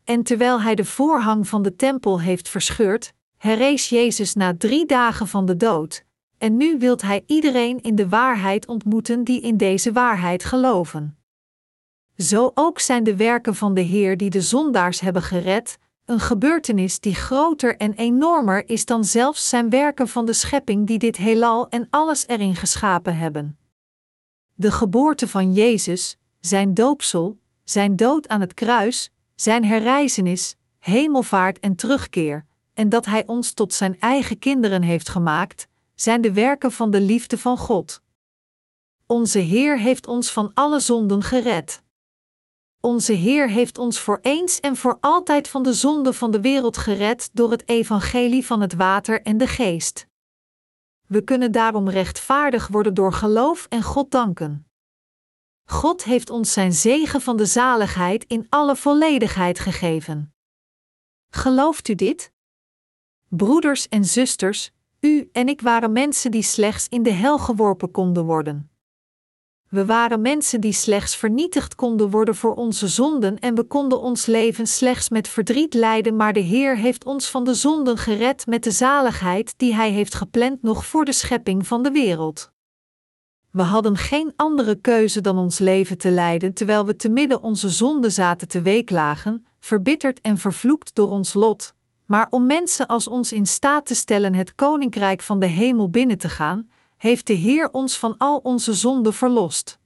En 0.07 0.23
terwijl 0.23 0.61
hij 0.61 0.75
de 0.75 0.85
voorhang 0.85 1.47
van 1.47 1.61
de 1.61 1.75
tempel 1.75 2.21
heeft 2.21 2.49
verscheurd, 2.49 3.13
herrees 3.37 3.89
Jezus 3.89 4.33
na 4.33 4.57
drie 4.57 4.85
dagen 4.85 5.27
van 5.27 5.45
de 5.45 5.57
dood, 5.57 6.05
en 6.37 6.57
nu 6.57 6.77
wilt 6.77 7.01
hij 7.01 7.23
iedereen 7.25 7.81
in 7.81 7.95
de 7.95 8.09
waarheid 8.09 8.67
ontmoeten 8.67 9.23
die 9.23 9.41
in 9.41 9.57
deze 9.57 9.91
waarheid 9.91 10.43
geloven. 10.43 11.17
Zo 12.17 12.51
ook 12.53 12.79
zijn 12.79 13.03
de 13.03 13.15
werken 13.15 13.55
van 13.55 13.73
de 13.73 13.81
Heer 13.81 14.17
die 14.17 14.29
de 14.29 14.41
zondaars 14.41 14.99
hebben 14.99 15.21
gered, 15.21 15.77
een 16.05 16.19
gebeurtenis 16.19 16.99
die 16.99 17.15
groter 17.15 17.77
en 17.77 17.93
enormer 17.93 18.69
is 18.69 18.85
dan 18.85 19.05
zelfs 19.05 19.49
zijn 19.49 19.69
werken 19.69 20.07
van 20.07 20.25
de 20.25 20.33
schepping 20.33 20.87
die 20.87 20.99
dit 20.99 21.17
heelal 21.17 21.69
en 21.69 21.87
alles 21.89 22.27
erin 22.27 22.55
geschapen 22.55 23.17
hebben. 23.17 23.57
De 24.53 24.71
geboorte 24.71 25.27
van 25.27 25.53
Jezus, 25.53 26.17
zijn 26.39 26.73
doopsel, 26.73 27.39
zijn 27.63 27.95
dood 27.95 28.27
aan 28.27 28.41
het 28.41 28.53
kruis, 28.53 29.11
zijn 29.41 29.65
herrijzenis, 29.65 30.55
hemelvaart 30.79 31.59
en 31.59 31.75
terugkeer, 31.75 32.45
en 32.73 32.89
dat 32.89 33.05
Hij 33.05 33.25
ons 33.25 33.53
tot 33.53 33.73
Zijn 33.73 33.99
eigen 33.99 34.39
kinderen 34.39 34.81
heeft 34.81 35.09
gemaakt, 35.09 35.67
zijn 35.95 36.21
de 36.21 36.33
werken 36.33 36.71
van 36.71 36.91
de 36.91 37.01
liefde 37.01 37.38
van 37.38 37.57
God. 37.57 38.01
Onze 39.05 39.39
Heer 39.39 39.79
heeft 39.79 40.07
ons 40.07 40.31
van 40.31 40.51
alle 40.53 40.79
zonden 40.79 41.23
gered. 41.23 41.81
Onze 42.79 43.13
Heer 43.13 43.49
heeft 43.49 43.77
ons 43.77 43.99
voor 43.99 44.19
eens 44.21 44.59
en 44.59 44.75
voor 44.75 44.97
altijd 44.99 45.47
van 45.47 45.63
de 45.63 45.73
zonde 45.73 46.13
van 46.13 46.31
de 46.31 46.41
wereld 46.41 46.77
gered 46.77 47.29
door 47.33 47.51
het 47.51 47.69
evangelie 47.69 48.45
van 48.45 48.61
het 48.61 48.73
water 48.73 49.21
en 49.21 49.38
de 49.38 49.47
geest. 49.47 50.07
We 51.07 51.21
kunnen 51.21 51.51
daarom 51.51 51.89
rechtvaardig 51.89 52.67
worden 52.67 52.93
door 52.93 53.13
geloof 53.13 53.65
en 53.69 53.83
God 53.83 54.11
danken. 54.11 54.66
God 55.70 56.03
heeft 56.03 56.30
ons 56.30 56.53
zijn 56.53 56.74
zegen 56.74 57.22
van 57.22 57.38
de 57.38 57.45
zaligheid 57.45 58.26
in 58.28 58.45
alle 58.49 58.76
volledigheid 58.76 59.59
gegeven. 59.59 60.34
Gelooft 61.30 61.88
u 61.88 61.95
dit? 61.95 62.32
Broeders 63.30 63.88
en 63.88 64.05
zusters, 64.05 64.72
u 64.99 65.30
en 65.32 65.47
ik 65.47 65.61
waren 65.61 65.91
mensen 65.91 66.32
die 66.32 66.41
slechts 66.41 66.88
in 66.88 67.03
de 67.03 67.11
hel 67.11 67.38
geworpen 67.38 67.91
konden 67.91 68.26
worden. 68.26 68.72
We 69.70 69.86
waren 69.86 70.22
mensen 70.22 70.61
die 70.61 70.72
slechts 70.72 71.15
vernietigd 71.15 71.76
konden 71.76 72.09
worden 72.09 72.36
voor 72.36 72.55
onze 72.55 72.88
zonden 72.88 73.39
en 73.39 73.55
we 73.55 73.63
konden 73.63 73.99
ons 73.99 74.26
leven 74.26 74.68
slechts 74.68 75.09
met 75.09 75.28
verdriet 75.28 75.74
leiden, 75.74 76.15
maar 76.15 76.34
de 76.34 76.39
Heer 76.39 76.78
heeft 76.78 77.05
ons 77.05 77.30
van 77.30 77.43
de 77.43 77.53
zonden 77.53 77.97
gered 77.97 78.45
met 78.45 78.63
de 78.63 78.72
zaligheid 78.72 79.53
die 79.57 79.76
Hij 79.76 79.91
heeft 79.91 80.15
gepland 80.15 80.61
nog 80.61 80.86
voor 80.86 81.05
de 81.05 81.13
schepping 81.13 81.68
van 81.68 81.84
de 81.84 81.91
wereld. 81.91 82.51
We 83.57 83.63
hadden 83.63 83.97
geen 83.97 84.33
andere 84.35 84.75
keuze 84.75 85.21
dan 85.21 85.37
ons 85.37 85.59
leven 85.59 85.97
te 85.97 86.11
leiden 86.11 86.53
terwijl 86.53 86.85
we 86.85 86.95
te 86.95 87.09
midden 87.09 87.41
onze 87.41 87.69
zonden 87.69 88.11
zaten 88.11 88.47
te 88.47 88.61
weeklagen, 88.61 89.45
verbitterd 89.59 90.21
en 90.21 90.37
vervloekt 90.37 90.95
door 90.95 91.09
ons 91.09 91.33
lot, 91.33 91.73
maar 92.05 92.27
om 92.29 92.45
mensen 92.45 92.87
als 92.87 93.07
ons 93.07 93.31
in 93.31 93.45
staat 93.45 93.85
te 93.85 93.95
stellen 93.95 94.33
het 94.33 94.55
koninkrijk 94.55 95.21
van 95.21 95.39
de 95.39 95.45
hemel 95.45 95.89
binnen 95.89 96.17
te 96.17 96.29
gaan, 96.29 96.69
heeft 96.97 97.27
de 97.27 97.33
Heer 97.33 97.69
ons 97.71 97.97
van 97.97 98.17
al 98.17 98.37
onze 98.37 98.73
zonden 98.73 99.13
verlost. 99.13 99.79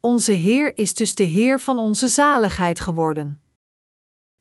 Onze 0.00 0.32
Heer 0.32 0.78
is 0.78 0.94
dus 0.94 1.14
de 1.14 1.24
Heer 1.24 1.60
van 1.60 1.78
onze 1.78 2.08
zaligheid 2.08 2.80
geworden. 2.80 3.40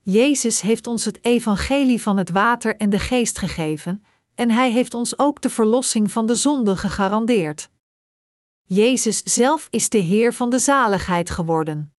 Jezus 0.01 0.61
heeft 0.61 0.87
ons 0.87 1.05
het 1.05 1.19
evangelie 1.25 2.01
van 2.01 2.17
het 2.17 2.29
water 2.29 2.75
en 2.75 2.89
de 2.89 2.99
geest 2.99 3.37
gegeven, 3.37 4.03
en 4.35 4.51
Hij 4.51 4.71
heeft 4.71 4.93
ons 4.93 5.19
ook 5.19 5.41
de 5.41 5.49
verlossing 5.49 6.11
van 6.11 6.25
de 6.25 6.35
zonden 6.35 6.77
gegarandeerd. 6.77 7.69
Jezus 8.72 9.24
zelf 9.24 9.67
is 9.70 9.89
de 9.89 9.97
Heer 9.97 10.34
van 10.34 10.49
de 10.49 10.59
zaligheid 10.59 11.30
geworden. 11.30 11.93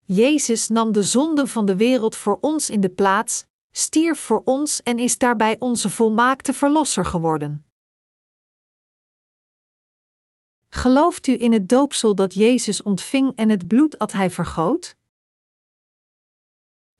Jezus 0.00 0.68
nam 0.68 0.92
de 0.92 1.02
zonden 1.02 1.48
van 1.48 1.66
de 1.66 1.76
wereld 1.76 2.16
voor 2.16 2.38
ons 2.40 2.70
in 2.70 2.80
de 2.80 2.88
plaats, 2.88 3.44
stierf 3.70 4.18
voor 4.18 4.42
ons 4.44 4.82
en 4.82 4.98
is 4.98 5.18
daarbij 5.18 5.56
onze 5.58 5.90
volmaakte 5.90 6.52
Verlosser 6.52 7.04
geworden. 7.04 7.66
Gelooft 10.68 11.26
u 11.26 11.40
in 11.40 11.52
het 11.52 11.68
doopsel 11.68 12.14
dat 12.14 12.34
Jezus 12.34 12.82
ontving 12.82 13.32
en 13.36 13.48
het 13.48 13.66
bloed 13.66 13.98
dat 13.98 14.12
hij 14.12 14.30
vergoot? 14.30 14.96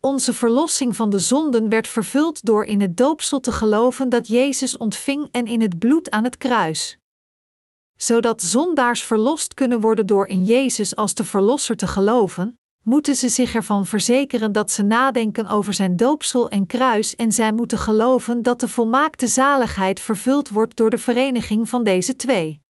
Onze 0.00 0.34
verlossing 0.34 0.96
van 0.96 1.10
de 1.10 1.18
zonden 1.18 1.68
werd 1.68 1.88
vervuld 1.88 2.44
door 2.44 2.64
in 2.64 2.80
het 2.80 2.96
doopsel 2.96 3.40
te 3.40 3.52
geloven 3.52 4.08
dat 4.08 4.28
Jezus 4.28 4.76
ontving 4.76 5.28
en 5.30 5.46
in 5.46 5.60
het 5.60 5.78
bloed 5.78 6.10
aan 6.10 6.24
het 6.24 6.36
kruis. 6.36 6.98
Zodat 7.96 8.42
zondaars 8.42 9.02
verlost 9.02 9.54
kunnen 9.54 9.80
worden 9.80 10.06
door 10.06 10.26
in 10.26 10.44
Jezus 10.44 10.96
als 10.96 11.14
de 11.14 11.24
Verlosser 11.24 11.76
te 11.76 11.86
geloven, 11.86 12.58
moeten 12.82 13.16
ze 13.16 13.28
zich 13.28 13.54
ervan 13.54 13.86
verzekeren 13.86 14.52
dat 14.52 14.70
ze 14.70 14.82
nadenken 14.82 15.46
over 15.46 15.74
zijn 15.74 15.96
doopsel 15.96 16.48
en 16.48 16.66
kruis 16.66 17.16
en 17.16 17.32
zij 17.32 17.52
moeten 17.52 17.78
geloven 17.78 18.42
dat 18.42 18.60
de 18.60 18.68
volmaakte 18.68 19.26
zaligheid 19.26 20.00
vervuld 20.00 20.48
wordt 20.48 20.76
door 20.76 20.90
de 20.90 20.98
vereniging 20.98 21.68
van 21.68 21.84
deze 21.84 22.16
twee. 22.16 22.60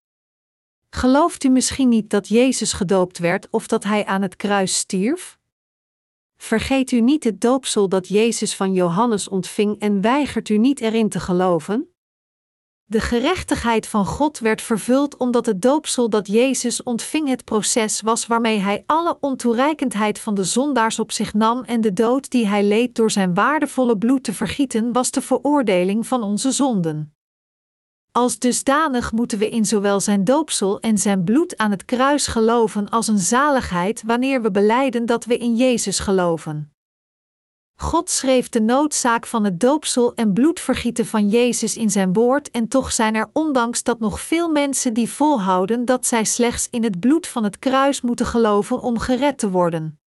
Gelooft 0.90 1.44
u 1.44 1.48
misschien 1.48 1.88
niet 1.88 2.10
dat 2.10 2.28
Jezus 2.28 2.72
gedoopt 2.72 3.18
werd 3.18 3.48
of 3.50 3.66
dat 3.66 3.84
hij 3.84 4.04
aan 4.04 4.22
het 4.22 4.36
kruis 4.36 4.78
stierf? 4.78 5.38
Vergeet 6.36 6.90
u 6.90 7.00
niet 7.00 7.24
het 7.24 7.40
doopsel 7.40 7.88
dat 7.88 8.08
Jezus 8.08 8.54
van 8.54 8.72
Johannes 8.72 9.28
ontving 9.28 9.78
en 9.78 10.00
weigert 10.00 10.48
u 10.48 10.58
niet 10.58 10.80
erin 10.80 11.08
te 11.08 11.20
geloven? 11.20 11.95
De 12.88 13.00
gerechtigheid 13.00 13.86
van 13.86 14.06
God 14.06 14.38
werd 14.38 14.62
vervuld 14.62 15.16
omdat 15.16 15.46
het 15.46 15.62
doopsel 15.62 16.10
dat 16.10 16.26
Jezus 16.26 16.82
ontving 16.82 17.28
het 17.28 17.44
proces 17.44 18.00
was 18.00 18.26
waarmee 18.26 18.58
hij 18.58 18.82
alle 18.86 19.16
ontoereikendheid 19.20 20.18
van 20.18 20.34
de 20.34 20.44
zondaars 20.44 20.98
op 20.98 21.12
zich 21.12 21.34
nam 21.34 21.64
en 21.64 21.80
de 21.80 21.92
dood 21.92 22.30
die 22.30 22.46
hij 22.46 22.64
leed 22.64 22.94
door 22.94 23.10
zijn 23.10 23.34
waardevolle 23.34 23.98
bloed 23.98 24.24
te 24.24 24.32
vergieten 24.32 24.92
was 24.92 25.10
de 25.10 25.20
veroordeling 25.20 26.06
van 26.06 26.22
onze 26.22 26.50
zonden. 26.50 27.14
Als 28.12 28.38
dusdanig 28.38 29.12
moeten 29.12 29.38
we 29.38 29.48
in 29.48 29.64
zowel 29.64 30.00
zijn 30.00 30.24
doopsel 30.24 30.80
en 30.80 30.98
zijn 30.98 31.24
bloed 31.24 31.56
aan 31.56 31.70
het 31.70 31.84
kruis 31.84 32.26
geloven 32.26 32.88
als 32.88 33.08
een 33.08 33.18
zaligheid 33.18 34.02
wanneer 34.06 34.42
we 34.42 34.50
beleiden 34.50 35.06
dat 35.06 35.24
we 35.24 35.38
in 35.38 35.56
Jezus 35.56 35.98
geloven. 35.98 36.75
God 37.78 38.10
schreef 38.10 38.48
de 38.48 38.60
noodzaak 38.60 39.26
van 39.26 39.44
het 39.44 39.60
doopsel 39.60 40.14
en 40.14 40.32
bloedvergieten 40.32 41.06
van 41.06 41.28
Jezus 41.28 41.76
in 41.76 41.90
zijn 41.90 42.12
woord, 42.12 42.50
en 42.50 42.68
toch 42.68 42.92
zijn 42.92 43.14
er 43.14 43.30
ondanks 43.32 43.82
dat 43.82 43.98
nog 43.98 44.20
veel 44.20 44.48
mensen 44.50 44.94
die 44.94 45.10
volhouden 45.10 45.84
dat 45.84 46.06
zij 46.06 46.24
slechts 46.24 46.68
in 46.70 46.82
het 46.82 47.00
bloed 47.00 47.26
van 47.26 47.44
het 47.44 47.58
kruis 47.58 48.00
moeten 48.00 48.26
geloven 48.26 48.80
om 48.80 48.98
gered 48.98 49.38
te 49.38 49.50
worden. 49.50 50.00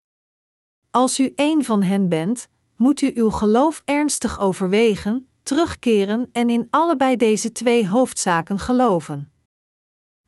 Als 0.92 1.20
u 1.20 1.34
een 1.36 1.66
van 1.66 1.84
hen 1.84 2.10
bent, 2.10 2.48
moet 2.76 3.02
u 3.02 3.12
uw 3.16 3.30
geloof 3.30 3.82
ernstig 3.86 4.40
overwegen, 4.40 5.30
terugkeren 5.44 6.30
en 6.32 6.50
in 6.50 6.68
allebei 6.70 7.16
deze 7.16 7.52
twee 7.52 7.88
hoofdzaken 7.88 8.60
geloven. 8.60 9.32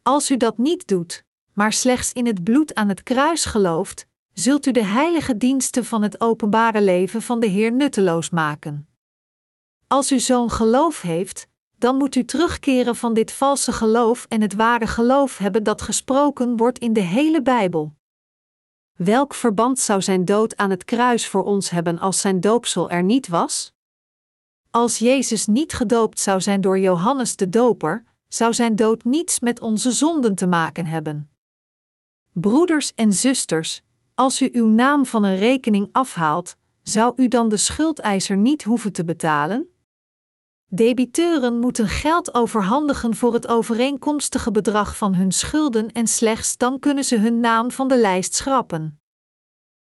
Als 0.02 0.32
u 0.32 0.38
dat 0.38 0.58
niet 0.58 0.88
doet, 0.88 1.24
maar 1.54 1.74
slechts 1.74 2.14
in 2.14 2.26
het 2.26 2.44
bloed 2.44 2.76
aan 2.76 2.90
het 2.90 3.04
kruis 3.04 3.46
gelooft, 3.46 4.08
zult 4.34 4.66
u 4.66 4.72
de 4.72 4.84
heilige 4.84 5.38
diensten 5.38 5.86
van 5.86 6.02
het 6.02 6.22
openbare 6.22 6.82
leven 6.82 7.22
van 7.22 7.40
de 7.40 7.48
Heer 7.48 7.72
nutteloos 7.72 8.30
maken. 8.30 8.88
Als 9.88 10.12
u 10.12 10.20
zo'n 10.20 10.52
geloof 10.52 11.02
heeft, 11.02 11.48
dan 11.78 11.96
moet 11.96 12.16
u 12.16 12.26
terugkeren 12.26 12.96
van 12.96 13.14
dit 13.14 13.32
valse 13.32 13.72
geloof 13.72 14.26
en 14.30 14.42
het 14.42 14.54
ware 14.54 14.88
geloof 14.88 15.38
hebben 15.38 15.64
dat 15.64 15.82
gesproken 15.82 16.58
wordt 16.58 16.80
in 16.80 16.94
de 16.94 17.02
hele 17.02 17.42
Bijbel. 17.42 17.94
Welk 18.98 19.34
verband 19.34 19.80
zou 19.80 20.02
zijn 20.02 20.26
dood 20.26 20.58
aan 20.58 20.70
het 20.70 20.84
kruis 20.84 21.28
voor 21.28 21.44
ons 21.44 21.70
hebben 21.70 22.00
als 22.00 22.22
zijn 22.22 22.40
doopsel 22.40 22.90
er 22.90 23.04
niet 23.04 23.28
was? 23.28 23.74
Als 24.72 24.98
Jezus 24.98 25.46
niet 25.48 25.74
gedoopt 25.74 26.20
zou 26.20 26.42
zijn 26.42 26.62
door 26.62 26.80
Johannes 26.80 27.36
de 27.36 27.50
Doper, 27.50 28.04
zou 28.28 28.54
zijn 28.54 28.76
dood 28.76 29.04
niets 29.04 29.40
met 29.40 29.60
onze 29.60 29.92
zonden 29.92 30.36
te 30.36 30.48
maken 30.48 30.86
hebben. 30.86 31.30
Broeders 32.32 32.94
en 32.94 33.14
zusters, 33.14 33.82
als 34.22 34.42
u 34.42 34.50
uw 34.52 34.68
naam 34.68 35.06
van 35.06 35.24
een 35.24 35.38
rekening 35.38 35.90
afhaalt, 35.92 36.56
zou 36.82 37.14
u 37.16 37.28
dan 37.28 37.50
de 37.50 37.58
schuldeiser 37.58 38.38
niet 38.38 38.64
hoeven 38.64 38.92
te 38.92 39.04
betalen? 39.04 39.68
Debiteuren 40.68 41.60
moeten 41.60 41.88
geld 41.88 42.34
overhandigen 42.34 43.16
voor 43.16 43.34
het 43.34 43.48
overeenkomstige 43.48 44.52
bedrag 44.52 44.98
van 44.98 45.16
hun 45.16 45.32
schulden 45.32 45.92
en 45.92 46.08
slechts 46.08 46.58
dan 46.58 46.80
kunnen 46.80 47.04
ze 47.04 47.18
hun 47.18 47.40
naam 47.40 47.72
van 47.72 47.88
de 47.88 47.98
lijst 47.98 48.34
schrappen. 48.34 49.00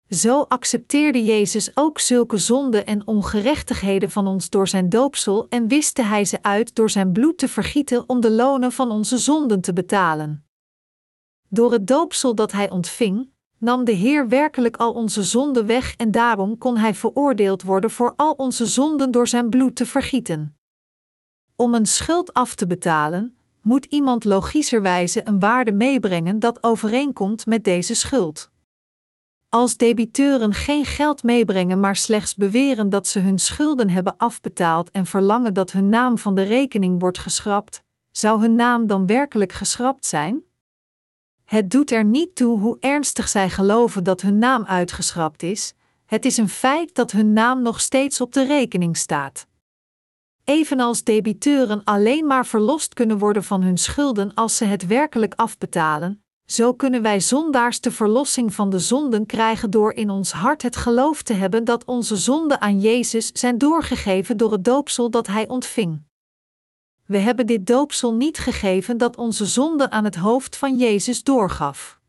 Zo 0.09 0.41
accepteerde 0.41 1.23
Jezus 1.23 1.71
ook 1.73 1.99
zulke 1.99 2.37
zonden 2.37 2.85
en 2.85 3.07
ongerechtigheden 3.07 4.11
van 4.11 4.27
ons 4.27 4.49
door 4.49 4.67
zijn 4.67 4.89
doopsel 4.89 5.47
en 5.49 5.67
wiste 5.67 6.01
hij 6.01 6.25
ze 6.25 6.41
uit 6.41 6.75
door 6.75 6.89
zijn 6.89 7.11
bloed 7.11 7.37
te 7.37 7.47
vergieten 7.47 8.09
om 8.09 8.21
de 8.21 8.31
lonen 8.31 8.71
van 8.71 8.91
onze 8.91 9.17
zonden 9.17 9.61
te 9.61 9.73
betalen. 9.73 10.45
Door 11.49 11.71
het 11.71 11.87
doopsel 11.87 12.35
dat 12.35 12.51
hij 12.51 12.69
ontving, 12.69 13.32
nam 13.63 13.83
de 13.83 13.91
Heer 13.91 14.27
werkelijk 14.27 14.77
al 14.77 14.93
onze 14.93 15.23
zonden 15.23 15.65
weg 15.65 15.95
en 15.95 16.11
daarom 16.11 16.57
kon 16.57 16.77
hij 16.77 16.93
veroordeeld 16.93 17.63
worden 17.63 17.91
voor 17.91 18.13
al 18.15 18.31
onze 18.31 18.65
zonden 18.65 19.11
door 19.11 19.27
zijn 19.27 19.49
bloed 19.49 19.75
te 19.75 19.85
vergieten. 19.85 20.57
Om 21.55 21.73
een 21.73 21.85
schuld 21.85 22.33
af 22.33 22.55
te 22.55 22.67
betalen, 22.67 23.37
moet 23.61 23.85
iemand 23.85 24.23
logischerwijze 24.23 25.27
een 25.27 25.39
waarde 25.39 25.71
meebrengen 25.71 26.39
dat 26.39 26.63
overeenkomt 26.63 27.45
met 27.45 27.63
deze 27.63 27.95
schuld. 27.95 28.51
Als 29.49 29.77
debiteuren 29.77 30.53
geen 30.53 30.85
geld 30.85 31.23
meebrengen, 31.23 31.79
maar 31.79 31.95
slechts 31.95 32.35
beweren 32.35 32.89
dat 32.89 33.07
ze 33.07 33.19
hun 33.19 33.39
schulden 33.39 33.89
hebben 33.89 34.17
afbetaald 34.17 34.91
en 34.91 35.05
verlangen 35.05 35.53
dat 35.53 35.71
hun 35.71 35.89
naam 35.89 36.17
van 36.17 36.35
de 36.35 36.43
rekening 36.43 36.99
wordt 36.99 37.19
geschrapt, 37.19 37.83
zou 38.11 38.41
hun 38.41 38.55
naam 38.55 38.87
dan 38.87 39.05
werkelijk 39.05 39.51
geschrapt 39.51 40.05
zijn? 40.05 40.43
Het 41.53 41.71
doet 41.71 41.91
er 41.91 42.05
niet 42.05 42.35
toe 42.35 42.59
hoe 42.59 42.77
ernstig 42.79 43.27
zij 43.27 43.49
geloven 43.49 44.03
dat 44.03 44.21
hun 44.21 44.37
naam 44.37 44.65
uitgeschrapt 44.65 45.43
is, 45.43 45.73
het 46.05 46.25
is 46.25 46.37
een 46.37 46.49
feit 46.49 46.95
dat 46.95 47.11
hun 47.11 47.33
naam 47.33 47.61
nog 47.61 47.81
steeds 47.81 48.21
op 48.21 48.33
de 48.33 48.45
rekening 48.45 48.97
staat. 48.97 49.47
Evenals 50.43 51.03
debiteuren 51.03 51.83
alleen 51.83 52.27
maar 52.27 52.45
verlost 52.45 52.93
kunnen 52.93 53.17
worden 53.17 53.43
van 53.43 53.61
hun 53.61 53.77
schulden 53.77 54.33
als 54.33 54.57
ze 54.57 54.65
het 54.65 54.87
werkelijk 54.87 55.33
afbetalen, 55.35 56.23
zo 56.45 56.73
kunnen 56.73 57.01
wij 57.01 57.19
zondaars 57.19 57.81
de 57.81 57.91
verlossing 57.91 58.53
van 58.53 58.69
de 58.69 58.79
zonden 58.79 59.25
krijgen 59.25 59.69
door 59.69 59.93
in 59.93 60.09
ons 60.09 60.31
hart 60.31 60.61
het 60.61 60.75
geloof 60.75 61.21
te 61.21 61.33
hebben 61.33 61.63
dat 61.63 61.85
onze 61.85 62.15
zonden 62.15 62.61
aan 62.61 62.79
Jezus 62.79 63.27
zijn 63.27 63.57
doorgegeven 63.57 64.37
door 64.37 64.51
het 64.51 64.63
doopsel 64.63 65.09
dat 65.09 65.27
Hij 65.27 65.47
ontving. 65.47 66.01
We 67.13 67.19
hebben 67.19 67.47
dit 67.47 67.67
doopsel 67.67 68.13
niet 68.13 68.37
gegeven 68.37 68.97
dat 68.97 69.17
onze 69.17 69.45
zonden 69.45 69.91
aan 69.91 70.03
het 70.03 70.15
hoofd 70.15 70.55
van 70.55 70.77
Jezus 70.77 71.23
doorgaf. 71.23 71.99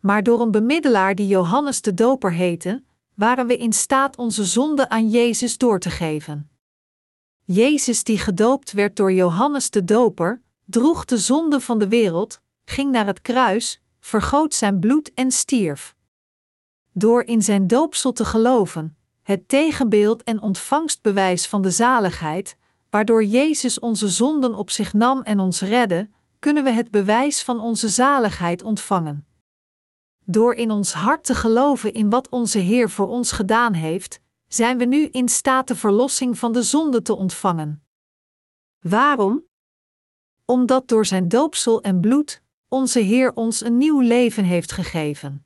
Maar 0.00 0.22
door 0.22 0.40
een 0.40 0.50
bemiddelaar 0.50 1.14
die 1.14 1.26
Johannes 1.26 1.82
de 1.82 1.94
Doper 1.94 2.32
heette, 2.32 2.84
waren 3.14 3.46
we 3.46 3.56
in 3.56 3.72
staat 3.72 4.16
onze 4.16 4.44
zonden 4.44 4.90
aan 4.90 5.08
Jezus 5.08 5.58
door 5.58 5.78
te 5.78 5.90
geven. 5.90 6.50
Jezus 7.44 8.04
die 8.04 8.18
gedoopt 8.18 8.72
werd 8.72 8.96
door 8.96 9.12
Johannes 9.12 9.70
de 9.70 9.84
Doper, 9.84 10.42
droeg 10.64 11.04
de 11.04 11.18
zonde 11.18 11.60
van 11.60 11.78
de 11.78 11.88
wereld, 11.88 12.40
ging 12.64 12.92
naar 12.92 13.06
het 13.06 13.20
kruis, 13.20 13.80
vergoot 14.00 14.54
zijn 14.54 14.80
bloed 14.80 15.14
en 15.14 15.30
stierf. 15.30 15.94
Door 16.92 17.22
in 17.22 17.42
zijn 17.42 17.66
doopsel 17.66 18.12
te 18.12 18.24
geloven, 18.24 18.96
het 19.22 19.48
tegenbeeld 19.48 20.22
en 20.22 20.40
ontvangstbewijs 20.42 21.46
van 21.46 21.62
de 21.62 21.70
zaligheid, 21.70 22.58
waardoor 22.90 23.24
Jezus 23.24 23.78
onze 23.78 24.08
zonden 24.08 24.54
op 24.54 24.70
zich 24.70 24.92
nam 24.92 25.22
en 25.22 25.40
ons 25.40 25.60
redde, 25.60 26.10
kunnen 26.38 26.64
we 26.64 26.70
het 26.70 26.90
bewijs 26.90 27.42
van 27.42 27.60
onze 27.60 27.88
zaligheid 27.88 28.62
ontvangen. 28.62 29.26
Door 30.24 30.54
in 30.54 30.70
ons 30.70 30.92
hart 30.92 31.24
te 31.24 31.34
geloven 31.34 31.92
in 31.92 32.10
wat 32.10 32.28
onze 32.28 32.58
Heer 32.58 32.90
voor 32.90 33.08
ons 33.08 33.32
gedaan 33.32 33.72
heeft, 33.72 34.20
zijn 34.48 34.78
we 34.78 34.84
nu 34.84 35.06
in 35.06 35.28
staat 35.28 35.68
de 35.68 35.76
verlossing 35.76 36.38
van 36.38 36.52
de 36.52 36.62
zonde 36.62 37.02
te 37.02 37.14
ontvangen. 37.14 37.82
Waarom? 38.78 39.44
Omdat 40.44 40.88
door 40.88 41.06
zijn 41.06 41.28
doopsel 41.28 41.82
en 41.82 42.00
bloed 42.00 42.42
onze 42.68 42.98
Heer 42.98 43.34
ons 43.34 43.64
een 43.64 43.78
nieuw 43.78 44.00
leven 44.00 44.44
heeft 44.44 44.72
gegeven. 44.72 45.44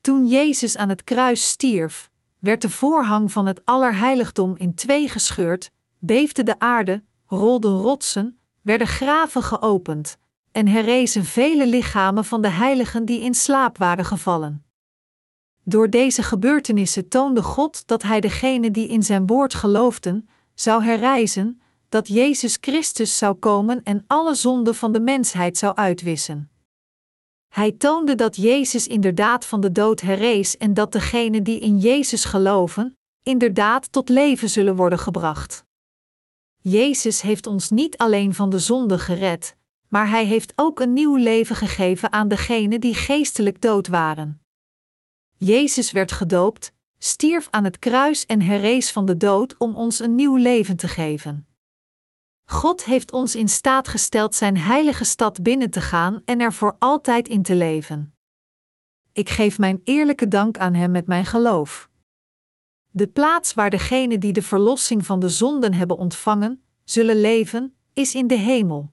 Toen 0.00 0.26
Jezus 0.26 0.76
aan 0.76 0.88
het 0.88 1.04
kruis 1.04 1.48
stierf, 1.48 2.10
werd 2.38 2.62
de 2.62 2.70
voorhang 2.70 3.32
van 3.32 3.46
het 3.46 3.64
allerheiligdom 3.64 4.56
in 4.56 4.74
twee 4.74 5.08
gescheurd, 5.08 5.70
beefde 6.00 6.42
de 6.42 6.58
aarde, 6.58 7.02
rolden 7.26 7.76
rotsen, 7.76 8.38
werden 8.62 8.86
graven 8.86 9.42
geopend 9.42 10.18
en 10.52 10.68
herrezen 10.68 11.24
vele 11.24 11.66
lichamen 11.66 12.24
van 12.24 12.42
de 12.42 12.48
heiligen 12.48 13.04
die 13.04 13.20
in 13.20 13.34
slaap 13.34 13.78
waren 13.78 14.04
gevallen. 14.04 14.64
Door 15.64 15.90
deze 15.90 16.22
gebeurtenissen 16.22 17.08
toonde 17.08 17.42
God 17.42 17.86
dat 17.86 18.02
Hij 18.02 18.20
degene 18.20 18.70
die 18.70 18.88
in 18.88 19.02
Zijn 19.02 19.26
woord 19.26 19.54
geloofden, 19.54 20.28
zou 20.54 20.84
herrijzen, 20.84 21.60
dat 21.88 22.08
Jezus 22.08 22.58
Christus 22.60 23.18
zou 23.18 23.34
komen 23.34 23.82
en 23.82 24.04
alle 24.06 24.34
zonden 24.34 24.74
van 24.74 24.92
de 24.92 25.00
mensheid 25.00 25.58
zou 25.58 25.74
uitwissen. 25.74 26.50
Hij 27.48 27.72
toonde 27.72 28.14
dat 28.14 28.36
Jezus 28.36 28.86
inderdaad 28.86 29.46
van 29.46 29.60
de 29.60 29.72
dood 29.72 30.00
herrees 30.00 30.56
en 30.56 30.74
dat 30.74 30.92
degenen 30.92 31.42
die 31.42 31.58
in 31.58 31.78
Jezus 31.78 32.24
geloven, 32.24 32.96
inderdaad 33.22 33.92
tot 33.92 34.08
leven 34.08 34.50
zullen 34.50 34.76
worden 34.76 34.98
gebracht. 34.98 35.64
Jezus 36.62 37.20
heeft 37.20 37.46
ons 37.46 37.70
niet 37.70 37.96
alleen 37.96 38.34
van 38.34 38.50
de 38.50 38.58
zonde 38.58 38.98
gered, 38.98 39.56
maar 39.88 40.08
Hij 40.08 40.24
heeft 40.24 40.52
ook 40.56 40.80
een 40.80 40.92
nieuw 40.92 41.16
leven 41.16 41.56
gegeven 41.56 42.12
aan 42.12 42.28
degenen 42.28 42.80
die 42.80 42.94
geestelijk 42.94 43.60
dood 43.60 43.88
waren. 43.88 44.42
Jezus 45.36 45.92
werd 45.92 46.12
gedoopt, 46.12 46.72
stierf 46.98 47.48
aan 47.50 47.64
het 47.64 47.78
kruis 47.78 48.26
en 48.26 48.42
herrees 48.42 48.92
van 48.92 49.04
de 49.04 49.16
dood 49.16 49.54
om 49.58 49.74
ons 49.74 49.98
een 49.98 50.14
nieuw 50.14 50.36
leven 50.36 50.76
te 50.76 50.88
geven. 50.88 51.46
God 52.44 52.84
heeft 52.84 53.12
ons 53.12 53.36
in 53.36 53.48
staat 53.48 53.88
gesteld 53.88 54.34
Zijn 54.34 54.56
heilige 54.56 55.04
stad 55.04 55.42
binnen 55.42 55.70
te 55.70 55.80
gaan 55.80 56.22
en 56.24 56.40
er 56.40 56.52
voor 56.52 56.76
altijd 56.78 57.28
in 57.28 57.42
te 57.42 57.54
leven. 57.54 58.14
Ik 59.12 59.28
geef 59.28 59.58
mijn 59.58 59.80
eerlijke 59.84 60.28
dank 60.28 60.58
aan 60.58 60.74
Hem 60.74 60.90
met 60.90 61.06
mijn 61.06 61.26
geloof. 61.26 61.89
De 62.90 63.06
plaats 63.06 63.54
waar 63.54 63.70
degenen 63.70 64.20
die 64.20 64.32
de 64.32 64.42
verlossing 64.42 65.06
van 65.06 65.20
de 65.20 65.28
zonden 65.28 65.74
hebben 65.74 65.96
ontvangen, 65.96 66.62
zullen 66.84 67.20
leven, 67.20 67.76
is 67.92 68.14
in 68.14 68.26
de 68.26 68.38
hemel. 68.38 68.92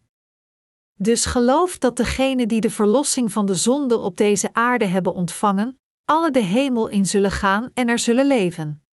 Dus 0.93 1.25
geloof 1.25 1.77
dat 1.77 1.97
degenen 1.97 2.47
die 2.47 2.61
de 2.61 2.69
verlossing 2.69 3.31
van 3.31 3.45
de 3.45 3.55
zonde 3.55 3.97
op 3.97 4.17
deze 4.17 4.53
aarde 4.53 4.85
hebben 4.85 5.13
ontvangen, 5.13 5.79
alle 6.05 6.31
de 6.31 6.39
hemel 6.39 6.87
in 6.87 7.05
zullen 7.05 7.31
gaan 7.31 7.71
en 7.73 7.89
er 7.89 7.99
zullen 7.99 8.27
leven. 8.27 8.83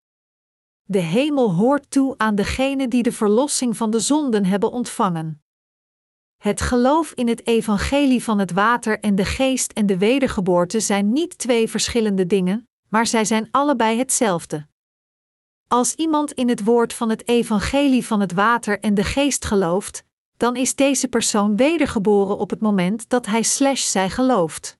De 0.83 0.99
hemel 0.99 1.53
hoort 1.53 1.91
toe 1.91 2.15
aan 2.17 2.35
degenen 2.35 2.91
die 2.91 3.03
de 3.03 3.13
verlossing 3.13 3.77
van 3.77 3.91
de 3.91 4.01
zonden 4.01 4.45
hebben 4.45 4.73
ontvangen. 4.73 5.43
Het 6.37 6.61
geloof 6.61 7.13
in 7.13 7.29
het 7.29 7.47
evangelie 7.47 8.23
van 8.23 8.39
het 8.39 8.53
water 8.53 9.01
en 9.01 9.15
de 9.15 9.25
geest 9.25 9.73
en 9.73 9.87
de 9.87 9.99
wedergeboorte 9.99 10.81
zijn 10.81 11.13
niet 11.13 11.39
twee 11.39 11.69
verschillende 11.69 12.27
dingen, 12.27 12.69
maar 12.89 13.07
zij 13.07 13.25
zijn 13.25 13.49
allebei 13.51 13.99
hetzelfde. 13.99 14.67
Als 15.75 15.95
iemand 15.95 16.33
in 16.33 16.49
het 16.49 16.65
woord 16.65 16.93
van 16.93 17.09
het 17.09 17.29
evangelie 17.29 18.07
van 18.07 18.21
het 18.21 18.33
water 18.33 18.81
en 18.81 18.95
de 18.95 19.05
geest 19.05 19.45
gelooft, 19.45 20.05
dan 20.37 20.57
is 20.57 20.75
deze 20.75 21.09
persoon 21.09 21.57
wedergeboren 21.57 22.39
op 22.39 22.51
het 22.51 22.61
moment 22.61 23.09
dat 23.09 23.27
hij 23.27 23.43
slash 23.43 23.83
zij 23.83 24.11
gelooft. 24.11 24.79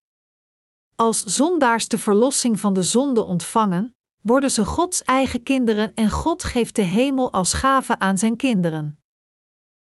Als 0.97 1.25
zondaars 1.25 1.89
de 1.89 1.99
verlossing 1.99 2.61
van 2.61 2.75
de 2.75 2.83
zonde 2.83 3.25
ontvangen, 3.25 3.95
worden 4.21 4.51
ze 4.51 4.65
Gods 4.65 5.03
eigen 5.03 5.43
kinderen 5.43 5.95
en 5.95 6.11
God 6.11 6.45
geeft 6.45 6.77
de 6.77 6.83
hemel 6.83 7.33
als 7.33 7.53
gave 7.53 7.99
aan 7.99 8.19
zijn 8.19 8.37
kinderen. 8.37 8.99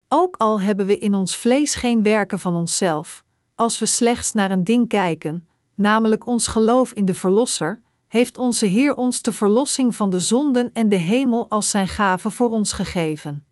Ook 0.07 0.35
al 0.37 0.61
hebben 0.61 0.85
we 0.85 0.97
in 0.97 1.13
ons 1.13 1.37
vlees 1.37 1.75
geen 1.75 2.03
werken 2.03 2.39
van 2.39 2.55
onszelf, 2.55 3.23
als 3.55 3.79
we 3.79 3.85
slechts 3.85 4.33
naar 4.33 4.51
een 4.51 4.63
ding 4.63 4.87
kijken, 4.87 5.47
namelijk 5.75 6.25
ons 6.25 6.47
geloof 6.47 6.93
in 6.93 7.05
de 7.05 7.13
Verlosser, 7.13 7.83
heeft 8.07 8.37
onze 8.37 8.65
Heer 8.65 8.95
ons 8.95 9.21
de 9.21 9.33
verlossing 9.33 9.95
van 9.95 10.09
de 10.09 10.19
zonden 10.19 10.73
en 10.73 10.89
de 10.89 10.95
hemel 10.95 11.49
als 11.49 11.69
zijn 11.69 11.87
gave 11.87 12.31
voor 12.31 12.49
ons 12.49 12.71
gegeven. 12.71 13.45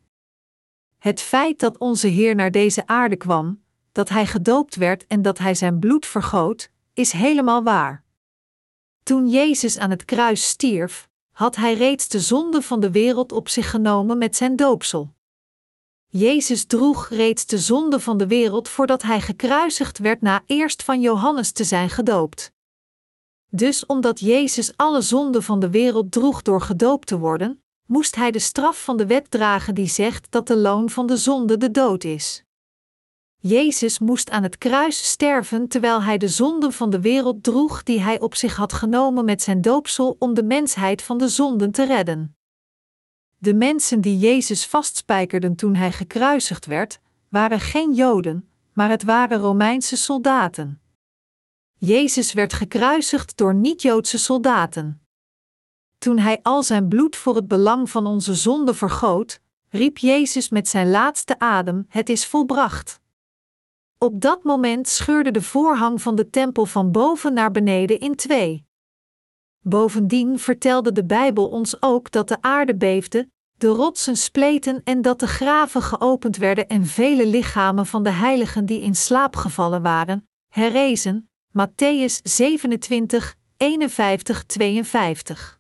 Het 0.98 1.22
feit 1.22 1.60
dat 1.60 1.78
onze 1.78 2.08
Heer 2.08 2.36
naar 2.36 2.52
deze 2.52 2.88
aarde 2.88 3.16
kwam, 3.16 3.64
dat 3.92 4.10
Hij 4.10 4.26
gedoopt 4.26 4.76
werd 4.76 5.08
en 5.08 5.22
dat 5.22 5.38
Hij 5.38 5.56
zijn 5.56 5.80
bloed 5.80 6.06
vergoot, 6.06 6.72
is 6.94 7.12
helemaal 7.12 7.64
waar. 7.64 8.04
Toen 9.04 9.28
Jezus 9.28 9.78
aan 9.78 9.90
het 9.90 10.06
kruis 10.06 10.48
stierf, 10.48 11.10
had 11.32 11.56
Hij 11.56 11.74
reeds 11.74 12.08
de 12.08 12.20
zonde 12.20 12.62
van 12.62 12.80
de 12.80 12.92
wereld 12.92 13.32
op 13.32 13.50
zich 13.50 13.70
genomen 13.70 14.18
met 14.18 14.36
zijn 14.36 14.56
doopsel. 14.56 15.14
Jezus 16.08 16.66
droeg 16.66 17.10
reeds 17.10 17.46
de 17.46 17.58
zonde 17.58 18.00
van 18.00 18.18
de 18.18 18.28
wereld 18.28 18.70
voordat 18.70 19.02
Hij 19.02 19.22
gekruisigd 19.22 19.98
werd 19.98 20.22
na 20.22 20.44
eerst 20.46 20.84
van 20.84 21.02
Johannes 21.02 21.52
te 21.52 21.64
zijn 21.64 21.90
gedoopt. 21.90 22.53
Dus 23.56 23.86
omdat 23.86 24.20
Jezus 24.20 24.78
alle 24.78 25.02
zonden 25.02 25.44
van 25.44 25.60
de 25.60 25.70
wereld 25.70 26.12
droeg 26.12 26.42
door 26.42 26.62
gedoopt 26.62 27.08
te 27.08 27.20
worden, 27.20 27.64
moest 27.86 28.16
hij 28.16 28.32
de 28.32 28.40
straf 28.40 28.84
van 28.84 28.98
de 28.98 29.06
wet 29.06 29.32
dragen 29.32 29.76
die 29.76 29.88
zegt 29.88 30.32
dat 30.32 30.48
de 30.48 30.58
loon 30.58 30.90
van 30.90 31.06
de 31.06 31.18
zonde 31.18 31.58
de 31.58 31.72
dood 31.72 32.04
is. 32.04 32.44
Jezus 33.38 34.00
moest 34.00 34.30
aan 34.30 34.44
het 34.44 34.58
kruis 34.58 35.10
sterven 35.10 35.68
terwijl 35.68 36.04
hij 36.04 36.18
de 36.18 36.28
zonden 36.28 36.74
van 36.74 36.90
de 36.90 37.02
wereld 37.02 37.44
droeg 37.44 37.84
die 37.84 38.00
hij 38.00 38.20
op 38.20 38.36
zich 38.36 38.56
had 38.56 38.74
genomen 38.74 39.26
met 39.26 39.42
zijn 39.42 39.62
doopsel 39.62 40.16
om 40.20 40.34
de 40.34 40.44
mensheid 40.44 41.02
van 41.02 41.18
de 41.18 41.28
zonden 41.28 41.72
te 41.72 41.86
redden. 41.86 42.38
De 43.38 43.54
mensen 43.54 44.02
die 44.02 44.18
Jezus 44.18 44.66
vastspijkerden 44.66 45.56
toen 45.56 45.76
hij 45.76 45.92
gekruisigd 45.92 46.66
werd, 46.66 47.00
waren 47.30 47.60
geen 47.60 47.94
Joden, 47.94 48.50
maar 48.74 48.90
het 48.90 49.04
waren 49.04 49.40
Romeinse 49.40 49.98
soldaten. 49.98 50.83
Jezus 51.86 52.34
werd 52.34 52.54
gekruisigd 52.54 53.38
door 53.38 53.56
niet-Joodse 53.56 54.18
soldaten. 54.18 55.02
Toen 55.98 56.18
hij 56.18 56.40
al 56.42 56.64
zijn 56.64 56.88
bloed 56.88 57.16
voor 57.16 57.36
het 57.36 57.48
belang 57.48 57.90
van 57.90 58.06
onze 58.06 58.34
zonde 58.34 58.74
vergoot, 58.74 59.40
riep 59.70 59.98
Jezus 59.98 60.50
met 60.50 60.68
zijn 60.68 60.90
laatste 60.90 61.40
adem: 61.40 61.86
Het 61.88 62.10
is 62.10 62.26
volbracht. 62.26 63.00
Op 63.98 64.22
dat 64.22 64.44
moment 64.44 64.88
scheurde 64.88 65.32
de 65.32 65.42
voorhang 65.42 66.02
van 66.02 66.16
de 66.16 66.30
tempel 66.30 66.66
van 66.66 66.92
boven 66.92 67.34
naar 67.34 67.52
beneden 67.52 68.00
in 68.00 68.16
twee. 68.16 68.66
Bovendien 69.60 70.40
vertelde 70.40 70.92
de 70.92 71.06
Bijbel 71.06 71.50
ons 71.50 71.82
ook 71.82 72.12
dat 72.12 72.28
de 72.28 72.42
aarde 72.42 72.76
beefde, 72.76 73.30
de 73.58 73.68
rotsen 73.68 74.18
spleten 74.18 74.82
en 74.84 75.02
dat 75.02 75.20
de 75.20 75.28
graven 75.28 75.82
geopend 75.82 76.38
werden 76.38 76.68
en 76.68 76.86
vele 76.86 77.28
lichamen 77.28 77.86
van 77.86 78.04
de 78.04 78.12
heiligen 78.12 78.66
die 78.66 78.82
in 78.82 78.96
slaap 78.96 79.36
gevallen 79.36 79.82
waren, 79.82 80.28
herrezen, 80.48 81.28
Matthäus 81.54 82.20
27, 82.24 83.36
51, 83.58 84.44
52. 84.46 85.60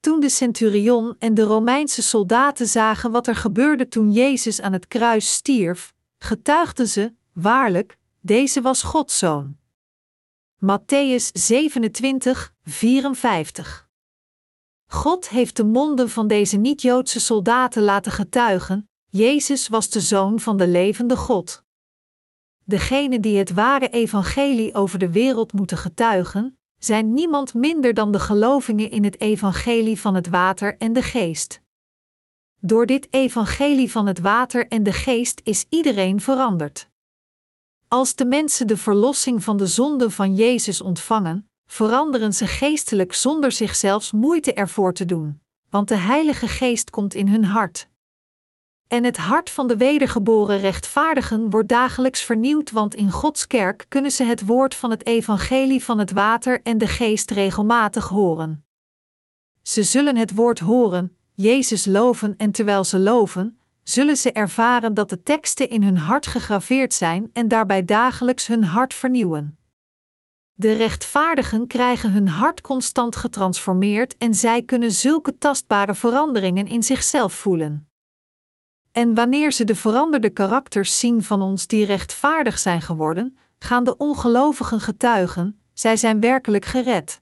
Toen 0.00 0.20
de 0.20 0.28
centurion 0.28 1.16
en 1.18 1.34
de 1.34 1.42
Romeinse 1.42 2.02
soldaten 2.02 2.66
zagen 2.66 3.10
wat 3.10 3.26
er 3.26 3.36
gebeurde 3.36 3.88
toen 3.88 4.12
Jezus 4.12 4.60
aan 4.60 4.72
het 4.72 4.86
kruis 4.86 5.32
stierf, 5.32 5.94
getuigden 6.18 6.88
ze: 6.88 7.14
Waarlijk, 7.32 7.98
deze 8.20 8.60
was 8.60 8.82
Gods 8.82 9.18
zoon. 9.18 9.56
Matthäus 10.56 11.32
27, 11.32 12.54
54. 12.62 13.88
God 14.86 15.28
heeft 15.28 15.56
de 15.56 15.64
monden 15.64 16.10
van 16.10 16.26
deze 16.26 16.56
niet-Joodse 16.56 17.20
soldaten 17.20 17.82
laten 17.82 18.12
getuigen: 18.12 18.88
Jezus 19.08 19.68
was 19.68 19.90
de 19.90 20.00
zoon 20.00 20.40
van 20.40 20.56
de 20.56 20.66
levende 20.68 21.16
God. 21.16 21.63
Degenen 22.64 23.20
die 23.20 23.38
het 23.38 23.52
ware 23.52 23.88
evangelie 23.88 24.74
over 24.74 24.98
de 24.98 25.10
wereld 25.10 25.52
moeten 25.52 25.76
getuigen, 25.76 26.58
zijn 26.78 27.14
niemand 27.14 27.54
minder 27.54 27.94
dan 27.94 28.12
de 28.12 28.20
gelovingen 28.20 28.90
in 28.90 29.04
het 29.04 29.20
evangelie 29.20 30.00
van 30.00 30.14
het 30.14 30.28
water 30.28 30.76
en 30.78 30.92
de 30.92 31.02
geest. 31.02 31.60
Door 32.60 32.86
dit 32.86 33.06
evangelie 33.10 33.90
van 33.90 34.06
het 34.06 34.18
water 34.18 34.68
en 34.68 34.82
de 34.82 34.92
geest 34.92 35.40
is 35.44 35.64
iedereen 35.68 36.20
veranderd. 36.20 36.88
Als 37.88 38.14
de 38.14 38.24
mensen 38.24 38.66
de 38.66 38.76
verlossing 38.76 39.44
van 39.44 39.56
de 39.56 39.66
zonden 39.66 40.10
van 40.10 40.34
Jezus 40.34 40.80
ontvangen, 40.80 41.48
veranderen 41.66 42.32
ze 42.32 42.46
geestelijk 42.46 43.12
zonder 43.12 43.52
zichzelf 43.52 44.12
moeite 44.12 44.54
ervoor 44.54 44.92
te 44.92 45.04
doen, 45.04 45.40
want 45.70 45.88
de 45.88 45.96
Heilige 45.96 46.48
Geest 46.48 46.90
komt 46.90 47.14
in 47.14 47.28
hun 47.28 47.44
hart. 47.44 47.88
En 48.88 49.04
het 49.04 49.16
hart 49.16 49.50
van 49.50 49.66
de 49.66 49.76
wedergeboren 49.76 50.58
rechtvaardigen 50.58 51.50
wordt 51.50 51.68
dagelijks 51.68 52.22
vernieuwd, 52.22 52.70
want 52.70 52.94
in 52.94 53.10
Gods 53.10 53.46
kerk 53.46 53.86
kunnen 53.88 54.10
ze 54.10 54.24
het 54.24 54.46
woord 54.46 54.74
van 54.74 54.90
het 54.90 55.06
evangelie 55.06 55.84
van 55.84 55.98
het 55.98 56.12
water 56.12 56.60
en 56.62 56.78
de 56.78 56.86
geest 56.86 57.30
regelmatig 57.30 58.08
horen. 58.08 58.64
Ze 59.62 59.82
zullen 59.82 60.16
het 60.16 60.34
woord 60.34 60.58
horen, 60.58 61.16
Jezus 61.34 61.86
loven 61.86 62.34
en 62.36 62.50
terwijl 62.50 62.84
ze 62.84 62.98
loven, 62.98 63.58
zullen 63.82 64.16
ze 64.16 64.32
ervaren 64.32 64.94
dat 64.94 65.08
de 65.08 65.22
teksten 65.22 65.68
in 65.68 65.82
hun 65.82 65.96
hart 65.96 66.26
gegraveerd 66.26 66.94
zijn 66.94 67.30
en 67.32 67.48
daarbij 67.48 67.84
dagelijks 67.84 68.46
hun 68.46 68.64
hart 68.64 68.94
vernieuwen. 68.94 69.58
De 70.54 70.72
rechtvaardigen 70.72 71.66
krijgen 71.66 72.12
hun 72.12 72.28
hart 72.28 72.60
constant 72.60 73.16
getransformeerd 73.16 74.16
en 74.16 74.34
zij 74.34 74.62
kunnen 74.62 74.92
zulke 74.92 75.38
tastbare 75.38 75.94
veranderingen 75.94 76.66
in 76.66 76.82
zichzelf 76.82 77.32
voelen. 77.32 77.88
En 78.94 79.14
wanneer 79.14 79.52
ze 79.52 79.64
de 79.64 79.74
veranderde 79.74 80.30
karakters 80.30 80.98
zien 80.98 81.22
van 81.22 81.42
ons 81.42 81.66
die 81.66 81.84
rechtvaardig 81.84 82.58
zijn 82.58 82.80
geworden, 82.80 83.38
gaan 83.58 83.84
de 83.84 83.96
ongelovigen 83.96 84.80
getuigen: 84.80 85.60
zij 85.72 85.96
zijn 85.96 86.20
werkelijk 86.20 86.64
gered. 86.64 87.20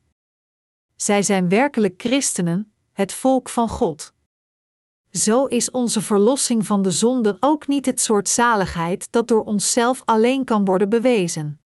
Zij 0.97 1.23
zijn 1.23 1.49
werkelijk 1.49 1.95
christenen, 1.97 2.73
het 2.93 3.13
volk 3.13 3.49
van 3.49 3.69
God. 3.69 4.15
Zo 5.11 5.45
is 5.45 5.71
onze 5.71 6.01
verlossing 6.01 6.67
van 6.67 6.83
de 6.83 6.91
zonde 6.91 7.37
ook 7.41 7.67
niet 7.67 7.87
het 7.87 8.01
soort 8.01 8.29
zaligheid 8.29 9.13
dat 9.13 9.29
door 9.29 9.45
onszelf 9.45 10.03
alleen 10.05 10.45
kan 10.45 10.65
worden 10.65 10.89
bewezen. 10.89 11.62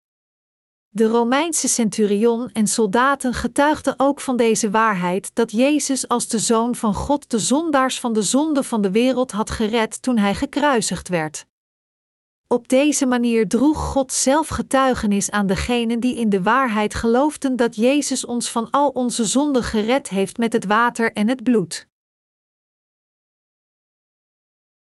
De 0.97 1.07
Romeinse 1.07 1.69
centurion 1.69 2.51
en 2.53 2.67
soldaten 2.67 3.35
getuigden 3.35 3.95
ook 3.97 4.21
van 4.21 4.37
deze 4.37 4.71
waarheid 4.71 5.31
dat 5.35 5.51
Jezus 5.51 6.09
als 6.09 6.29
de 6.29 6.39
Zoon 6.39 6.75
van 6.75 6.95
God 6.95 7.31
de 7.31 7.39
zondaars 7.39 8.01
van 8.01 8.13
de 8.13 8.23
zonde 8.23 8.63
van 8.63 8.83
de 8.83 8.91
wereld 8.91 9.31
had 9.31 9.51
gered 9.51 10.03
toen 10.03 10.19
hij 10.19 10.35
gekruisigd 10.35 11.09
werd. 11.09 11.47
Op 12.47 12.69
deze 12.69 13.07
manier 13.07 13.49
droeg 13.49 13.79
God 13.79 14.13
zelf 14.13 14.49
getuigenis 14.49 15.31
aan 15.31 15.47
degenen 15.47 16.01
die 16.01 16.17
in 16.17 16.29
de 16.29 16.43
waarheid 16.43 16.95
geloofden 16.95 17.57
dat 17.57 17.75
Jezus 17.75 18.25
ons 18.25 18.51
van 18.51 18.71
al 18.71 18.89
onze 18.89 19.25
zonden 19.25 19.63
gered 19.63 20.09
heeft 20.09 20.37
met 20.39 20.53
het 20.53 20.65
water 20.65 21.13
en 21.13 21.29
het 21.29 21.43
bloed. 21.43 21.89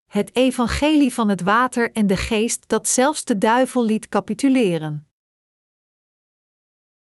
Het 0.06 0.36
evangelie 0.36 1.14
van 1.14 1.28
het 1.28 1.42
water 1.42 1.92
en 1.92 2.06
de 2.06 2.16
geest 2.16 2.68
dat 2.68 2.88
zelfs 2.88 3.24
de 3.24 3.38
duivel 3.38 3.84
liet 3.84 4.08
capituleren. 4.08 5.11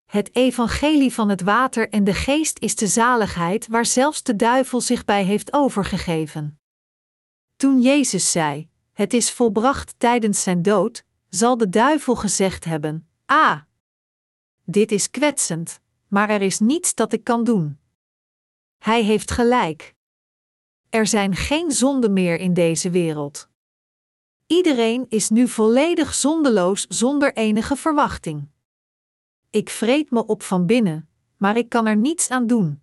Het 0.08 0.34
evangelie 0.34 1.12
van 1.12 1.28
het 1.28 1.40
water 1.42 1.88
en 1.88 2.04
de 2.04 2.14
geest 2.14 2.58
is 2.58 2.74
de 2.74 2.86
zaligheid 2.86 3.66
waar 3.66 3.86
zelfs 3.86 4.22
de 4.22 4.36
duivel 4.36 4.80
zich 4.80 5.04
bij 5.04 5.24
heeft 5.24 5.52
overgegeven. 5.52 6.60
Toen 7.56 7.80
Jezus 7.80 8.30
zei: 8.30 8.68
Het 8.92 9.12
is 9.12 9.32
volbracht 9.32 9.94
tijdens 9.98 10.42
zijn 10.42 10.62
dood, 10.62 11.04
zal 11.28 11.56
de 11.56 11.68
duivel 11.68 12.16
gezegd 12.16 12.64
hebben: 12.64 13.08
Ah, 13.26 13.60
dit 14.64 14.92
is 14.92 15.10
kwetsend, 15.10 15.80
maar 16.06 16.30
er 16.30 16.42
is 16.42 16.58
niets 16.58 16.94
dat 16.94 17.12
ik 17.12 17.24
kan 17.24 17.44
doen. 17.44 17.78
Hij 18.78 19.02
heeft 19.02 19.30
gelijk. 19.30 19.94
Er 20.90 21.06
zijn 21.06 21.34
geen 21.34 21.72
zonden 21.72 22.12
meer 22.12 22.38
in 22.38 22.54
deze 22.54 22.90
wereld. 22.90 23.48
Iedereen 24.46 25.06
is 25.08 25.28
nu 25.28 25.48
volledig 25.48 26.14
zondeloos 26.14 26.86
zonder 26.88 27.34
enige 27.34 27.76
verwachting. 27.76 28.48
Ik 29.50 29.70
vreet 29.70 30.10
me 30.10 30.26
op 30.26 30.42
van 30.42 30.66
binnen, 30.66 31.08
maar 31.36 31.56
ik 31.56 31.68
kan 31.68 31.86
er 31.86 31.96
niets 31.96 32.30
aan 32.30 32.46
doen. 32.46 32.82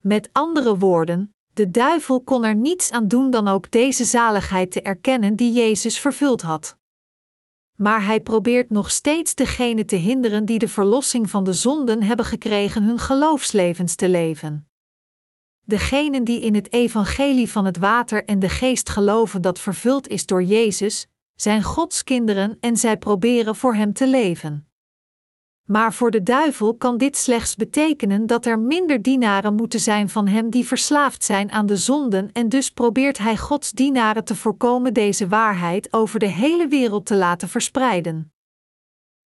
Met 0.00 0.28
andere 0.32 0.78
woorden, 0.78 1.34
de 1.52 1.70
duivel 1.70 2.20
kon 2.20 2.44
er 2.44 2.54
niets 2.54 2.90
aan 2.90 3.08
doen 3.08 3.30
dan 3.30 3.48
ook 3.48 3.70
deze 3.70 4.04
zaligheid 4.04 4.70
te 4.70 4.82
erkennen 4.82 5.36
die 5.36 5.52
Jezus 5.52 5.98
vervuld 5.98 6.42
had. 6.42 6.76
Maar 7.76 8.04
hij 8.04 8.20
probeert 8.20 8.70
nog 8.70 8.90
steeds 8.90 9.34
degene 9.34 9.84
te 9.84 9.96
hinderen 9.96 10.44
die 10.44 10.58
de 10.58 10.68
verlossing 10.68 11.30
van 11.30 11.44
de 11.44 11.52
zonden 11.52 12.02
hebben 12.02 12.26
gekregen 12.26 12.82
hun 12.82 12.98
geloofslevens 12.98 13.94
te 13.94 14.08
leven. 14.08 14.68
Degenen 15.64 16.24
die 16.24 16.40
in 16.40 16.54
het 16.54 16.72
evangelie 16.72 17.50
van 17.50 17.64
het 17.64 17.76
water 17.76 18.24
en 18.24 18.38
de 18.38 18.48
geest 18.48 18.88
geloven 18.88 19.42
dat 19.42 19.60
vervuld 19.60 20.08
is 20.08 20.26
door 20.26 20.42
Jezus, 20.42 21.06
zijn 21.34 21.62
Gods 21.62 22.04
kinderen 22.04 22.56
en 22.60 22.76
zij 22.76 22.96
proberen 22.96 23.56
voor 23.56 23.74
Hem 23.74 23.92
te 23.92 24.08
leven. 24.08 24.66
Maar 25.68 25.94
voor 25.94 26.10
de 26.10 26.22
duivel 26.22 26.74
kan 26.74 26.98
dit 26.98 27.16
slechts 27.16 27.56
betekenen 27.56 28.26
dat 28.26 28.46
er 28.46 28.58
minder 28.58 29.02
dienaren 29.02 29.54
moeten 29.54 29.80
zijn 29.80 30.08
van 30.08 30.26
hem 30.26 30.50
die 30.50 30.66
verslaafd 30.66 31.24
zijn 31.24 31.50
aan 31.50 31.66
de 31.66 31.76
zonden, 31.76 32.32
en 32.32 32.48
dus 32.48 32.70
probeert 32.70 33.18
hij 33.18 33.36
Gods 33.36 33.70
dienaren 33.70 34.24
te 34.24 34.36
voorkomen 34.36 34.94
deze 34.94 35.28
waarheid 35.28 35.92
over 35.92 36.18
de 36.18 36.26
hele 36.26 36.68
wereld 36.68 37.06
te 37.06 37.16
laten 37.16 37.48
verspreiden. 37.48 38.32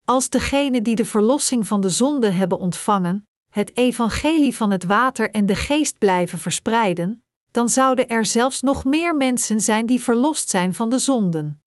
Als 0.05 0.28
degenen 0.28 0.82
die 0.82 0.97
de 0.97 1.05
verlossing 1.05 1.66
van 1.66 1.80
de 1.80 1.91
zonde 1.91 2.30
hebben 2.30 2.59
ontvangen, 2.59 3.28
het 3.53 3.76
evangelie 3.76 4.57
van 4.57 4.70
het 4.70 4.84
water 4.84 5.30
en 5.30 5.47
de 5.47 5.55
geest 5.55 5.99
blijven 5.99 6.39
verspreiden, 6.39 7.24
dan 7.51 7.68
zouden 7.68 8.09
er 8.09 8.26
zelfs 8.26 8.61
nog 8.62 8.84
meer 8.84 9.16
mensen 9.16 9.61
zijn 9.61 9.87
die 9.87 10.01
verlost 10.01 10.49
zijn 10.49 10.74
van 10.74 10.89
de 10.89 10.99
zonden. 10.99 11.61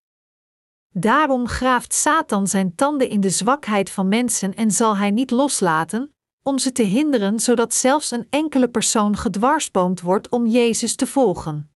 Daarom 1.00 1.47
graaft 1.47 1.93
Satan 1.93 2.47
zijn 2.47 2.76
tanden 2.76 3.10
in 3.10 3.22
de 3.22 3.30
zwakheid 3.30 3.89
van 3.89 4.08
mensen 4.08 4.56
en 4.56 4.72
zal 4.72 4.97
hij 4.97 5.12
niet 5.12 5.32
loslaten, 5.32 6.14
om 6.43 6.58
ze 6.58 6.72
te 6.72 6.84
hinderen 6.84 7.39
zodat 7.39 7.74
zelfs 7.74 8.12
een 8.12 8.28
enkele 8.30 8.70
persoon 8.70 9.18
gedwarsboomd 9.18 10.02
wordt 10.02 10.30
om 10.30 10.47
Jezus 10.47 10.95
te 10.95 11.08
volgen. 11.08 11.72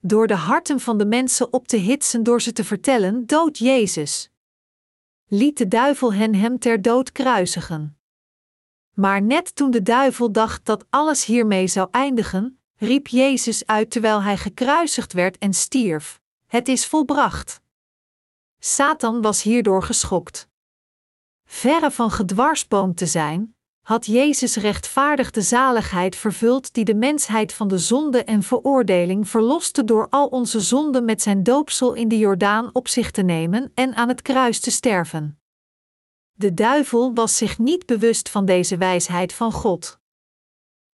Door 0.00 0.26
de 0.26 0.34
harten 0.34 0.80
van 0.80 0.98
de 0.98 1.06
mensen 1.06 1.52
op 1.52 1.68
te 1.68 1.76
hitsen 1.76 2.22
door 2.22 2.42
ze 2.42 2.52
te 2.52 2.64
vertellen: 2.64 3.26
dood 3.26 3.58
Jezus. 3.58 4.30
Liet 5.26 5.58
de 5.58 5.68
duivel 5.68 6.12
hen 6.12 6.34
hem 6.34 6.58
ter 6.58 6.82
dood 6.82 7.12
kruisigen. 7.12 7.98
Maar 8.94 9.22
net 9.22 9.54
toen 9.54 9.70
de 9.70 9.82
duivel 9.82 10.32
dacht 10.32 10.64
dat 10.64 10.84
alles 10.90 11.24
hiermee 11.24 11.66
zou 11.66 11.88
eindigen, 11.90 12.60
riep 12.76 13.06
Jezus 13.06 13.66
uit 13.66 13.90
terwijl 13.90 14.22
hij 14.22 14.36
gekruisigd 14.36 15.12
werd 15.12 15.38
en 15.38 15.52
stierf: 15.52 16.20
Het 16.46 16.68
is 16.68 16.86
volbracht. 16.86 17.64
Satan 18.68 19.22
was 19.22 19.42
hierdoor 19.42 19.82
geschokt. 19.82 20.48
Verre 21.44 21.90
van 21.90 22.10
gedwarsboomd 22.10 22.96
te 22.96 23.06
zijn, 23.06 23.56
had 23.82 24.06
Jezus 24.06 24.56
rechtvaardig 24.56 25.30
de 25.30 25.42
zaligheid 25.42 26.16
vervuld 26.16 26.74
die 26.74 26.84
de 26.84 26.94
mensheid 26.94 27.52
van 27.52 27.68
de 27.68 27.78
zonde 27.78 28.24
en 28.24 28.42
veroordeling 28.42 29.28
verloste 29.28 29.84
door 29.84 30.06
al 30.10 30.26
onze 30.26 30.60
zonden 30.60 31.04
met 31.04 31.22
zijn 31.22 31.42
doopsel 31.42 31.94
in 31.94 32.08
de 32.08 32.18
Jordaan 32.18 32.70
op 32.72 32.88
zich 32.88 33.10
te 33.10 33.22
nemen 33.22 33.72
en 33.74 33.94
aan 33.94 34.08
het 34.08 34.22
kruis 34.22 34.60
te 34.60 34.70
sterven. 34.70 35.40
De 36.32 36.54
duivel 36.54 37.14
was 37.14 37.36
zich 37.36 37.58
niet 37.58 37.86
bewust 37.86 38.28
van 38.28 38.44
deze 38.44 38.76
wijsheid 38.76 39.32
van 39.32 39.52
God. 39.52 39.98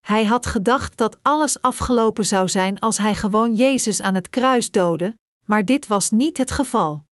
Hij 0.00 0.24
had 0.24 0.46
gedacht 0.46 0.96
dat 0.96 1.18
alles 1.22 1.60
afgelopen 1.60 2.26
zou 2.26 2.48
zijn 2.48 2.80
als 2.80 2.98
hij 2.98 3.14
gewoon 3.14 3.54
Jezus 3.54 4.00
aan 4.00 4.14
het 4.14 4.30
kruis 4.30 4.70
doodde, 4.70 5.18
maar 5.44 5.64
dit 5.64 5.86
was 5.86 6.10
niet 6.10 6.38
het 6.38 6.50
geval. 6.50 7.10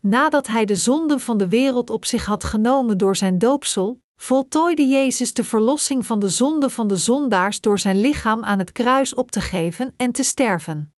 Nadat 0.00 0.46
hij 0.46 0.64
de 0.64 0.76
zonden 0.76 1.20
van 1.20 1.38
de 1.38 1.48
wereld 1.48 1.90
op 1.90 2.04
zich 2.04 2.24
had 2.24 2.44
genomen 2.44 2.98
door 2.98 3.16
zijn 3.16 3.38
doopsel, 3.38 4.02
voltooide 4.16 4.86
Jezus 4.86 5.34
de 5.34 5.44
verlossing 5.44 6.06
van 6.06 6.18
de 6.18 6.28
zonde 6.28 6.70
van 6.70 6.88
de 6.88 6.96
zondaars 6.96 7.60
door 7.60 7.78
zijn 7.78 8.00
lichaam 8.00 8.44
aan 8.44 8.58
het 8.58 8.72
kruis 8.72 9.14
op 9.14 9.30
te 9.30 9.40
geven 9.40 9.94
en 9.96 10.12
te 10.12 10.22
sterven. 10.22 10.94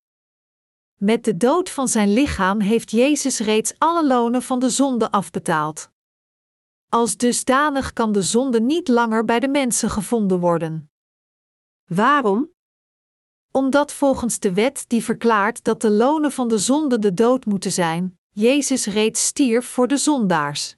Met 0.99 1.25
de 1.25 1.37
dood 1.37 1.71
van 1.71 1.89
zijn 1.89 2.13
lichaam 2.13 2.61
heeft 2.61 2.91
Jezus 2.91 3.39
reeds 3.39 3.75
alle 3.79 4.07
lonen 4.07 4.43
van 4.43 4.59
de 4.59 4.71
zonde 4.71 5.11
afbetaald. 5.11 5.91
Als 6.89 7.17
dusdanig 7.17 7.93
kan 7.93 8.13
de 8.13 8.23
zonde 8.23 8.61
niet 8.61 8.89
langer 8.89 9.25
bij 9.25 9.41
de 9.41 9.49
mensen 9.49 9.91
gevonden 9.91 10.41
worden. 10.41 10.91
Waarom? 11.85 12.51
Omdat 13.51 13.93
volgens 13.93 14.39
de 14.39 14.53
wet 14.53 14.85
die 14.89 15.05
verklaart 15.05 15.65
dat 15.65 15.81
de 15.81 15.91
lonen 15.91 16.33
van 16.33 16.49
de 16.49 16.59
zonde 16.59 16.99
de 16.99 17.15
dood 17.15 17.45
moeten 17.45 17.73
zijn, 17.73 18.21
Jezus 18.35 18.87
reeds 18.87 19.27
stierf 19.27 19.67
voor 19.67 19.89
de 19.89 19.97
zondaars. 19.97 20.77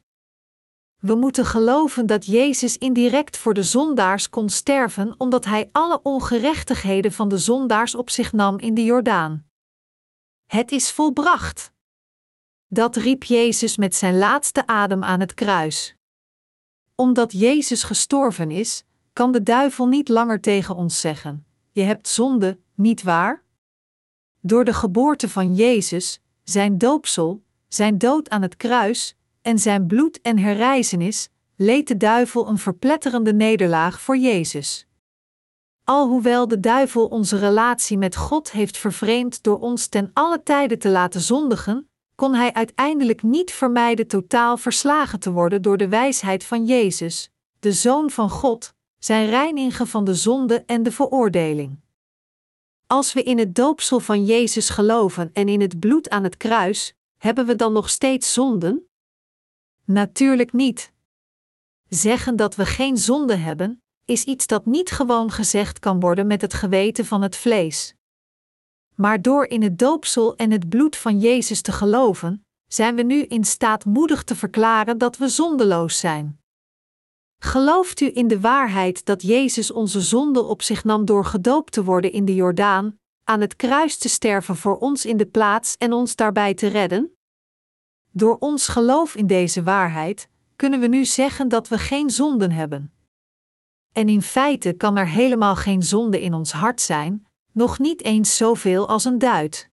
We 1.00 1.14
moeten 1.14 1.44
geloven 1.44 2.06
dat 2.06 2.26
Jezus 2.26 2.78
indirect 2.78 3.36
voor 3.36 3.54
de 3.54 3.62
zondaars 3.62 4.30
kon 4.30 4.48
sterven 4.48 5.14
omdat 5.18 5.44
hij 5.44 5.68
alle 5.72 6.00
ongerechtigheden 6.02 7.12
van 7.12 7.28
de 7.28 7.38
zondaars 7.38 7.94
op 7.94 8.10
zich 8.10 8.32
nam 8.32 8.58
in 8.58 8.74
de 8.74 8.84
Jordaan. 8.84 9.46
Het 10.46 10.72
is 10.72 10.90
volbracht. 10.90 11.72
Dat 12.66 12.96
riep 12.96 13.22
Jezus 13.22 13.76
met 13.76 13.94
zijn 13.94 14.18
laatste 14.18 14.66
adem 14.66 15.04
aan 15.04 15.20
het 15.20 15.34
kruis. 15.34 15.96
Omdat 16.94 17.32
Jezus 17.32 17.82
gestorven 17.82 18.50
is, 18.50 18.84
kan 19.12 19.32
de 19.32 19.42
duivel 19.42 19.86
niet 19.86 20.08
langer 20.08 20.40
tegen 20.40 20.74
ons 20.74 21.00
zeggen: 21.00 21.46
Je 21.70 21.82
hebt 21.82 22.08
zonde, 22.08 22.58
niet 22.74 23.02
waar? 23.02 23.44
Door 24.40 24.64
de 24.64 24.74
geboorte 24.74 25.28
van 25.28 25.54
Jezus, 25.54 26.22
zijn 26.44 26.78
doopsel, 26.78 27.42
zijn 27.68 27.98
dood 27.98 28.28
aan 28.28 28.42
het 28.42 28.56
kruis 28.56 29.16
en 29.42 29.58
zijn 29.58 29.86
bloed 29.86 30.20
en 30.20 30.38
herrijzenis, 30.38 31.28
leed 31.56 31.88
de 31.88 31.96
duivel 31.96 32.48
een 32.48 32.58
verpletterende 32.58 33.32
nederlaag 33.32 34.00
voor 34.00 34.16
Jezus. 34.16 34.86
alhoewel 35.84 36.48
de 36.48 36.60
duivel 36.60 37.06
onze 37.06 37.38
relatie 37.38 37.98
met 37.98 38.16
God 38.16 38.50
heeft 38.50 38.76
vervreemd 38.76 39.42
door 39.42 39.58
ons 39.58 39.86
ten 39.86 40.10
alle 40.12 40.42
tijde 40.42 40.76
te 40.76 40.88
laten 40.88 41.20
zondigen, 41.20 41.88
kon 42.14 42.34
hij 42.34 42.52
uiteindelijk 42.52 43.22
niet 43.22 43.52
vermijden 43.52 44.06
totaal 44.06 44.56
verslagen 44.56 45.20
te 45.20 45.32
worden 45.32 45.62
door 45.62 45.76
de 45.76 45.88
wijsheid 45.88 46.44
van 46.44 46.64
Jezus, 46.64 47.30
de 47.58 47.72
Zoon 47.72 48.10
van 48.10 48.30
God, 48.30 48.74
zijn 48.98 49.28
reinigen 49.28 49.86
van 49.86 50.04
de 50.04 50.14
zonde 50.14 50.62
en 50.66 50.82
de 50.82 50.92
veroordeling. 50.92 51.83
Als 52.94 53.12
we 53.12 53.22
in 53.22 53.38
het 53.38 53.54
doopsel 53.54 54.00
van 54.00 54.24
Jezus 54.24 54.68
geloven 54.68 55.30
en 55.32 55.48
in 55.48 55.60
het 55.60 55.80
bloed 55.80 56.08
aan 56.10 56.24
het 56.24 56.36
kruis, 56.36 56.94
hebben 57.18 57.46
we 57.46 57.56
dan 57.56 57.72
nog 57.72 57.90
steeds 57.90 58.32
zonden? 58.32 58.88
Natuurlijk 59.84 60.52
niet. 60.52 60.92
Zeggen 61.88 62.36
dat 62.36 62.54
we 62.54 62.66
geen 62.66 62.96
zonde 62.96 63.36
hebben, 63.36 63.82
is 64.04 64.24
iets 64.24 64.46
dat 64.46 64.66
niet 64.66 64.90
gewoon 64.90 65.30
gezegd 65.30 65.78
kan 65.78 66.00
worden 66.00 66.26
met 66.26 66.40
het 66.40 66.54
geweten 66.54 67.04
van 67.04 67.22
het 67.22 67.36
vlees. 67.36 67.94
Maar 68.94 69.22
door 69.22 69.46
in 69.46 69.62
het 69.62 69.78
doopsel 69.78 70.36
en 70.36 70.50
het 70.50 70.68
bloed 70.68 70.96
van 70.96 71.18
Jezus 71.18 71.62
te 71.62 71.72
geloven, 71.72 72.46
zijn 72.68 72.94
we 72.94 73.02
nu 73.02 73.22
in 73.22 73.44
staat 73.44 73.84
moedig 73.84 74.24
te 74.24 74.36
verklaren 74.36 74.98
dat 74.98 75.16
we 75.16 75.28
zondeloos 75.28 75.98
zijn. 75.98 76.43
Gelooft 77.44 78.00
u 78.00 78.10
in 78.14 78.28
de 78.28 78.40
waarheid 78.40 79.04
dat 79.04 79.22
Jezus 79.22 79.70
onze 79.70 80.00
zonde 80.00 80.42
op 80.42 80.62
zich 80.62 80.84
nam 80.84 81.04
door 81.04 81.24
gedoopt 81.24 81.72
te 81.72 81.84
worden 81.84 82.12
in 82.12 82.24
de 82.24 82.34
Jordaan, 82.34 82.98
aan 83.24 83.40
het 83.40 83.56
kruis 83.56 83.98
te 83.98 84.08
sterven 84.08 84.56
voor 84.56 84.78
ons 84.78 85.06
in 85.06 85.16
de 85.16 85.26
plaats 85.26 85.76
en 85.76 85.92
ons 85.92 86.16
daarbij 86.16 86.54
te 86.54 86.66
redden? 86.66 87.16
Door 88.10 88.36
ons 88.38 88.68
geloof 88.68 89.14
in 89.14 89.26
deze 89.26 89.62
waarheid 89.62 90.28
kunnen 90.56 90.80
we 90.80 90.86
nu 90.86 91.04
zeggen 91.04 91.48
dat 91.48 91.68
we 91.68 91.78
geen 91.78 92.10
zonden 92.10 92.50
hebben. 92.50 92.92
En 93.92 94.08
in 94.08 94.22
feite 94.22 94.72
kan 94.72 94.96
er 94.96 95.08
helemaal 95.08 95.56
geen 95.56 95.82
zonde 95.82 96.20
in 96.20 96.34
ons 96.34 96.52
hart 96.52 96.80
zijn, 96.80 97.26
nog 97.52 97.78
niet 97.78 98.02
eens 98.02 98.36
zoveel 98.36 98.88
als 98.88 99.04
een 99.04 99.18
duit. 99.18 99.70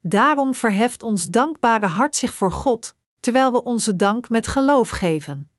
Daarom 0.00 0.54
verheft 0.54 1.02
ons 1.02 1.26
dankbare 1.26 1.86
hart 1.86 2.16
zich 2.16 2.34
voor 2.34 2.52
God, 2.52 2.94
terwijl 3.20 3.52
we 3.52 3.64
onze 3.64 3.96
dank 3.96 4.28
met 4.28 4.46
geloof 4.46 4.90
geven. 4.90 5.49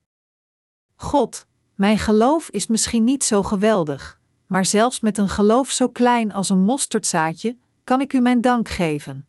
God, 1.02 1.46
mijn 1.74 1.98
geloof 1.98 2.48
is 2.50 2.66
misschien 2.66 3.04
niet 3.04 3.24
zo 3.24 3.42
geweldig, 3.42 4.20
maar 4.46 4.64
zelfs 4.64 5.00
met 5.00 5.18
een 5.18 5.28
geloof 5.28 5.70
zo 5.70 5.88
klein 5.88 6.32
als 6.32 6.48
een 6.48 6.62
mosterdzaadje, 6.62 7.56
kan 7.84 8.00
ik 8.00 8.12
u 8.12 8.20
mijn 8.20 8.40
dank 8.40 8.68
geven. 8.68 9.26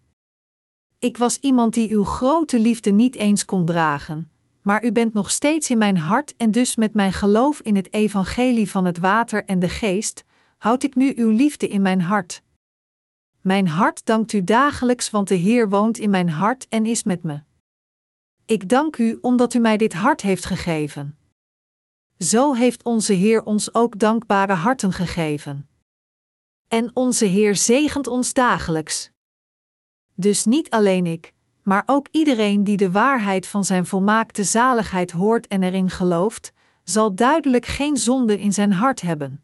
Ik 1.00 1.18
was 1.18 1.38
iemand 1.40 1.74
die 1.74 1.92
uw 1.92 2.04
grote 2.04 2.60
liefde 2.60 2.92
niet 2.92 3.16
eens 3.16 3.46
kon 3.46 3.66
dragen, 3.66 4.32
maar 4.62 4.84
u 4.84 4.92
bent 4.92 5.14
nog 5.14 5.32
steeds 5.32 5.70
in 5.70 5.78
mijn 5.78 5.98
hart 5.98 6.36
en 6.38 6.52
dus 6.52 6.76
met 6.76 6.94
mijn 6.94 7.14
geloof 7.14 7.60
in 7.60 7.76
het 7.76 7.94
evangelie 7.94 8.70
van 8.70 8.86
het 8.86 8.98
water 8.98 9.46
en 9.46 9.60
de 9.60 9.70
geest, 9.70 10.24
houd 10.58 10.84
ik 10.84 10.96
nu 10.96 11.14
uw 11.16 11.30
liefde 11.30 11.68
in 11.68 11.82
mijn 11.82 12.02
hart. 12.02 12.42
Mijn 13.42 13.68
hart 13.68 14.06
dankt 14.06 14.34
u 14.34 14.44
dagelijks, 14.44 15.10
want 15.10 15.28
de 15.28 15.36
Heer 15.36 15.70
woont 15.70 15.98
in 15.98 16.10
mijn 16.10 16.30
hart 16.30 16.68
en 16.70 16.86
is 16.86 17.04
met 17.04 17.24
me. 17.24 17.42
Ik 18.46 18.70
dank 18.70 18.98
u 18.98 19.18
omdat 19.22 19.54
u 19.54 19.60
mij 19.60 19.78
dit 19.78 19.94
hart 19.94 20.22
heeft 20.22 20.46
gegeven. 20.46 21.18
Zo 22.24 22.54
heeft 22.54 22.84
onze 22.84 23.14
Heer 23.14 23.44
ons 23.44 23.74
ook 23.74 24.00
dankbare 24.00 24.54
harten 24.54 24.94
gegeven. 24.94 25.70
En 26.68 26.92
onze 26.94 27.26
Heer 27.26 27.56
zegent 27.56 28.08
ons 28.08 28.34
dagelijks. 28.34 29.12
Dus 30.16 30.46
niet 30.46 30.70
alleen 30.70 31.06
ik, 31.06 31.34
maar 31.64 31.84
ook 31.86 32.08
iedereen 32.12 32.64
die 32.64 32.78
de 32.78 32.92
waarheid 32.92 33.48
van 33.48 33.66
zijn 33.66 33.86
volmaakte 33.86 34.44
zaligheid 34.44 35.12
hoort 35.12 35.48
en 35.48 35.64
erin 35.64 35.90
gelooft, 35.90 36.54
zal 36.84 37.16
duidelijk 37.16 37.66
geen 37.66 37.98
zonde 37.98 38.40
in 38.40 38.54
zijn 38.54 38.74
hart 38.74 39.02
hebben. 39.02 39.44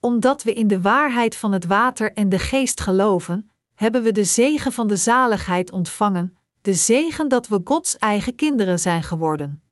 Omdat 0.00 0.42
we 0.42 0.54
in 0.54 0.66
de 0.66 0.80
waarheid 0.80 1.36
van 1.36 1.52
het 1.52 1.66
water 1.66 2.12
en 2.12 2.28
de 2.28 2.38
geest 2.38 2.80
geloven, 2.80 3.50
hebben 3.74 4.02
we 4.02 4.12
de 4.12 4.24
zegen 4.24 4.72
van 4.72 4.86
de 4.86 4.96
zaligheid 4.96 5.72
ontvangen, 5.72 6.36
de 6.60 6.74
zegen 6.74 7.28
dat 7.28 7.48
we 7.48 7.60
Gods 7.64 7.98
eigen 7.98 8.34
kinderen 8.34 8.78
zijn 8.78 9.02
geworden. 9.02 9.69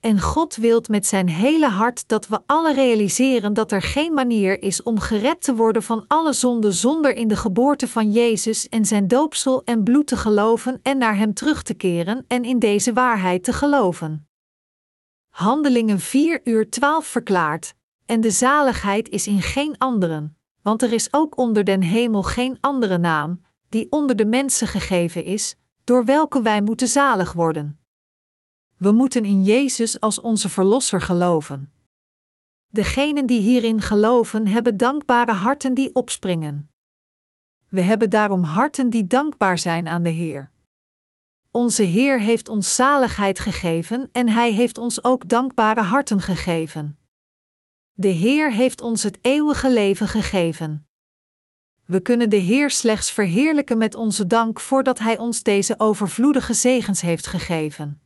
En 0.00 0.20
God 0.20 0.56
wilt 0.56 0.88
met 0.88 1.06
zijn 1.06 1.28
hele 1.28 1.68
hart 1.68 2.08
dat 2.08 2.28
we 2.28 2.40
alle 2.46 2.74
realiseren 2.74 3.54
dat 3.54 3.72
er 3.72 3.82
geen 3.82 4.14
manier 4.14 4.62
is 4.62 4.82
om 4.82 4.98
gered 4.98 5.42
te 5.42 5.54
worden 5.54 5.82
van 5.82 6.04
alle 6.06 6.32
zonden 6.32 6.72
zonder 6.72 7.14
in 7.14 7.28
de 7.28 7.36
geboorte 7.36 7.88
van 7.88 8.12
Jezus 8.12 8.68
en 8.68 8.84
zijn 8.84 9.08
doopsel 9.08 9.62
en 9.64 9.82
bloed 9.82 10.06
te 10.06 10.16
geloven 10.16 10.80
en 10.82 10.98
naar 10.98 11.16
Hem 11.16 11.34
terug 11.34 11.62
te 11.62 11.74
keren 11.74 12.24
en 12.28 12.44
in 12.44 12.58
deze 12.58 12.92
waarheid 12.92 13.44
te 13.44 13.52
geloven. 13.52 14.28
Handelingen 15.28 16.00
4 16.00 16.40
uur 16.44 16.70
12 16.70 17.06
verklaart, 17.06 17.74
en 18.06 18.20
de 18.20 18.30
zaligheid 18.30 19.08
is 19.08 19.26
in 19.26 19.42
geen 19.42 19.78
anderen, 19.78 20.36
want 20.62 20.82
er 20.82 20.92
is 20.92 21.12
ook 21.12 21.38
onder 21.38 21.64
den 21.64 21.82
hemel 21.82 22.22
geen 22.22 22.56
andere 22.60 22.98
naam, 22.98 23.40
die 23.68 23.86
onder 23.90 24.16
de 24.16 24.26
mensen 24.26 24.66
gegeven 24.66 25.24
is, 25.24 25.56
door 25.84 26.04
welke 26.04 26.42
wij 26.42 26.62
moeten 26.62 26.88
zalig 26.88 27.32
worden. 27.32 27.78
We 28.78 28.92
moeten 28.92 29.24
in 29.24 29.42
Jezus 29.42 30.00
als 30.00 30.20
onze 30.20 30.48
Verlosser 30.48 31.00
geloven. 31.00 31.72
Degenen 32.68 33.26
die 33.26 33.40
hierin 33.40 33.80
geloven 33.80 34.46
hebben 34.46 34.76
dankbare 34.76 35.32
harten 35.32 35.74
die 35.74 35.94
opspringen. 35.94 36.70
We 37.68 37.80
hebben 37.80 38.10
daarom 38.10 38.42
harten 38.42 38.90
die 38.90 39.06
dankbaar 39.06 39.58
zijn 39.58 39.88
aan 39.88 40.02
de 40.02 40.08
Heer. 40.08 40.50
Onze 41.50 41.82
Heer 41.82 42.20
heeft 42.20 42.48
ons 42.48 42.74
zaligheid 42.74 43.38
gegeven 43.38 44.08
en 44.12 44.28
Hij 44.28 44.52
heeft 44.52 44.78
ons 44.78 45.04
ook 45.04 45.28
dankbare 45.28 45.82
harten 45.82 46.20
gegeven. 46.20 46.98
De 47.92 48.08
Heer 48.08 48.52
heeft 48.52 48.80
ons 48.80 49.02
het 49.02 49.18
eeuwige 49.20 49.72
leven 49.72 50.08
gegeven. 50.08 50.86
We 51.84 52.00
kunnen 52.00 52.30
de 52.30 52.36
Heer 52.36 52.70
slechts 52.70 53.10
verheerlijken 53.10 53.78
met 53.78 53.94
onze 53.94 54.26
dank 54.26 54.60
voordat 54.60 54.98
Hij 54.98 55.18
ons 55.18 55.42
deze 55.42 55.74
overvloedige 55.78 56.54
zegens 56.54 57.00
heeft 57.00 57.26
gegeven. 57.26 58.00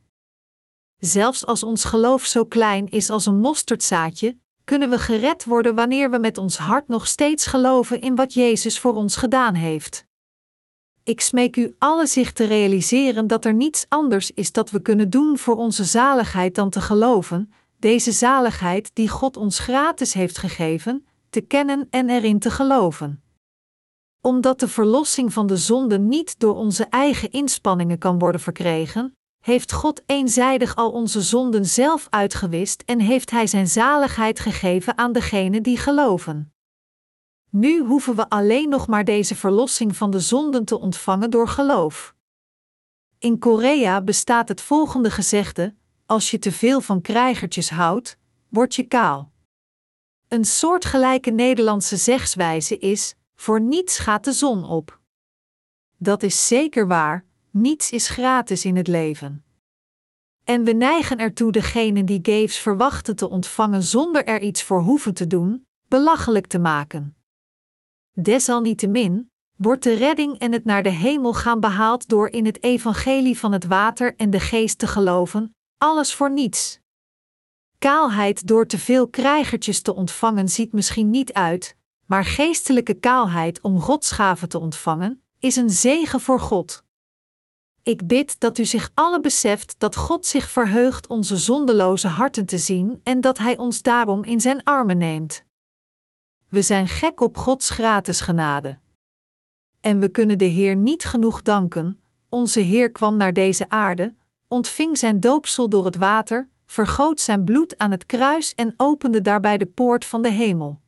Zelfs 1.05 1.45
als 1.45 1.63
ons 1.63 1.83
geloof 1.83 2.25
zo 2.25 2.45
klein 2.45 2.89
is 2.89 3.09
als 3.09 3.25
een 3.25 3.39
mosterdzaadje, 3.39 4.37
kunnen 4.63 4.89
we 4.89 4.99
gered 4.99 5.45
worden 5.45 5.75
wanneer 5.75 6.09
we 6.11 6.17
met 6.17 6.37
ons 6.37 6.57
hart 6.57 6.87
nog 6.87 7.07
steeds 7.07 7.45
geloven 7.45 8.01
in 8.01 8.15
wat 8.15 8.33
Jezus 8.33 8.79
voor 8.79 8.95
ons 8.95 9.15
gedaan 9.15 9.53
heeft. 9.53 10.05
Ik 11.03 11.21
smeek 11.21 11.55
u 11.55 11.75
alle 11.77 12.07
zich 12.07 12.31
te 12.31 12.43
realiseren 12.43 13.27
dat 13.27 13.45
er 13.45 13.53
niets 13.53 13.85
anders 13.89 14.31
is 14.31 14.51
dat 14.51 14.71
we 14.71 14.81
kunnen 14.81 15.09
doen 15.09 15.37
voor 15.37 15.55
onze 15.55 15.83
zaligheid 15.83 16.55
dan 16.55 16.69
te 16.69 16.81
geloven, 16.81 17.53
deze 17.79 18.11
zaligheid 18.11 18.91
die 18.93 19.09
God 19.09 19.37
ons 19.37 19.59
gratis 19.59 20.13
heeft 20.13 20.37
gegeven, 20.37 21.05
te 21.29 21.41
kennen 21.41 21.87
en 21.89 22.09
erin 22.09 22.39
te 22.39 22.51
geloven. 22.51 23.23
Omdat 24.21 24.59
de 24.59 24.67
verlossing 24.67 25.33
van 25.33 25.47
de 25.47 25.57
zonde 25.57 25.99
niet 25.99 26.39
door 26.39 26.55
onze 26.55 26.83
eigen 26.83 27.31
inspanningen 27.31 27.97
kan 27.97 28.19
worden 28.19 28.41
verkregen, 28.41 29.17
heeft 29.43 29.71
God 29.71 30.01
eenzijdig 30.05 30.75
al 30.75 30.91
onze 30.91 31.21
zonden 31.21 31.65
zelf 31.65 32.07
uitgewist 32.09 32.83
en 32.85 32.99
heeft 32.99 33.31
Hij 33.31 33.47
zijn 33.47 33.67
zaligheid 33.67 34.39
gegeven 34.39 34.97
aan 34.97 35.11
degenen 35.11 35.63
die 35.63 35.77
geloven. 35.77 36.53
Nu 37.49 37.79
hoeven 37.83 38.15
we 38.15 38.29
alleen 38.29 38.69
nog 38.69 38.87
maar 38.87 39.03
deze 39.03 39.35
verlossing 39.35 39.95
van 39.95 40.11
de 40.11 40.19
zonden 40.19 40.65
te 40.65 40.79
ontvangen 40.79 41.29
door 41.29 41.47
geloof. 41.47 42.15
In 43.19 43.39
Korea 43.39 44.01
bestaat 44.01 44.47
het 44.47 44.61
volgende 44.61 45.11
gezegde: 45.11 45.75
Als 46.05 46.31
je 46.31 46.39
te 46.39 46.51
veel 46.51 46.81
van 46.81 47.01
krijgertjes 47.01 47.69
houdt, 47.69 48.17
word 48.49 48.75
je 48.75 48.83
kaal. 48.83 49.31
Een 50.27 50.45
soortgelijke 50.45 51.31
Nederlandse 51.31 51.97
zegswijze 51.97 52.77
is: 52.77 53.15
Voor 53.35 53.61
niets 53.61 53.99
gaat 53.99 54.23
de 54.23 54.33
zon 54.33 54.65
op. 54.65 54.99
Dat 55.97 56.23
is 56.23 56.47
zeker 56.47 56.87
waar, 56.87 57.25
niets 57.53 57.91
is 57.91 58.09
gratis 58.09 58.65
in 58.65 58.75
het 58.75 58.87
leven. 58.87 59.43
En 60.43 60.63
we 60.63 60.71
neigen 60.71 61.17
ertoe 61.17 61.51
degenen 61.51 62.05
die 62.05 62.19
gaves 62.21 62.57
verwachten 62.57 63.15
te 63.15 63.29
ontvangen 63.29 63.83
zonder 63.83 64.25
er 64.25 64.41
iets 64.41 64.63
voor 64.63 64.81
hoeven 64.81 65.13
te 65.13 65.27
doen, 65.27 65.67
belachelijk 65.87 66.47
te 66.47 66.59
maken. 66.59 67.15
Desalniettemin 68.13 69.31
wordt 69.55 69.83
de 69.83 69.93
redding 69.93 70.39
en 70.39 70.51
het 70.51 70.65
naar 70.65 70.83
de 70.83 70.89
hemel 70.89 71.33
gaan 71.33 71.59
behaald 71.59 72.07
door 72.07 72.29
in 72.29 72.45
het 72.45 72.63
evangelie 72.63 73.39
van 73.39 73.51
het 73.51 73.65
water 73.65 74.15
en 74.15 74.29
de 74.29 74.39
geest 74.39 74.79
te 74.79 74.87
geloven, 74.87 75.55
alles 75.77 76.13
voor 76.13 76.31
niets. 76.31 76.79
Kaalheid 77.77 78.47
door 78.47 78.65
te 78.65 78.79
veel 78.79 79.07
krijgertjes 79.07 79.81
te 79.81 79.95
ontvangen 79.95 80.49
ziet 80.49 80.73
misschien 80.73 81.09
niet 81.09 81.33
uit, 81.33 81.75
maar 82.05 82.25
geestelijke 82.25 82.93
kaalheid 82.93 83.61
om 83.61 83.79
godsgaven 83.79 84.49
te 84.49 84.59
ontvangen, 84.59 85.23
is 85.39 85.55
een 85.55 85.69
zegen 85.69 86.21
voor 86.21 86.39
God. 86.39 86.83
Ik 87.83 88.07
bid 88.07 88.39
dat 88.39 88.57
u 88.57 88.65
zich 88.65 88.91
alle 88.93 89.19
beseft 89.19 89.75
dat 89.77 89.95
God 89.95 90.25
zich 90.25 90.49
verheugt 90.49 91.07
onze 91.07 91.37
zondeloze 91.37 92.07
harten 92.07 92.45
te 92.45 92.57
zien 92.57 92.99
en 93.03 93.21
dat 93.21 93.37
Hij 93.37 93.57
ons 93.57 93.81
daarom 93.81 94.23
in 94.23 94.41
Zijn 94.41 94.63
armen 94.63 94.97
neemt. 94.97 95.43
We 96.49 96.61
zijn 96.61 96.87
gek 96.87 97.21
op 97.21 97.37
Gods 97.37 97.69
gratis 97.69 98.21
genade. 98.21 98.79
En 99.81 99.99
we 99.99 100.09
kunnen 100.09 100.37
de 100.37 100.45
Heer 100.45 100.75
niet 100.75 101.03
genoeg 101.03 101.41
danken. 101.41 101.99
Onze 102.29 102.59
Heer 102.59 102.91
kwam 102.91 103.17
naar 103.17 103.33
deze 103.33 103.69
aarde, 103.69 104.15
ontving 104.47 104.97
zijn 104.97 105.19
doopsel 105.19 105.69
door 105.69 105.85
het 105.85 105.95
water, 105.95 106.49
vergoot 106.65 107.19
zijn 107.19 107.43
bloed 107.43 107.77
aan 107.77 107.91
het 107.91 108.05
kruis 108.05 108.55
en 108.55 108.73
opende 108.77 109.21
daarbij 109.21 109.57
de 109.57 109.65
poort 109.65 110.05
van 110.05 110.21
de 110.21 110.31
hemel. 110.31 110.81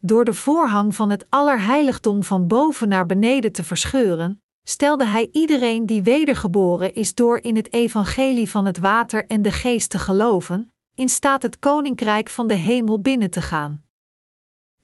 door 0.00 0.24
de 0.24 0.34
voorhang 0.34 0.94
van 0.94 1.10
het 1.10 1.26
allerheiligdom 1.28 2.22
van 2.22 2.46
boven 2.46 2.88
naar 2.88 3.06
beneden 3.06 3.52
te 3.52 3.64
verscheuren, 3.64 4.42
stelde 4.64 5.04
hij 5.04 5.28
iedereen 5.32 5.86
die 5.86 6.02
wedergeboren 6.02 6.94
is 6.94 7.14
door 7.14 7.38
in 7.38 7.56
het 7.56 7.72
evangelie 7.72 8.50
van 8.50 8.66
het 8.66 8.78
water 8.78 9.26
en 9.26 9.42
de 9.42 9.52
geest 9.52 9.90
te 9.90 9.98
geloven, 9.98 10.72
in 10.94 11.08
staat 11.08 11.42
het 11.42 11.58
koninkrijk 11.58 12.28
van 12.28 12.46
de 12.46 12.54
hemel 12.54 13.00
binnen 13.00 13.30
te 13.30 13.42
gaan. 13.42 13.84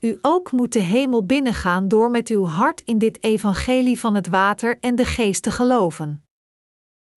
U 0.00 0.18
ook 0.22 0.52
moet 0.52 0.72
de 0.72 0.80
hemel 0.80 1.26
binnengaan 1.26 1.88
door 1.88 2.10
met 2.10 2.28
uw 2.28 2.44
hart 2.44 2.80
in 2.80 2.98
dit 2.98 3.22
evangelie 3.22 4.00
van 4.00 4.14
het 4.14 4.28
water 4.28 4.78
en 4.80 4.94
de 4.94 5.04
geest 5.04 5.42
te 5.42 5.50
geloven. 5.50 6.24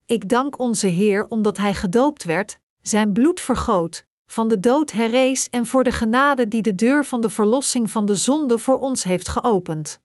Ik 0.06 0.30
dank 0.30 0.60
onze 0.60 0.88
Heer 0.88 1.28
omdat 1.28 1.58
Hij 1.58 1.74
gedoopt 1.74 2.24
werd, 2.24 2.60
zijn 2.82 3.14
bloed 3.14 3.40
vergoot, 3.40 4.06
van 4.26 4.48
de 4.48 4.60
dood 4.60 4.92
herrees 4.92 5.50
en 5.50 5.66
voor 5.66 5.84
de 5.84 5.92
genade 5.92 6.48
die 6.48 6.62
de 6.62 6.76
deur 6.76 7.06
van 7.06 7.22
de 7.22 7.30
verlossing 7.30 7.92
van 7.92 8.06
de 8.06 8.16
zonde 8.16 8.58
voor 8.60 8.80
ons 8.80 9.04
heeft 9.04 9.28
geopend. 9.28 10.03